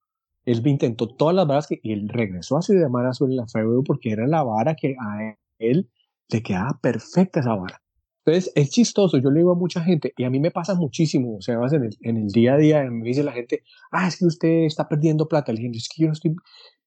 Él 0.44 0.66
intentó 0.66 1.08
todas 1.08 1.34
las 1.34 1.46
varas 1.46 1.66
que, 1.66 1.80
y 1.82 1.92
él 1.92 2.08
regresó 2.08 2.58
a 2.58 2.62
su 2.62 2.74
diamante 2.74 3.24
en 3.24 3.36
la 3.36 3.46
Fairway 3.46 3.82
porque 3.84 4.12
era 4.12 4.26
la 4.26 4.42
vara 4.42 4.74
que 4.74 4.94
a 5.00 5.36
él 5.58 5.90
le 6.28 6.42
quedaba 6.42 6.78
perfecta 6.82 7.40
esa 7.40 7.54
vara. 7.54 7.80
Entonces 8.24 8.52
es 8.54 8.70
chistoso, 8.70 9.18
yo 9.18 9.30
le 9.30 9.40
digo 9.40 9.52
a 9.52 9.54
mucha 9.54 9.82
gente, 9.82 10.12
y 10.16 10.24
a 10.24 10.30
mí 10.30 10.40
me 10.40 10.50
pasa 10.50 10.74
muchísimo, 10.74 11.36
o 11.36 11.42
sea, 11.42 11.56
en 11.56 11.84
el, 11.84 11.96
en 12.00 12.16
el 12.16 12.28
día 12.28 12.54
a 12.54 12.56
día 12.56 12.82
me 12.90 13.06
dice 13.06 13.22
la 13.22 13.32
gente, 13.32 13.62
ah, 13.92 14.08
es 14.08 14.16
que 14.16 14.24
usted 14.24 14.64
está 14.64 14.88
perdiendo 14.88 15.28
plata, 15.28 15.52
le 15.52 15.60
digo, 15.60 15.72
es 15.74 15.88
que 15.88 16.02
yo 16.02 16.06
no 16.06 16.14
estoy, 16.14 16.30
o 16.30 16.34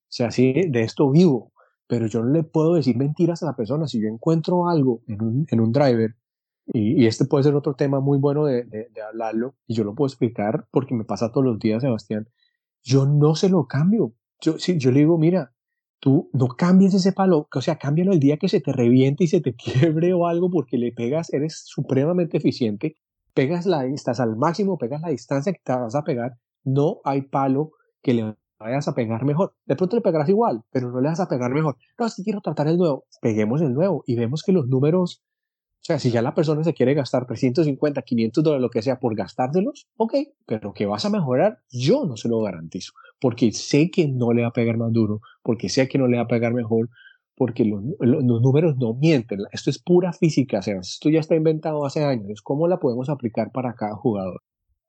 sea, 0.10 0.28
así 0.28 0.54
de 0.68 0.82
esto 0.82 1.12
vivo, 1.12 1.54
pero 1.88 2.08
yo 2.08 2.24
no 2.24 2.32
le 2.32 2.44
puedo 2.44 2.74
decir 2.74 2.98
mentiras 2.98 3.44
a 3.44 3.48
la 3.48 3.56
persona. 3.56 3.88
Si 3.88 4.02
yo 4.02 4.08
encuentro 4.08 4.68
algo 4.68 5.02
en 5.08 5.22
un, 5.22 5.46
en 5.50 5.60
un 5.60 5.72
driver, 5.72 6.16
y, 6.74 7.06
este 7.06 7.26
puede 7.26 7.44
ser 7.44 7.56
otro 7.56 7.76
tema 7.76 8.00
muy 8.00 8.18
bueno 8.18 8.46
de, 8.46 8.90
hablarlo, 9.08 9.56
y 9.68 9.76
yo 9.76 9.84
lo 9.84 9.96
puedo 9.96 10.08
explicar 10.08 10.68
porque 10.72 10.96
me 10.96 11.06
pasa 11.06 11.32
todos 11.32 11.46
los 11.46 11.60
días, 11.60 11.82
Sebastián, 11.82 12.28
yo 12.84 13.06
no 13.06 13.36
se 13.36 13.50
lo 13.50 13.68
cambio. 13.68 14.14
Yo, 14.42 14.60
si, 14.60 14.78
yo 14.78 14.92
le 14.92 15.00
digo, 15.00 15.18
mira, 15.18 15.54
tú 16.00 16.30
no 16.34 16.50
cambies 16.50 16.94
ese 16.94 17.12
palo, 17.12 17.48
o 17.54 17.62
sea, 17.62 17.78
cámbialo 17.78 18.14
el 18.14 18.20
día 18.20 18.38
que 18.38 18.50
se 18.50 18.62
te 18.62 18.74
reviente 18.74 19.24
y 19.24 19.28
se 19.28 19.42
te 19.42 19.56
quiebre 19.56 20.14
o 20.14 20.28
algo 20.28 20.50
porque 20.50 20.78
le 20.78 20.92
pegas, 20.92 21.34
eres 21.34 21.64
supremamente 21.66 22.38
eficiente, 22.38 22.96
pegas 23.34 23.66
la, 23.66 23.86
estás 23.86 24.20
al 24.20 24.36
máximo, 24.36 24.78
pegas 24.78 25.02
la 25.02 25.10
distancia 25.10 25.54
que 25.54 25.62
te 25.64 25.74
vas 25.74 25.96
a 25.96 26.04
pegar, 26.04 26.34
no 26.64 27.00
hay 27.04 27.22
palo 27.22 27.72
que 28.02 28.14
le 28.14 28.36
vayas 28.60 28.88
a 28.88 28.96
pegar 28.96 29.26
mejor. 29.26 29.54
De 29.66 29.76
pronto 29.76 29.96
le 29.96 30.02
pegarás 30.02 30.30
igual, 30.30 30.64
pero 30.72 30.92
no 30.92 31.02
le 31.02 31.10
vas 31.10 31.20
a 31.20 31.28
pegar 31.28 31.52
mejor. 31.52 31.78
No, 32.00 32.06
es 32.06 32.16
que 32.16 32.24
quiero 32.24 32.42
tratar 32.42 32.68
el 32.68 32.78
nuevo. 32.78 33.06
Peguemos 33.22 33.62
el 33.62 33.74
nuevo 33.74 34.04
y 34.08 34.16
vemos 34.16 34.44
que 34.44 34.52
los 34.52 34.68
números, 34.68 35.24
sea, 35.88 36.00
si 36.00 36.12
ya 36.12 36.22
la 36.22 36.36
persona 36.36 36.64
se 36.64 36.74
quiere 36.74 36.94
gastar 36.94 37.26
350, 37.26 38.02
500 38.02 38.44
dólares, 38.44 38.62
lo 38.62 38.70
que 38.70 38.82
sea, 38.82 39.00
por 39.00 39.16
gastárselos, 39.16 39.88
ok, 39.96 40.16
pero 40.46 40.74
que 40.74 40.86
vas 40.86 41.06
a 41.06 41.10
mejorar, 41.10 41.60
yo 41.72 42.06
no 42.06 42.18
se 42.18 42.28
lo 42.28 42.42
garantizo, 42.42 42.92
porque 43.20 43.52
sé 43.54 43.90
que 43.90 44.08
no 44.08 44.34
le 44.34 44.42
va 44.42 44.50
a 44.50 44.54
pegar 44.54 44.78
más 44.78 44.92
duro, 44.92 45.22
porque 45.42 45.70
sé 45.70 45.88
que 45.88 45.98
no 45.98 46.08
le 46.08 46.18
va 46.18 46.24
a 46.24 46.28
pegar 46.28 46.54
mejor, 46.54 46.90
porque 47.36 47.64
los, 47.64 47.82
los, 48.00 48.42
números 48.42 48.76
no 48.78 48.96
mienten. 48.96 49.42
Esto 49.52 49.70
es 49.70 49.78
pura 49.78 50.12
física, 50.12 50.62
Sebas. 50.62 50.94
Esto 50.94 51.10
ya 51.10 51.20
está 51.20 51.36
inventado 51.36 51.86
hace 51.86 52.04
años. 52.04 52.42
¿Cómo 52.42 52.68
la 52.68 52.80
podemos 52.80 53.10
aplicar 53.10 53.52
para 53.52 53.76
cada 53.76 53.96
jugador? 53.96 54.42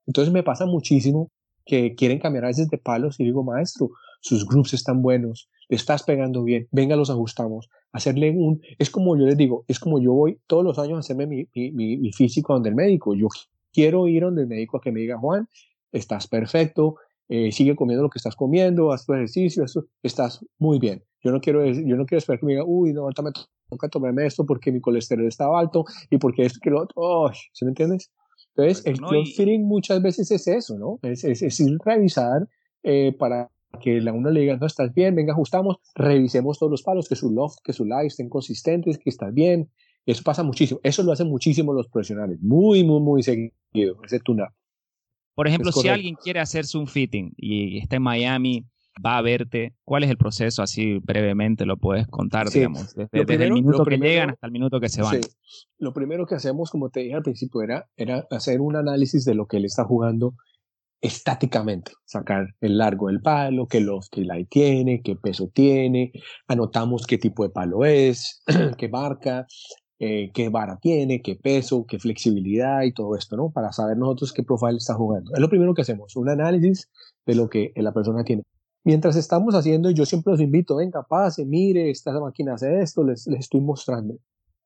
Entonces 0.06 0.32
me 0.32 0.42
pasa 0.42 0.64
muchísimo 0.64 1.30
que 1.68 1.94
quieren 1.94 2.18
cambiar 2.18 2.46
a 2.46 2.48
veces 2.48 2.68
de 2.70 2.78
palos 2.78 3.20
y 3.20 3.24
digo, 3.24 3.44
maestro, 3.44 3.90
sus 4.20 4.46
groups 4.46 4.72
están 4.72 5.02
buenos, 5.02 5.50
le 5.68 5.76
estás 5.76 6.02
pegando 6.02 6.42
bien, 6.42 6.66
venga, 6.72 6.96
los 6.96 7.10
ajustamos. 7.10 7.68
Hacerle 7.92 8.30
un, 8.30 8.60
es 8.78 8.90
como 8.90 9.16
yo 9.16 9.26
les 9.26 9.36
digo, 9.36 9.64
es 9.68 9.78
como 9.78 10.00
yo 10.00 10.14
voy 10.14 10.40
todos 10.46 10.64
los 10.64 10.78
años 10.78 10.96
a 10.96 11.00
hacerme 11.00 11.26
mi, 11.26 11.46
mi, 11.54 11.96
mi, 11.98 12.12
físico 12.12 12.54
donde 12.54 12.70
el 12.70 12.74
médico. 12.74 13.14
Yo 13.14 13.28
quiero 13.70 14.08
ir 14.08 14.22
donde 14.22 14.42
el 14.42 14.48
médico 14.48 14.78
a 14.78 14.80
que 14.80 14.90
me 14.90 15.00
diga, 15.00 15.18
Juan, 15.18 15.46
estás 15.92 16.26
perfecto, 16.26 16.96
eh, 17.28 17.52
sigue 17.52 17.76
comiendo 17.76 18.02
lo 18.02 18.08
que 18.08 18.18
estás 18.18 18.34
comiendo, 18.34 18.90
haz 18.90 19.04
tu 19.04 19.12
ejercicio, 19.12 19.64
estás 20.02 20.44
muy 20.58 20.78
bien. 20.78 21.04
Yo 21.22 21.32
no 21.32 21.40
quiero, 21.40 21.66
yo 21.66 21.96
no 21.96 22.06
quiero 22.06 22.18
esperar 22.18 22.40
que 22.40 22.46
me 22.46 22.52
diga, 22.52 22.64
uy, 22.64 22.94
no, 22.94 23.02
ahorita 23.02 23.22
me 23.22 23.30
toca 23.68 23.88
tomarme 23.88 24.24
esto 24.24 24.46
porque 24.46 24.72
mi 24.72 24.80
colesterol 24.80 25.26
estaba 25.26 25.60
alto 25.60 25.84
y 26.08 26.16
porque 26.16 26.46
esto 26.46 26.60
que 26.62 26.70
lo 26.70 26.82
otro, 26.82 26.94
oh, 26.96 27.30
¿sí 27.52 27.66
me 27.66 27.72
entiendes? 27.72 28.10
Entonces, 28.58 28.86
el 28.86 29.00
no, 29.00 29.10
feeling 29.36 29.60
muchas 29.60 30.02
veces 30.02 30.30
es 30.32 30.48
eso, 30.48 30.76
¿no? 30.78 30.98
Es, 31.02 31.22
es, 31.22 31.42
es 31.42 31.60
ir 31.60 31.78
revisar 31.84 32.48
eh, 32.82 33.14
para 33.16 33.50
que 33.80 34.00
la 34.00 34.12
uno 34.12 34.30
le 34.30 34.40
diga, 34.40 34.56
no, 34.56 34.66
estás 34.66 34.92
bien, 34.92 35.14
venga, 35.14 35.32
ajustamos, 35.32 35.76
revisemos 35.94 36.58
todos 36.58 36.70
los 36.70 36.82
palos, 36.82 37.08
que 37.08 37.14
su 37.14 37.30
loft, 37.30 37.58
que 37.62 37.72
su 37.72 37.84
live 37.84 38.06
estén 38.06 38.28
consistentes, 38.28 38.98
que 38.98 39.10
estás 39.10 39.32
bien. 39.32 39.70
Eso 40.06 40.22
pasa 40.24 40.42
muchísimo. 40.42 40.80
Eso 40.82 41.04
lo 41.04 41.12
hacen 41.12 41.28
muchísimo 41.28 41.72
los 41.72 41.86
profesionales. 41.86 42.40
Muy, 42.40 42.82
muy, 42.82 43.00
muy 43.00 43.22
seguido, 43.22 44.02
ese 44.04 44.18
tuna. 44.20 44.52
Por 45.34 45.46
ejemplo, 45.46 45.70
si 45.70 45.86
alguien 45.86 46.16
quiere 46.16 46.40
hacerse 46.40 46.78
un 46.78 46.88
fitting 46.88 47.32
y 47.36 47.78
está 47.78 47.96
en 47.96 48.02
Miami, 48.02 48.66
va 49.04 49.18
a 49.18 49.22
verte, 49.22 49.74
¿cuál 49.84 50.04
es 50.04 50.10
el 50.10 50.16
proceso? 50.16 50.62
Así 50.62 50.98
brevemente 50.98 51.66
lo 51.66 51.76
puedes 51.76 52.06
contar, 52.06 52.48
digamos, 52.50 52.94
desde, 52.94 53.44
el 53.44 53.52
minuto 53.52 53.84
que 53.84 53.98
llegan 53.98 54.30
hasta 54.30 54.46
el 54.46 54.52
minuto 54.52 54.80
que 54.80 54.88
se 54.88 55.02
van. 55.02 55.22
Sí. 55.22 55.30
Lo 55.78 55.92
primero 55.92 56.26
que 56.26 56.34
hacemos, 56.34 56.70
como 56.70 56.90
te 56.90 57.00
dije 57.00 57.14
al 57.14 57.22
principio, 57.22 57.62
era, 57.62 57.88
era 57.96 58.26
hacer 58.30 58.60
un 58.60 58.76
análisis 58.76 59.24
de 59.24 59.34
lo 59.34 59.46
que 59.46 59.58
él 59.58 59.64
está 59.64 59.84
jugando 59.84 60.34
estáticamente, 61.00 61.92
sacar 62.04 62.54
el 62.60 62.78
largo 62.78 63.06
del 63.06 63.20
palo, 63.20 63.66
qué 63.66 63.80
loft 63.80 64.08
que 64.10 64.22
light 64.22 64.48
tiene, 64.48 65.00
qué 65.02 65.14
peso 65.14 65.48
tiene, 65.52 66.12
anotamos 66.48 67.06
qué 67.06 67.18
tipo 67.18 67.44
de 67.44 67.50
palo 67.50 67.84
es, 67.84 68.42
qué 68.78 68.88
marca, 68.88 69.46
eh, 70.00 70.30
qué 70.32 70.48
vara 70.48 70.78
tiene, 70.80 71.22
qué 71.22 71.36
peso, 71.36 71.84
qué 71.86 71.98
flexibilidad 71.98 72.82
y 72.82 72.92
todo 72.92 73.16
esto, 73.16 73.36
¿no? 73.36 73.50
Para 73.50 73.72
saber 73.72 73.96
nosotros 73.96 74.32
qué 74.32 74.44
profile 74.44 74.76
está 74.76 74.94
jugando. 74.94 75.32
Es 75.34 75.40
lo 75.40 75.48
primero 75.48 75.74
que 75.74 75.82
hacemos, 75.82 76.14
un 76.16 76.28
análisis 76.28 76.88
de 77.26 77.34
lo 77.34 77.48
que 77.48 77.72
la 77.76 77.92
persona 77.92 78.22
tiene. 78.24 78.42
Mientras 78.84 79.16
estamos 79.16 79.54
haciendo, 79.54 79.90
yo 79.90 80.06
siempre 80.06 80.32
los 80.32 80.40
invito, 80.40 80.76
venga, 80.76 81.02
pase, 81.02 81.44
mire, 81.44 81.90
esta 81.90 82.18
máquina 82.18 82.54
hace 82.54 82.80
esto, 82.80 83.04
les, 83.04 83.26
les 83.26 83.40
estoy 83.40 83.60
mostrando. 83.60 84.18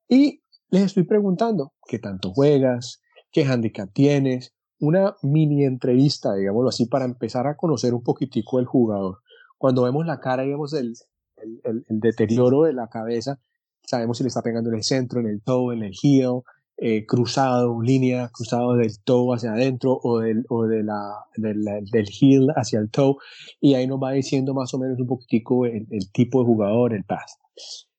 Y 0.09 0.43
les 0.71 0.83
estoy 0.83 1.05
preguntando, 1.05 1.73
¿qué 1.87 1.99
tanto 1.99 2.33
juegas? 2.33 3.01
¿Qué 3.31 3.45
handicap 3.45 3.91
tienes? 3.93 4.55
Una 4.79 5.17
mini 5.23 5.65
entrevista, 5.65 6.35
digámoslo 6.35 6.69
así, 6.69 6.87
para 6.87 7.05
empezar 7.05 7.47
a 7.47 7.57
conocer 7.57 7.95
un 7.95 8.03
poquitico 8.03 8.59
el 8.59 8.67
jugador. 8.67 9.19
Cuando 9.59 9.83
vemos 9.83 10.07
la 10.07 10.21
cara 10.21 10.45
y 10.45 10.49
vemos 10.49 10.73
el, 10.75 10.95
el, 11.37 11.61
el, 11.65 11.85
el 11.89 12.01
deterioro 12.01 12.63
de 12.63 12.73
la 12.73 12.89
cabeza, 12.89 13.39
sabemos 13.85 14.19
si 14.19 14.25
le 14.25 14.29
está 14.29 14.43
pegando 14.43 14.71
en 14.71 14.77
el 14.77 14.83
centro, 14.83 15.21
en 15.21 15.27
el 15.27 15.43
toe, 15.43 15.75
en 15.75 15.83
el 15.83 15.93
heel, 16.03 16.43
eh, 16.85 17.07
cruzado, 17.07 17.81
línea, 17.81 18.29
cruzado 18.35 18.75
del 18.75 19.01
toe 19.05 19.37
hacia 19.37 19.53
adentro 19.53 20.01
o, 20.03 20.19
del, 20.19 20.45
o 20.49 20.67
de 20.67 20.83
la, 20.83 21.15
del, 21.37 21.63
del 21.63 22.09
heel 22.09 22.49
hacia 22.57 22.81
el 22.81 22.91
toe, 22.91 23.19
y 23.61 23.75
ahí 23.75 23.87
nos 23.87 24.03
va 24.03 24.11
diciendo 24.11 24.53
más 24.53 24.75
o 24.75 24.81
menos 24.81 24.99
un 24.99 25.07
poquitico 25.07 25.65
el, 25.65 25.87
el 25.93 26.11
tipo 26.11 26.41
de 26.41 26.47
jugador, 26.47 26.93
el 26.93 27.05
pass. 27.05 27.39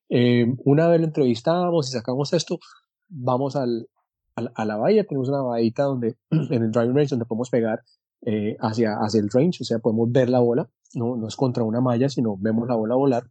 Eh, 0.10 0.46
una 0.66 0.90
vez 0.90 1.00
lo 1.00 1.06
entrevistamos 1.06 1.88
y 1.88 1.92
sacamos 1.94 2.34
esto, 2.34 2.60
vamos 3.08 3.56
al, 3.56 3.88
al, 4.36 4.52
a 4.54 4.66
la 4.66 4.76
bahía, 4.76 5.06
tenemos 5.06 5.30
una 5.30 5.44
bahita 5.44 5.84
donde, 5.84 6.18
en 6.30 6.64
el 6.64 6.72
driving 6.72 6.94
range 6.94 7.12
donde 7.12 7.26
podemos 7.26 7.50
pegar 7.50 7.84
eh, 8.26 8.58
hacia, 8.60 8.96
hacia 8.96 9.22
el 9.22 9.30
range, 9.30 9.60
o 9.62 9.64
sea, 9.64 9.80
podemos 9.80 10.12
ver 10.12 10.30
la 10.30 10.40
bola, 10.40 10.70
no, 10.94 11.16
no 11.16 11.30
es 11.30 11.38
contra 11.38 11.64
una 11.64 11.80
malla, 11.80 12.10
sino 12.10 12.36
vemos 12.38 12.68
la 12.68 12.76
bola 12.76 12.96
volar, 12.96 13.24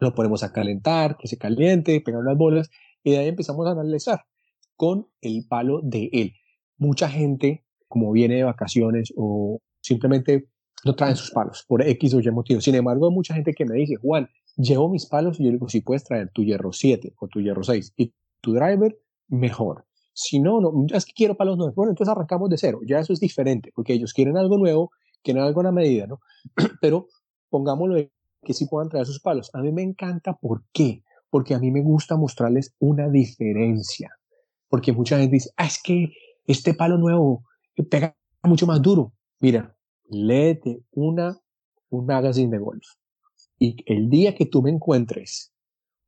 lo 0.00 0.14
ponemos 0.14 0.42
a 0.44 0.50
calentar, 0.50 1.18
que 1.18 1.28
se 1.28 1.36
caliente, 1.36 2.00
pegar 2.00 2.22
las 2.24 2.38
bolas, 2.38 2.70
y 3.04 3.10
de 3.10 3.18
ahí 3.18 3.28
empezamos 3.28 3.66
a 3.66 3.72
analizar 3.72 4.24
con 4.78 5.08
el 5.20 5.44
palo 5.46 5.80
de 5.82 6.08
él. 6.12 6.34
Mucha 6.78 7.08
gente, 7.08 7.64
como 7.88 8.12
viene 8.12 8.36
de 8.36 8.44
vacaciones 8.44 9.12
o 9.16 9.60
simplemente 9.80 10.48
no 10.84 10.94
traen 10.94 11.16
sus 11.16 11.32
palos 11.32 11.64
por 11.66 11.82
X 11.82 12.14
o 12.14 12.20
Y 12.20 12.30
motivo. 12.30 12.60
Sin 12.60 12.76
embargo, 12.76 13.08
hay 13.08 13.14
mucha 13.14 13.34
gente 13.34 13.52
que 13.54 13.64
me 13.64 13.74
dice, 13.74 13.96
Juan, 13.96 14.28
llevo 14.56 14.88
mis 14.88 15.04
palos 15.04 15.40
y 15.40 15.44
yo 15.44 15.50
digo, 15.50 15.68
si 15.68 15.80
puedes 15.80 16.04
traer 16.04 16.30
tu 16.32 16.44
hierro 16.44 16.72
7 16.72 17.12
o 17.18 17.26
tu 17.26 17.40
hierro 17.40 17.64
6 17.64 17.94
y 17.96 18.14
tu 18.40 18.52
driver, 18.52 18.96
mejor. 19.26 19.84
Si 20.12 20.38
no, 20.38 20.60
no, 20.60 20.72
es 20.94 21.04
que 21.04 21.12
quiero 21.12 21.36
palos 21.36 21.56
nuevos. 21.56 21.74
Bueno, 21.74 21.90
entonces 21.90 22.12
arrancamos 22.12 22.48
de 22.48 22.56
cero. 22.56 22.78
Ya 22.86 23.00
eso 23.00 23.12
es 23.12 23.18
diferente, 23.18 23.72
porque 23.74 23.94
ellos 23.94 24.14
quieren 24.14 24.36
algo 24.36 24.58
nuevo, 24.58 24.92
quieren 25.24 25.42
algo 25.42 25.60
a 25.60 25.64
la 25.64 25.72
medida, 25.72 26.06
¿no? 26.06 26.20
Pero 26.80 27.08
pongámoslo 27.50 27.96
de 27.96 28.12
que 28.44 28.54
sí 28.54 28.66
puedan 28.66 28.88
traer 28.88 29.06
sus 29.06 29.20
palos. 29.20 29.50
A 29.54 29.60
mí 29.60 29.72
me 29.72 29.82
encanta, 29.82 30.34
¿por 30.34 30.62
qué? 30.72 31.02
Porque 31.30 31.54
a 31.54 31.58
mí 31.58 31.72
me 31.72 31.82
gusta 31.82 32.16
mostrarles 32.16 32.76
una 32.78 33.08
diferencia 33.08 34.17
porque 34.68 34.92
mucha 34.92 35.18
gente 35.18 35.34
dice, 35.34 35.50
ah, 35.56 35.66
es 35.66 35.80
que 35.82 36.12
este 36.46 36.74
palo 36.74 36.98
nuevo 36.98 37.44
pega 37.90 38.16
mucho 38.42 38.66
más 38.66 38.80
duro. 38.82 39.12
Mira, 39.40 39.76
léete 40.08 40.82
una, 40.92 41.38
un 41.90 42.06
magazine 42.06 42.50
de 42.50 42.58
golf. 42.58 42.86
Y 43.58 43.76
el 43.86 44.08
día 44.08 44.34
que 44.34 44.46
tú 44.46 44.62
me 44.62 44.70
encuentres 44.70 45.52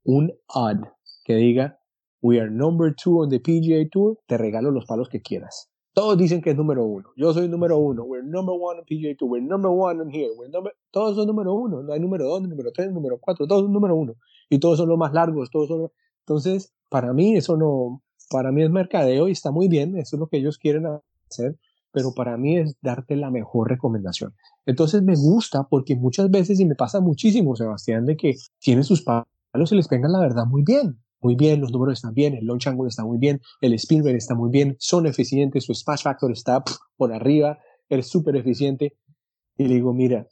un 0.05 0.33
ad 0.49 0.81
que 1.25 1.35
diga, 1.35 1.79
we 2.23 2.41
are 2.41 2.51
number 2.51 2.95
two 2.95 3.21
on 3.21 3.29
the 3.29 3.41
PGA 3.41 3.89
Tour, 3.91 4.19
te 4.27 4.39
regalo 4.39 4.71
los 4.71 4.87
palos 4.87 5.09
que 5.09 5.21
quieras. 5.21 5.71
Todos 5.93 6.17
dicen 6.17 6.41
que 6.41 6.51
es 6.51 6.57
número 6.57 6.85
uno. 6.85 7.11
Yo 7.17 7.33
soy 7.35 7.49
número 7.49 7.77
uno. 7.79 8.05
We're 8.05 8.25
number 8.25 8.55
one 8.55 8.79
on 8.79 8.85
PGA 8.85 9.17
Tour. 9.19 9.29
We're 9.29 9.45
number 9.45 9.71
one 9.71 10.01
on 10.01 10.09
here. 10.09 10.31
We're 10.37 10.49
number... 10.49 10.73
Todos 10.93 11.17
son 11.17 11.27
número 11.27 11.53
uno. 11.53 11.83
No 11.83 11.93
hay 11.93 11.99
número 11.99 12.27
dos, 12.27 12.43
número 12.43 12.71
tres, 12.73 12.93
número 12.93 13.19
cuatro. 13.19 13.47
Todos 13.49 13.63
son 13.63 13.73
número 13.73 13.97
uno. 13.97 14.15
Y 14.49 14.61
todos 14.61 14.79
son 14.79 14.89
los 14.89 14.97
más 14.97 15.13
largos. 15.13 15.51
Todos 15.51 15.69
son... 15.69 15.91
Entonces, 16.21 16.73
para 16.89 17.13
mí 17.13 17.37
eso 17.37 17.57
no, 17.57 18.03
para 18.31 18.53
mí 18.53 18.63
es 18.63 18.71
mercadeo 18.71 19.29
y 19.29 19.33
está 19.33 19.51
muy 19.51 19.69
bien, 19.69 19.99
eso 19.99 20.17
es 20.17 20.21
lo 20.21 20.29
que 20.29 20.39
ellos 20.39 20.57
quieren 20.57 20.87
hacer, 21.29 21.59
pero 21.93 22.15
para 22.15 22.37
mí 22.37 22.57
es 22.57 22.77
darte 22.81 23.17
la 23.17 23.31
mejor 23.31 23.69
recomendación. 23.69 24.35
Entonces 24.65 25.03
me 25.03 25.17
gusta 25.17 25.65
porque 25.69 25.97
muchas 25.97 26.31
veces, 26.31 26.61
y 26.61 26.65
me 26.65 26.77
pasa 26.77 27.01
muchísimo, 27.01 27.57
Sebastián, 27.57 28.07
de 28.07 28.17
que 28.17 28.37
tienen 28.61 28.85
sus 28.85 29.03
palos 29.03 29.73
y 29.73 29.75
les 29.75 29.89
pegan 29.89 30.13
la 30.13 30.21
verdad 30.21 30.47
muy 30.47 30.63
bien. 30.63 30.99
Muy 31.23 31.35
bien, 31.35 31.61
los 31.61 31.71
números 31.71 31.99
están 31.99 32.15
bien, 32.15 32.33
el 32.33 32.47
launch 32.47 32.67
angle 32.67 32.89
está 32.89 33.05
muy 33.05 33.19
bien, 33.19 33.43
el 33.61 33.75
spin 33.75 34.03
rate 34.03 34.17
está 34.17 34.35
muy 34.35 34.49
bien, 34.49 34.77
son 34.79 35.05
eficientes, 35.05 35.65
su 35.65 35.75
smash 35.75 36.03
factor 36.03 36.33
está 36.33 36.65
por 36.97 37.13
arriba, 37.13 37.59
eres 37.91 38.07
súper 38.07 38.37
eficiente. 38.37 38.97
Y 39.59 39.69
le 39.69 39.75
digo, 39.75 39.93
mira, 39.93 40.27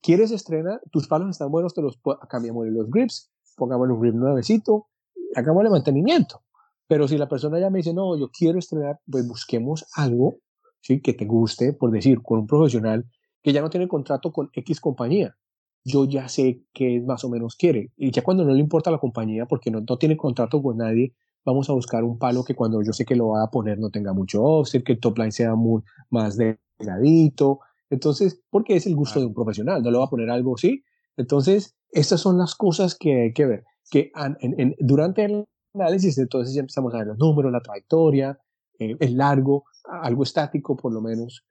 ¿quieres 0.00 0.30
estrenar? 0.30 0.80
Tus 0.90 1.08
palos 1.08 1.28
están 1.28 1.50
buenos, 1.50 1.74
te 1.74 1.82
los 1.82 2.00
cambiamos 2.30 2.66
los 2.68 2.88
grips, 2.88 3.30
pongamos 3.54 3.90
un 3.90 4.00
grip 4.00 4.14
nuevecito, 4.14 4.86
hagamos 5.34 5.62
el 5.64 5.70
mantenimiento. 5.70 6.43
Pero 6.86 7.08
si 7.08 7.16
la 7.16 7.28
persona 7.28 7.58
ya 7.58 7.70
me 7.70 7.78
dice, 7.78 7.94
no, 7.94 8.18
yo 8.18 8.30
quiero 8.30 8.58
estrenar, 8.58 9.00
pues 9.10 9.26
busquemos 9.26 9.86
algo 9.94 10.38
¿sí? 10.80 11.00
que 11.00 11.14
te 11.14 11.24
guste, 11.24 11.72
por 11.72 11.90
decir, 11.90 12.22
con 12.22 12.40
un 12.40 12.46
profesional 12.46 13.06
que 13.42 13.52
ya 13.52 13.60
no 13.60 13.70
tiene 13.70 13.88
contrato 13.88 14.32
con 14.32 14.50
X 14.52 14.80
compañía. 14.80 15.36
Yo 15.84 16.06
ya 16.06 16.28
sé 16.28 16.62
qué 16.72 17.00
más 17.00 17.24
o 17.24 17.28
menos 17.28 17.56
quiere. 17.56 17.92
Y 17.96 18.10
ya 18.10 18.22
cuando 18.22 18.44
no 18.44 18.54
le 18.54 18.60
importa 18.60 18.90
la 18.90 18.98
compañía, 18.98 19.46
porque 19.46 19.70
no, 19.70 19.82
no 19.86 19.98
tiene 19.98 20.16
contrato 20.16 20.62
con 20.62 20.78
nadie, 20.78 21.14
vamos 21.44 21.68
a 21.68 21.74
buscar 21.74 22.04
un 22.04 22.18
palo 22.18 22.42
que 22.44 22.54
cuando 22.54 22.82
yo 22.82 22.92
sé 22.92 23.04
que 23.04 23.16
lo 23.16 23.28
va 23.28 23.44
a 23.44 23.50
poner 23.50 23.78
no 23.78 23.90
tenga 23.90 24.12
mucho 24.12 24.42
offset, 24.42 24.82
que 24.82 24.92
el 24.92 25.00
top 25.00 25.18
line 25.18 25.32
sea 25.32 25.54
muy, 25.54 25.82
más 26.10 26.38
delgadito. 26.38 27.60
Entonces, 27.90 28.40
porque 28.50 28.76
es 28.76 28.86
el 28.86 28.96
gusto 28.96 29.20
de 29.20 29.26
un 29.26 29.34
profesional, 29.34 29.82
no 29.82 29.90
le 29.90 29.98
va 29.98 30.04
a 30.04 30.10
poner 30.10 30.30
algo 30.30 30.54
así. 30.54 30.82
Entonces, 31.16 31.76
estas 31.90 32.20
son 32.20 32.38
las 32.38 32.54
cosas 32.54 32.96
que 32.98 33.22
hay 33.22 33.32
que 33.32 33.46
ver. 33.46 33.64
Que 33.90 34.10
en, 34.16 34.58
en, 34.58 34.74
durante 34.80 35.24
el 35.24 35.44
análisis, 35.74 36.18
entonces 36.18 36.54
ya 36.54 36.60
empezamos 36.60 36.94
a 36.94 36.98
ver 36.98 37.08
los 37.08 37.18
números, 37.18 37.52
la 37.52 37.60
trayectoria, 37.60 38.38
eh, 38.78 38.96
el 38.98 39.16
largo, 39.16 39.64
algo 39.84 40.22
estático 40.22 40.76
por 40.76 40.92
lo 40.92 41.00
menos, 41.00 41.44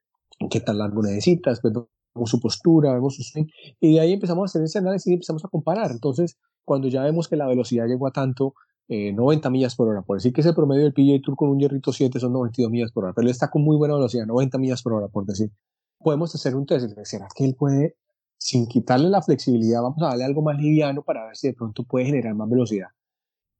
qué 0.49 0.59
tan 0.59 0.77
largo 0.77 1.01
necesitas, 1.01 1.61
vemos 1.61 2.29
su 2.29 2.39
postura, 2.39 2.93
vemos 2.93 3.15
su 3.15 3.23
swing, 3.23 3.45
y 3.79 3.93
de 3.93 3.99
ahí 3.99 4.13
empezamos 4.13 4.43
a 4.43 4.45
hacer 4.45 4.63
ese 4.63 4.79
análisis 4.79 5.07
y 5.07 5.13
empezamos 5.13 5.43
a 5.45 5.47
comparar. 5.47 5.91
Entonces, 5.91 6.37
cuando 6.65 6.87
ya 6.87 7.03
vemos 7.03 7.27
que 7.27 7.35
la 7.35 7.47
velocidad 7.47 7.87
llegó 7.87 8.07
a 8.07 8.11
tanto, 8.11 8.53
90 8.87 9.47
eh, 9.47 9.51
millas 9.51 9.75
por 9.75 9.87
hora, 9.87 10.01
por 10.01 10.17
decir 10.17 10.33
que 10.33 10.41
ese 10.41 10.53
promedio 10.53 10.83
del 10.83 10.93
PGA 10.93 11.21
Tour 11.23 11.37
con 11.37 11.49
un 11.49 11.59
hierrito 11.59 11.93
7 11.93 12.19
son 12.19 12.33
92 12.33 12.69
millas 12.69 12.91
por 12.91 13.05
hora, 13.05 13.13
pero 13.13 13.25
él 13.25 13.31
está 13.31 13.49
con 13.49 13.63
muy 13.63 13.77
buena 13.77 13.95
velocidad, 13.95 14.25
90 14.25 14.57
millas 14.57 14.83
por 14.83 14.93
hora, 14.93 15.07
por 15.07 15.25
decir. 15.25 15.51
Podemos 15.99 16.35
hacer 16.35 16.55
un 16.55 16.65
test, 16.65 16.93
¿será 17.05 17.27
que 17.33 17.45
él 17.45 17.55
puede 17.55 17.95
sin 18.43 18.67
quitarle 18.67 19.09
la 19.09 19.21
flexibilidad, 19.21 19.81
vamos 19.81 20.01
a 20.01 20.07
darle 20.07 20.25
algo 20.25 20.41
más 20.41 20.57
liviano 20.57 21.01
para 21.01 21.25
ver 21.25 21.37
si 21.37 21.47
de 21.47 21.53
pronto 21.53 21.85
puede 21.85 22.07
generar 22.07 22.35
más 22.35 22.49
velocidad. 22.49 22.87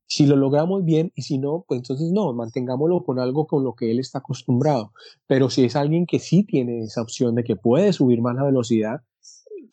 Si 0.08 0.26
lo 0.26 0.36
logramos 0.36 0.84
bien 0.84 1.12
y 1.16 1.24
si 1.24 1.38
no, 1.38 1.66
pues 1.68 1.80
entonces 1.80 2.12
no, 2.12 2.34
mantengámoslo 2.34 3.04
con 3.04 3.20
algo 3.20 3.48
con 3.48 3.64
lo 3.64 3.74
que 3.74 3.92
él 3.92 4.00
está 4.00 4.20
acostumbrado. 4.20 4.92
Pero 5.28 5.50
si 5.50 5.64
es 5.64 5.76
alguien 5.76 6.06
que 6.06 6.20
sí 6.20 6.44
tiene 6.44 6.84
esa 6.84 7.02
opción 7.02 7.36
de 7.36 7.44
que 7.44 7.56
puede 7.56 7.94
subir 7.94 8.22
más 8.22 8.36
la 8.36 8.44
velocidad, 8.44 9.02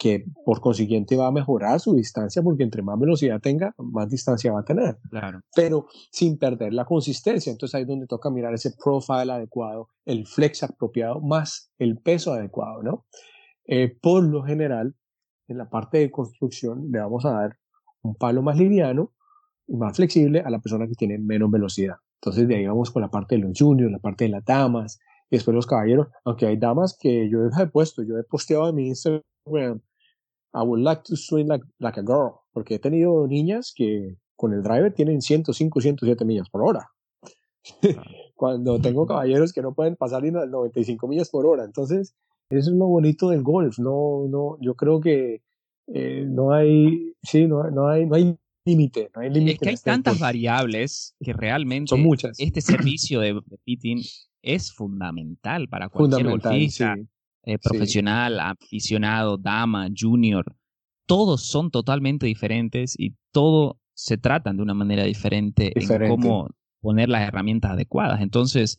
que 0.00 0.24
por 0.46 0.62
consiguiente 0.62 1.14
va 1.14 1.26
a 1.26 1.30
mejorar 1.30 1.78
su 1.78 1.94
distancia 1.94 2.42
porque 2.42 2.62
entre 2.62 2.80
más 2.80 2.98
velocidad 2.98 3.38
tenga, 3.38 3.74
más 3.76 4.08
distancia 4.08 4.50
va 4.50 4.60
a 4.60 4.64
tener. 4.64 4.96
Claro. 5.10 5.42
Pero 5.54 5.88
sin 6.10 6.38
perder 6.38 6.72
la 6.72 6.86
consistencia. 6.86 7.52
Entonces 7.52 7.74
ahí 7.74 7.82
es 7.82 7.88
donde 7.88 8.06
toca 8.06 8.30
mirar 8.30 8.54
ese 8.54 8.72
profile 8.82 9.30
adecuado, 9.30 9.90
el 10.06 10.26
flex 10.26 10.62
apropiado 10.62 11.20
más 11.20 11.70
el 11.78 11.98
peso 11.98 12.32
adecuado, 12.32 12.82
¿no? 12.82 13.04
Eh, 13.66 13.94
por 14.00 14.24
lo 14.24 14.42
general, 14.42 14.94
en 15.48 15.58
la 15.58 15.68
parte 15.68 15.98
de 15.98 16.10
construcción 16.10 16.90
le 16.90 16.98
vamos 16.98 17.26
a 17.26 17.32
dar 17.32 17.58
un 18.00 18.14
palo 18.14 18.40
más 18.40 18.56
liviano 18.56 19.12
y 19.70 19.76
más 19.76 19.96
flexible 19.96 20.40
a 20.40 20.50
la 20.50 20.58
persona 20.58 20.88
que 20.88 20.94
tiene 20.94 21.16
menos 21.16 21.50
velocidad. 21.50 21.94
Entonces 22.20 22.48
de 22.48 22.56
ahí 22.56 22.66
vamos 22.66 22.90
con 22.90 23.02
la 23.02 23.08
parte 23.08 23.36
de 23.36 23.42
los 23.42 23.52
juniors, 23.56 23.92
la 23.92 24.00
parte 24.00 24.24
de 24.24 24.30
las 24.30 24.44
damas 24.44 24.98
y 25.30 25.36
después 25.36 25.54
los 25.54 25.66
caballeros, 25.66 26.08
aunque 26.24 26.46
hay 26.46 26.56
damas 26.56 26.98
que 27.00 27.30
yo 27.30 27.38
he 27.46 27.66
puesto, 27.68 28.02
yo 28.02 28.18
he 28.18 28.24
posteado 28.24 28.68
en 28.68 28.74
mi 28.74 28.88
Instagram 28.88 29.80
I 30.52 30.62
would 30.64 30.80
like 30.80 31.04
to 31.04 31.16
swing 31.16 31.46
like, 31.46 31.64
like 31.78 31.96
a 31.96 32.02
girl, 32.02 32.40
porque 32.52 32.74
he 32.74 32.78
tenido 32.80 33.28
niñas 33.28 33.72
que 33.74 34.16
con 34.34 34.52
el 34.52 34.62
driver 34.62 34.92
tienen 34.92 35.20
105, 35.20 35.80
107 35.80 36.24
millas 36.24 36.50
por 36.50 36.62
hora. 36.62 36.90
Cuando 38.34 38.80
tengo 38.80 39.06
caballeros 39.06 39.52
que 39.52 39.62
no 39.62 39.74
pueden 39.74 39.94
pasar 39.94 40.24
ni 40.24 40.32
95 40.32 41.06
millas 41.06 41.30
por 41.30 41.46
hora. 41.46 41.64
Entonces, 41.64 42.16
eso 42.48 42.70
es 42.70 42.76
lo 42.76 42.86
bonito 42.86 43.28
del 43.28 43.42
golf. 43.42 43.78
No, 43.78 44.26
no, 44.28 44.56
yo 44.60 44.74
creo 44.74 45.00
que 45.00 45.42
eh, 45.86 46.24
no 46.26 46.52
hay, 46.52 47.14
sí, 47.22 47.46
no, 47.46 47.70
no 47.70 47.88
hay, 47.88 48.06
no 48.06 48.16
hay 48.16 48.36
límite. 48.70 49.10
No 49.14 49.22
hay 49.22 49.30
límite 49.30 49.52
es 49.52 49.58
que 49.60 49.68
hay 49.70 49.76
tantas 49.76 50.18
variables 50.18 51.14
que 51.20 51.32
realmente 51.32 51.90
Son 51.90 52.02
muchas. 52.02 52.38
este 52.38 52.60
servicio 52.60 53.20
de, 53.20 53.34
de 53.34 53.58
pitting 53.64 54.02
es 54.42 54.72
fundamental 54.72 55.68
para 55.68 55.88
cualquier 55.88 56.20
Fundamental, 56.22 56.52
golfista. 56.52 56.94
sí. 56.96 57.06
eh, 57.44 57.58
profesional, 57.58 58.40
aficionado, 58.40 59.36
dama, 59.36 59.88
junior, 59.98 60.44
todos 61.06 61.42
son 61.42 61.70
totalmente 61.70 62.26
diferentes 62.26 62.94
y 62.98 63.14
todo 63.32 63.78
se 63.94 64.16
tratan 64.16 64.56
de 64.56 64.62
una 64.62 64.74
manera 64.74 65.04
diferente, 65.04 65.72
Diferente. 65.74 66.14
en 66.14 66.20
cómo 66.20 66.48
poner 66.80 67.08
las 67.08 67.26
herramientas 67.28 67.72
adecuadas. 67.72 68.20
Entonces, 68.22 68.78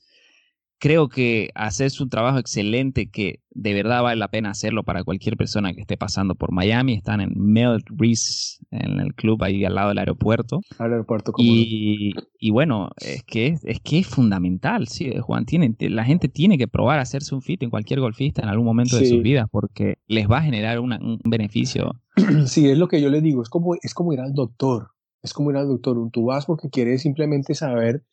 creo 0.81 1.09
que 1.09 1.49
haces 1.53 2.01
un 2.01 2.09
trabajo 2.09 2.39
excelente 2.39 3.11
que 3.11 3.39
de 3.51 3.73
verdad 3.75 4.01
vale 4.01 4.17
la 4.17 4.29
pena 4.31 4.49
hacerlo 4.49 4.83
para 4.83 5.03
cualquier 5.03 5.37
persona 5.37 5.73
que 5.73 5.81
esté 5.81 5.95
pasando 5.95 6.33
por 6.33 6.51
Miami. 6.51 6.93
Están 6.93 7.21
en 7.21 7.33
Mel 7.35 7.83
Reese, 7.85 8.57
en 8.71 8.99
el 8.99 9.13
club 9.13 9.43
ahí 9.43 9.63
al 9.63 9.75
lado 9.75 9.89
del 9.89 9.99
aeropuerto. 9.99 10.61
Al 10.79 10.91
aeropuerto 10.93 11.33
como 11.33 11.47
Y, 11.47 12.13
y 12.39 12.49
bueno, 12.49 12.89
es 12.97 13.23
que 13.23 13.47
es, 13.47 13.63
es 13.63 13.79
que 13.79 13.99
es 13.99 14.07
fundamental, 14.07 14.87
sí, 14.87 15.13
Juan. 15.21 15.45
Tiene, 15.45 15.75
la 15.79 16.03
gente 16.03 16.27
tiene 16.29 16.57
que 16.57 16.67
probar 16.67 16.97
a 16.97 17.03
hacerse 17.03 17.35
un 17.35 17.43
fit 17.43 17.61
en 17.61 17.69
cualquier 17.69 17.99
golfista 17.99 18.41
en 18.41 18.49
algún 18.49 18.65
momento 18.65 18.97
de 18.97 19.05
Sí. 19.05 19.11
sus 19.11 19.21
vidas 19.21 19.47
porque 19.51 19.99
les 20.07 20.27
va 20.27 20.39
a 20.39 20.43
generar 20.43 20.79
una- 20.79 20.97
un 20.99 21.19
beneficio. 21.23 21.93
Sí, 22.47 22.67
es 22.67 22.77
lo 22.79 22.87
que 22.87 22.99
yo 23.01 23.09
les 23.09 23.21
digo, 23.21 23.43
es 23.43 23.49
como, 23.49 23.75
es 23.75 23.93
como 23.93 24.13
ir 24.13 24.19
al 24.19 24.33
doctor, 24.33 24.89
es 25.21 25.31
como 25.33 25.51
ir 25.51 25.57
al 25.57 25.67
doctor, 25.67 25.95
tú 26.11 26.25
vas 26.25 26.47
porque 26.47 26.69
quieres 26.71 27.03
simplemente 27.03 27.53
saber 27.53 28.03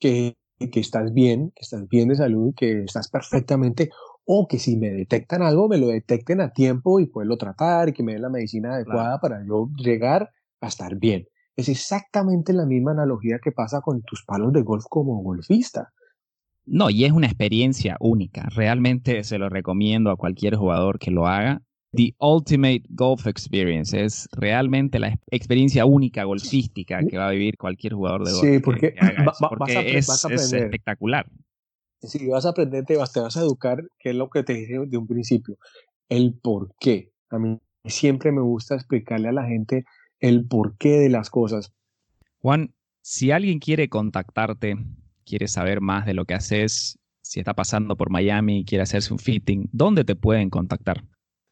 que, 0.00 0.34
que 0.58 0.80
estás 0.80 1.12
bien, 1.12 1.52
que 1.54 1.62
estás 1.62 1.88
bien 1.88 2.08
de 2.08 2.16
salud, 2.16 2.54
que 2.56 2.82
estás 2.84 3.08
perfectamente, 3.08 3.90
o 4.24 4.48
que 4.48 4.58
si 4.58 4.76
me 4.76 4.90
detectan 4.90 5.42
algo, 5.42 5.68
me 5.68 5.78
lo 5.78 5.88
detecten 5.88 6.40
a 6.40 6.52
tiempo 6.52 6.98
y 6.98 7.06
poderlo 7.06 7.36
tratar 7.36 7.88
y 7.88 7.92
que 7.92 8.02
me 8.02 8.12
den 8.12 8.22
la 8.22 8.30
medicina 8.30 8.74
adecuada 8.74 9.20
para 9.20 9.44
yo 9.46 9.70
llegar 9.76 10.30
a 10.60 10.66
estar 10.66 10.96
bien. 10.96 11.26
Es 11.54 11.68
exactamente 11.68 12.52
la 12.52 12.66
misma 12.66 12.90
analogía 12.90 13.38
que 13.42 13.52
pasa 13.52 13.80
con 13.80 14.02
tus 14.02 14.24
palos 14.24 14.52
de 14.52 14.62
golf 14.62 14.84
como 14.88 15.22
golfista. 15.22 15.92
No, 16.66 16.90
y 16.90 17.04
es 17.04 17.12
una 17.12 17.28
experiencia 17.28 17.96
única. 18.00 18.48
Realmente 18.54 19.22
se 19.22 19.38
lo 19.38 19.48
recomiendo 19.48 20.10
a 20.10 20.16
cualquier 20.16 20.56
jugador 20.56 20.98
que 20.98 21.12
lo 21.12 21.26
haga. 21.26 21.62
The 21.92 22.14
Ultimate 22.18 22.82
Golf 22.90 23.26
Experience 23.26 23.98
es 23.98 24.28
realmente 24.32 24.98
la 24.98 25.08
ex- 25.08 25.22
experiencia 25.30 25.86
única 25.86 26.24
golfística 26.24 27.02
que 27.04 27.16
va 27.16 27.28
a 27.28 27.30
vivir 27.30 27.56
cualquier 27.56 27.94
jugador 27.94 28.24
de 28.24 28.32
golf. 28.32 28.44
Sí, 28.44 28.52
que- 28.52 28.60
porque 28.60 28.92
que 28.94 29.00
haga 29.00 29.24
va- 29.24 29.30
eso, 29.32 29.44
va- 29.44 29.48
porque 29.48 29.64
vas 29.64 29.76
a 29.76 29.80
es, 29.80 30.06
vas 30.06 30.24
a 30.24 30.34
es 30.34 30.52
espectacular. 30.52 31.26
Si 32.02 32.26
vas 32.28 32.44
a 32.44 32.50
aprender, 32.50 32.84
te 32.84 32.96
vas, 32.96 33.12
te 33.12 33.20
vas 33.20 33.36
a 33.36 33.40
educar, 33.40 33.82
que 33.98 34.10
es 34.10 34.16
lo 34.16 34.28
que 34.28 34.42
te 34.42 34.52
dije 34.54 34.78
de 34.86 34.98
un 34.98 35.06
principio, 35.06 35.56
el 36.08 36.34
por 36.34 36.74
qué. 36.78 37.10
A 37.30 37.38
mí 37.38 37.58
siempre 37.86 38.32
me 38.32 38.42
gusta 38.42 38.74
explicarle 38.74 39.28
a 39.28 39.32
la 39.32 39.46
gente 39.46 39.84
el 40.20 40.46
porqué 40.46 40.98
de 40.98 41.08
las 41.08 41.30
cosas. 41.30 41.72
Juan, 42.40 42.74
si 43.00 43.30
alguien 43.30 43.58
quiere 43.58 43.88
contactarte, 43.88 44.76
quiere 45.24 45.48
saber 45.48 45.80
más 45.80 46.04
de 46.06 46.14
lo 46.14 46.24
que 46.26 46.34
haces, 46.34 46.98
si 47.22 47.40
está 47.40 47.54
pasando 47.54 47.96
por 47.96 48.10
Miami 48.10 48.58
y 48.60 48.64
quiere 48.64 48.82
hacerse 48.82 49.12
un 49.12 49.18
fitting, 49.18 49.68
¿dónde 49.72 50.04
te 50.04 50.14
pueden 50.14 50.50
contactar? 50.50 51.02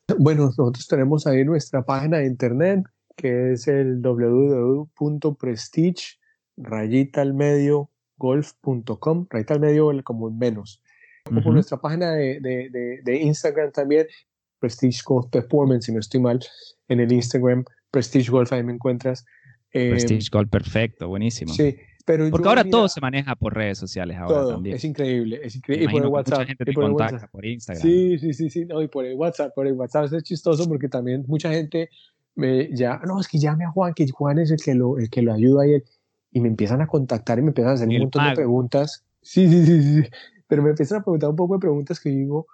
Bueno, 0.18 0.46
nosotros 0.46 0.86
tenemos 0.86 1.26
ahí 1.26 1.44
nuestra 1.44 1.84
página 1.84 2.18
de 2.18 2.26
internet, 2.26 2.84
que 3.16 3.52
es 3.52 3.66
el 3.68 4.02
www.prestige 4.02 4.84
rayita 6.56 7.22
al 7.22 7.34
medio 7.34 7.90
golf.com, 8.16 9.26
rayita 9.30 9.54
al 9.54 9.60
medio 9.60 9.90
como 10.04 10.28
en 10.28 10.38
menos. 10.38 10.82
Por 11.24 11.54
nuestra 11.54 11.78
página 11.78 12.12
de, 12.12 12.38
de, 12.40 12.68
de, 12.70 13.00
de 13.02 13.16
Instagram 13.16 13.72
también, 13.72 14.06
Prestige 14.58 15.00
Golf 15.06 15.30
Performance, 15.30 15.86
si 15.86 15.92
no 15.92 16.00
estoy 16.00 16.20
mal, 16.20 16.40
en 16.88 17.00
el 17.00 17.10
Instagram, 17.10 17.64
Prestige 17.90 18.30
Golf, 18.30 18.52
ahí 18.52 18.62
me 18.62 18.72
encuentras. 18.72 19.24
Eh, 19.72 19.90
Prestige 19.90 20.28
Gold, 20.30 20.50
perfecto, 20.50 21.08
buenísimo. 21.08 21.52
Sí, 21.52 21.76
pero 22.04 22.28
Porque 22.30 22.44
yo, 22.44 22.48
ahora 22.50 22.64
mira, 22.64 22.76
todo 22.76 22.88
se 22.88 23.00
maneja 23.00 23.34
por 23.34 23.54
redes 23.54 23.78
sociales 23.78 24.16
ahora 24.18 24.34
todo, 24.34 24.52
también. 24.54 24.76
es 24.76 24.84
increíble, 24.84 25.40
es 25.42 25.56
increíble. 25.56 25.86
Y 25.86 25.88
por 25.88 26.02
el 26.02 26.08
WhatsApp. 26.08 26.38
mucha 26.38 26.46
gente 26.46 26.64
y 26.64 26.66
te 26.66 26.72
por 26.72 26.84
el 26.84 26.90
contacta 26.90 27.14
WhatsApp. 27.14 27.30
por 27.30 27.44
Instagram. 27.46 27.82
Sí, 27.82 28.18
sí, 28.18 28.32
sí, 28.34 28.50
sí, 28.50 28.64
no, 28.66 28.82
y 28.82 28.88
por 28.88 29.04
el 29.06 29.14
WhatsApp, 29.14 29.54
por 29.54 29.66
el 29.66 29.72
WhatsApp 29.74 30.12
es 30.12 30.22
chistoso 30.22 30.68
porque 30.68 30.88
también 30.88 31.24
mucha 31.26 31.50
gente 31.50 31.88
me 32.34 32.74
ya, 32.76 33.00
no, 33.06 33.20
es 33.20 33.28
que 33.28 33.38
llame 33.38 33.64
a 33.64 33.70
Juan, 33.70 33.94
que 33.94 34.08
Juan 34.08 34.38
es 34.38 34.50
el 34.50 34.60
que 34.62 34.74
lo, 34.74 34.98
el 34.98 35.08
que 35.08 35.22
lo 35.22 35.32
ayuda 35.32 35.66
y, 35.66 35.74
él, 35.74 35.84
y 36.32 36.40
me 36.40 36.48
empiezan 36.48 36.80
a 36.80 36.86
contactar 36.86 37.38
y 37.38 37.42
me 37.42 37.48
empiezan 37.48 37.72
a 37.72 37.74
hacer 37.74 37.86
Y 37.86 37.90
un 37.90 37.94
el 37.96 38.02
montón 38.02 38.28
de 38.28 38.34
preguntas. 38.34 39.04
Sí, 39.22 39.48
sí, 39.48 39.64
sí, 39.64 40.02
sí. 40.02 40.08
pero 40.46 40.62
me 40.62 40.70
empiezan 40.70 40.98
a 41.00 41.02
preguntar 41.02 41.30
un 41.30 41.36
poco 41.36 41.54
de 41.54 41.60
preguntas 41.60 41.98
que 42.00 42.10
digo, 42.10 42.46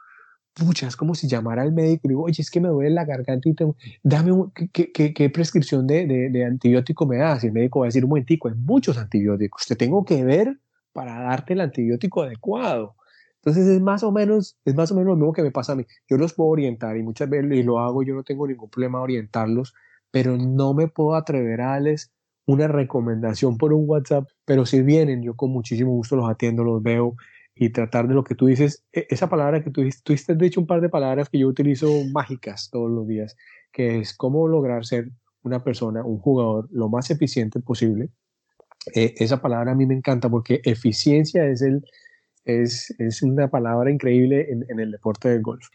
pucha, 0.54 0.86
es 0.88 0.96
como 0.96 1.14
si 1.14 1.28
llamara 1.28 1.62
al 1.62 1.72
médico 1.72 2.02
y 2.04 2.08
digo, 2.10 2.22
oye, 2.24 2.42
es 2.42 2.50
que 2.50 2.60
me 2.60 2.68
duele 2.68 2.90
la 2.90 3.04
garganta 3.04 3.48
y 3.48 3.54
tengo, 3.54 3.76
dame 4.02 4.32
un, 4.32 4.50
¿qué, 4.52 4.90
qué- 4.92 5.12
qué, 5.14 5.30
prescripción 5.30 5.86
de, 5.86 6.06
de, 6.06 6.30
de 6.30 6.44
antibiótico 6.44 7.06
me 7.06 7.16
das? 7.18 7.44
Y 7.44 7.48
el 7.48 7.52
médico 7.52 7.80
va 7.80 7.86
a 7.86 7.88
decir, 7.88 8.04
un 8.04 8.10
momentico, 8.10 8.48
hay 8.48 8.54
muchos 8.54 8.98
antibióticos, 8.98 9.66
te 9.66 9.76
tengo 9.76 10.04
que 10.04 10.24
ver 10.24 10.58
para 10.92 11.20
darte 11.22 11.54
el 11.54 11.60
antibiótico 11.60 12.22
adecuado. 12.22 12.96
Entonces 13.36 13.66
es 13.68 13.80
más 13.80 14.02
o 14.02 14.12
menos, 14.12 14.56
es 14.66 14.74
más 14.74 14.90
o 14.92 14.94
menos 14.94 15.08
lo 15.08 15.16
mismo 15.16 15.32
que 15.32 15.42
me 15.42 15.50
pasa 15.50 15.72
a 15.72 15.76
mí. 15.76 15.86
Yo 16.08 16.18
los 16.18 16.34
puedo 16.34 16.50
orientar 16.50 16.96
y 16.96 17.02
muchas 17.02 17.30
veces 17.30 17.50
y 17.52 17.62
lo 17.62 17.78
hago, 17.78 18.02
yo 18.02 18.14
no 18.14 18.22
tengo 18.22 18.46
ningún 18.46 18.68
problema 18.68 19.00
orientarlos, 19.00 19.72
pero 20.10 20.36
no 20.36 20.74
me 20.74 20.88
puedo 20.88 21.14
atrever 21.14 21.60
a 21.62 21.66
darles 21.72 22.12
una 22.46 22.68
recomendación 22.68 23.56
por 23.56 23.72
un 23.72 23.84
WhatsApp, 23.88 24.28
pero 24.44 24.66
si 24.66 24.82
vienen, 24.82 25.22
yo 25.22 25.36
con 25.36 25.50
muchísimo 25.52 25.92
gusto 25.92 26.16
los 26.16 26.28
atiendo, 26.28 26.64
los 26.64 26.82
veo 26.82 27.14
y 27.60 27.68
tratar 27.70 28.08
de 28.08 28.14
lo 28.14 28.24
que 28.24 28.34
tú 28.34 28.46
dices, 28.46 28.84
e- 28.90 29.06
esa 29.10 29.28
palabra 29.28 29.62
que 29.62 29.70
tú 29.70 29.82
dices, 29.82 30.02
tú 30.02 30.14
has 30.14 30.26
dicho 30.38 30.60
un 30.60 30.66
par 30.66 30.80
de 30.80 30.88
palabras 30.88 31.28
que 31.28 31.38
yo 31.38 31.46
utilizo 31.46 31.88
mágicas 32.10 32.70
todos 32.72 32.90
los 32.90 33.06
días, 33.06 33.36
que 33.70 33.98
es 34.00 34.14
cómo 34.16 34.48
lograr 34.48 34.86
ser 34.86 35.10
una 35.42 35.62
persona, 35.62 36.02
un 36.02 36.18
jugador, 36.18 36.68
lo 36.72 36.88
más 36.88 37.10
eficiente 37.10 37.60
posible. 37.60 38.08
Eh, 38.94 39.12
esa 39.18 39.42
palabra 39.42 39.72
a 39.72 39.74
mí 39.74 39.84
me 39.84 39.94
encanta 39.94 40.30
porque 40.30 40.62
eficiencia 40.64 41.44
es, 41.46 41.60
el, 41.60 41.84
es, 42.46 42.94
es 42.98 43.22
una 43.22 43.50
palabra 43.50 43.90
increíble 43.90 44.50
en, 44.50 44.64
en 44.70 44.80
el 44.80 44.90
deporte 44.90 45.28
del 45.28 45.42
golf. 45.42 45.66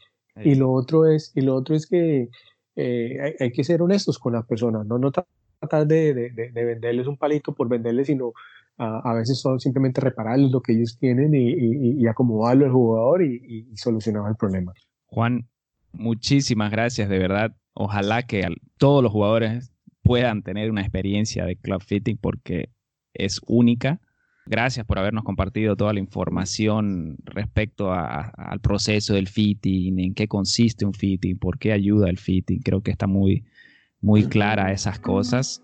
Y 0.43 0.55
lo 0.55 0.71
otro 0.71 1.05
es, 1.05 1.31
y 1.36 1.41
lo 1.41 1.53
otro 1.55 1.75
es 1.75 1.86
que 1.86 2.29
eh, 2.75 3.17
hay, 3.21 3.33
hay 3.39 3.51
que 3.51 3.63
ser 3.63 3.83
honestos 3.83 4.17
con 4.17 4.33
las 4.33 4.45
personas, 4.47 4.88
no, 4.88 4.97
no 4.97 5.11
tratar 5.11 5.86
de, 5.88 6.13
de, 6.15 6.29
de- 6.31 6.51
de 6.51 6.65
venderles 6.65 7.05
un 7.07 7.17
palito 7.17 7.53
por 7.53 7.69
venderles, 7.69 8.07
sino 8.07 8.33
a, 8.78 9.13
veces 9.13 9.39
son 9.39 9.59
simplemente 9.59 10.01
repararles 10.01 10.51
lo 10.51 10.61
que 10.61 10.73
ellos 10.73 10.97
tienen 10.99 11.34
y, 11.34 12.05
acomodarlo 12.07 12.65
al 12.65 12.71
jugador 12.71 13.23
y, 13.23 13.76
solucionar 13.76 14.30
el 14.30 14.36
problema. 14.36 14.73
Juan, 15.05 15.47
muchísimas 15.93 16.71
gracias, 16.71 17.09
de 17.09 17.19
verdad. 17.19 17.55
Ojalá 17.73 18.23
que 18.23 18.47
todos 18.78 19.03
los 19.03 19.11
jugadores 19.11 19.71
puedan 20.01 20.43
tener 20.43 20.69
una 20.69 20.82
experiencia 20.82 21.45
de 21.45 21.55
club 21.55 21.82
fitting 21.82 22.17
porque 22.17 22.69
es 23.13 23.41
única. 23.47 23.99
Gracias 24.45 24.86
por 24.86 24.99
habernos 24.99 25.23
compartido 25.23 25.76
toda 25.76 25.93
la 25.93 25.99
información 25.99 27.17
respecto 27.23 27.91
al 27.91 28.59
proceso 28.61 29.15
del 29.15 29.28
fitting, 29.28 29.99
en 29.99 30.13
qué 30.13 30.28
consiste 30.28 30.86
un 30.86 30.93
fitting, 30.93 31.39
por 31.39 31.57
qué 31.57 31.71
ayuda 31.71 32.09
el 32.09 32.19
fitting. 32.19 32.59
Creo 32.59 32.82
que 32.82 32.91
está 32.91 33.07
muy, 33.07 33.45
muy 34.01 34.26
clara 34.26 34.71
esas 34.71 34.99
cosas. 34.99 35.63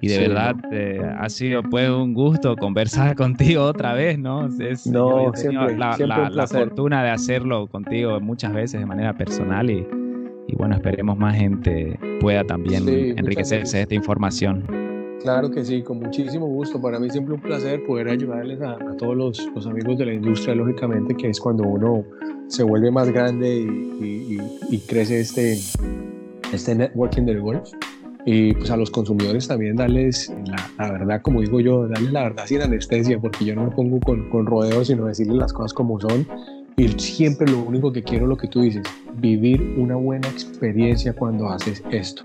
Y 0.00 0.08
de 0.08 0.14
Sí, 0.14 0.20
verdad 0.20 0.54
eh, 0.70 1.02
ha 1.18 1.28
sido 1.28 1.62
pues 1.62 1.88
un 1.90 2.14
gusto 2.14 2.56
conversar 2.56 3.14
contigo 3.16 3.64
otra 3.64 3.94
vez, 3.94 4.18
¿no? 4.18 4.46
Es- 4.46 4.86
No, 4.86 5.32
siempre, 5.34 5.76
la, 5.76 5.94
siempre 5.94 6.06
la- 6.24 6.30
la 6.30 6.46
fortuna 6.46 7.02
de 7.02 7.10
hacerlo 7.10 7.66
contigo 7.68 8.20
muchas 8.20 8.52
veces 8.52 8.80
de 8.80 8.86
manera 8.86 9.12
personal 9.14 9.70
y, 9.70 9.86
y 10.46 10.54
bueno, 10.56 10.74
esperemos 10.76 11.16
más 11.16 11.36
gente 11.36 11.98
pueda 12.20 12.44
también 12.44 12.88
enriquecerse 13.16 13.78
de 13.78 13.82
esta 13.84 13.94
información. 13.94 14.64
Claro 15.22 15.50
que 15.50 15.64
sí, 15.64 15.82
con 15.82 15.98
muchísimo 15.98 16.46
gusto. 16.46 16.80
Para 16.80 17.00
mí 17.00 17.10
siempre 17.10 17.34
un 17.34 17.40
placer 17.40 17.82
poder 17.84 18.08
ayudarles 18.08 18.60
a, 18.60 18.78
todos 18.98 19.16
los, 19.16 19.50
los, 19.54 19.66
amigos 19.66 19.98
de 19.98 20.06
la 20.06 20.14
industria, 20.14 20.54
lógicamente, 20.54 21.14
que 21.14 21.28
es 21.28 21.40
cuando 21.40 21.64
uno 21.64 22.04
se 22.46 22.62
vuelve 22.62 22.90
más 22.90 23.10
grande 23.10 23.56
y, 24.00 24.38
y, 24.70 24.78
crece 24.86 25.20
este, 25.20 25.58
este 26.52 26.74
networking 26.74 27.22
del 27.22 27.40
golf. 27.40 27.68
Y 28.26 28.52
pues 28.54 28.70
a 28.70 28.76
los 28.76 28.90
consumidores 28.90 29.48
también 29.48 29.76
darles 29.76 30.32
la, 30.46 30.70
la, 30.78 30.92
verdad, 30.92 31.22
como 31.22 31.40
digo 31.40 31.60
yo, 31.60 31.88
darles 31.88 32.12
la 32.12 32.24
verdad 32.24 32.46
sin 32.46 32.62
anestesia, 32.62 33.18
porque 33.18 33.44
yo 33.44 33.54
no 33.54 33.64
me 33.64 33.70
pongo 33.70 34.00
con, 34.00 34.28
con 34.28 34.46
rodeos, 34.46 34.88
sino 34.88 35.06
decirles 35.06 35.36
las 35.36 35.52
cosas 35.52 35.72
como 35.72 36.00
son. 36.00 36.26
Y 36.76 36.88
siempre 37.00 37.50
lo 37.50 37.60
único 37.60 37.92
que 37.92 38.02
quiero, 38.02 38.26
lo 38.26 38.36
que 38.36 38.46
tú 38.48 38.60
dices, 38.60 38.86
vivir 39.16 39.74
una 39.78 39.96
buena 39.96 40.28
experiencia 40.28 41.12
cuando 41.12 41.48
haces 41.48 41.82
esto. 41.90 42.24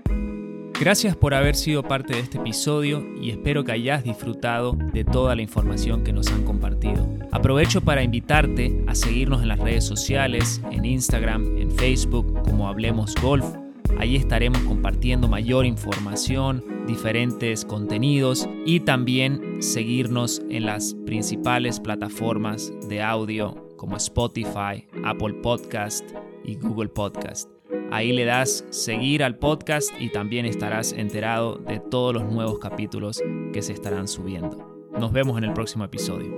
Gracias 0.78 1.14
por 1.16 1.34
haber 1.34 1.54
sido 1.54 1.84
parte 1.84 2.14
de 2.14 2.20
este 2.20 2.38
episodio 2.38 3.04
y 3.20 3.30
espero 3.30 3.62
que 3.62 3.72
hayas 3.72 4.02
disfrutado 4.02 4.76
de 4.92 5.04
toda 5.04 5.36
la 5.36 5.42
información 5.42 6.02
que 6.02 6.12
nos 6.12 6.32
han 6.32 6.42
compartido. 6.44 7.08
Aprovecho 7.30 7.80
para 7.80 8.02
invitarte 8.02 8.84
a 8.88 8.94
seguirnos 8.94 9.42
en 9.42 9.48
las 9.48 9.60
redes 9.60 9.84
sociales, 9.84 10.60
en 10.72 10.84
Instagram, 10.84 11.56
en 11.58 11.70
Facebook 11.70 12.42
como 12.42 12.68
Hablemos 12.68 13.14
Golf. 13.22 13.63
Allí 13.98 14.16
estaremos 14.16 14.60
compartiendo 14.60 15.28
mayor 15.28 15.64
información, 15.64 16.64
diferentes 16.86 17.64
contenidos 17.64 18.48
y 18.66 18.80
también 18.80 19.62
seguirnos 19.62 20.42
en 20.50 20.66
las 20.66 20.94
principales 21.06 21.80
plataformas 21.80 22.72
de 22.88 23.02
audio 23.02 23.68
como 23.76 23.96
Spotify, 23.96 24.86
Apple 25.04 25.34
Podcast 25.42 26.04
y 26.44 26.56
Google 26.56 26.88
Podcast. 26.88 27.48
Ahí 27.90 28.12
le 28.12 28.24
das 28.24 28.64
seguir 28.70 29.22
al 29.22 29.38
podcast 29.38 29.90
y 29.98 30.10
también 30.10 30.46
estarás 30.46 30.92
enterado 30.92 31.56
de 31.56 31.80
todos 31.80 32.12
los 32.12 32.24
nuevos 32.24 32.58
capítulos 32.58 33.22
que 33.52 33.62
se 33.62 33.72
estarán 33.72 34.08
subiendo. 34.08 34.88
Nos 34.98 35.12
vemos 35.12 35.38
en 35.38 35.44
el 35.44 35.52
próximo 35.52 35.84
episodio. 35.84 36.32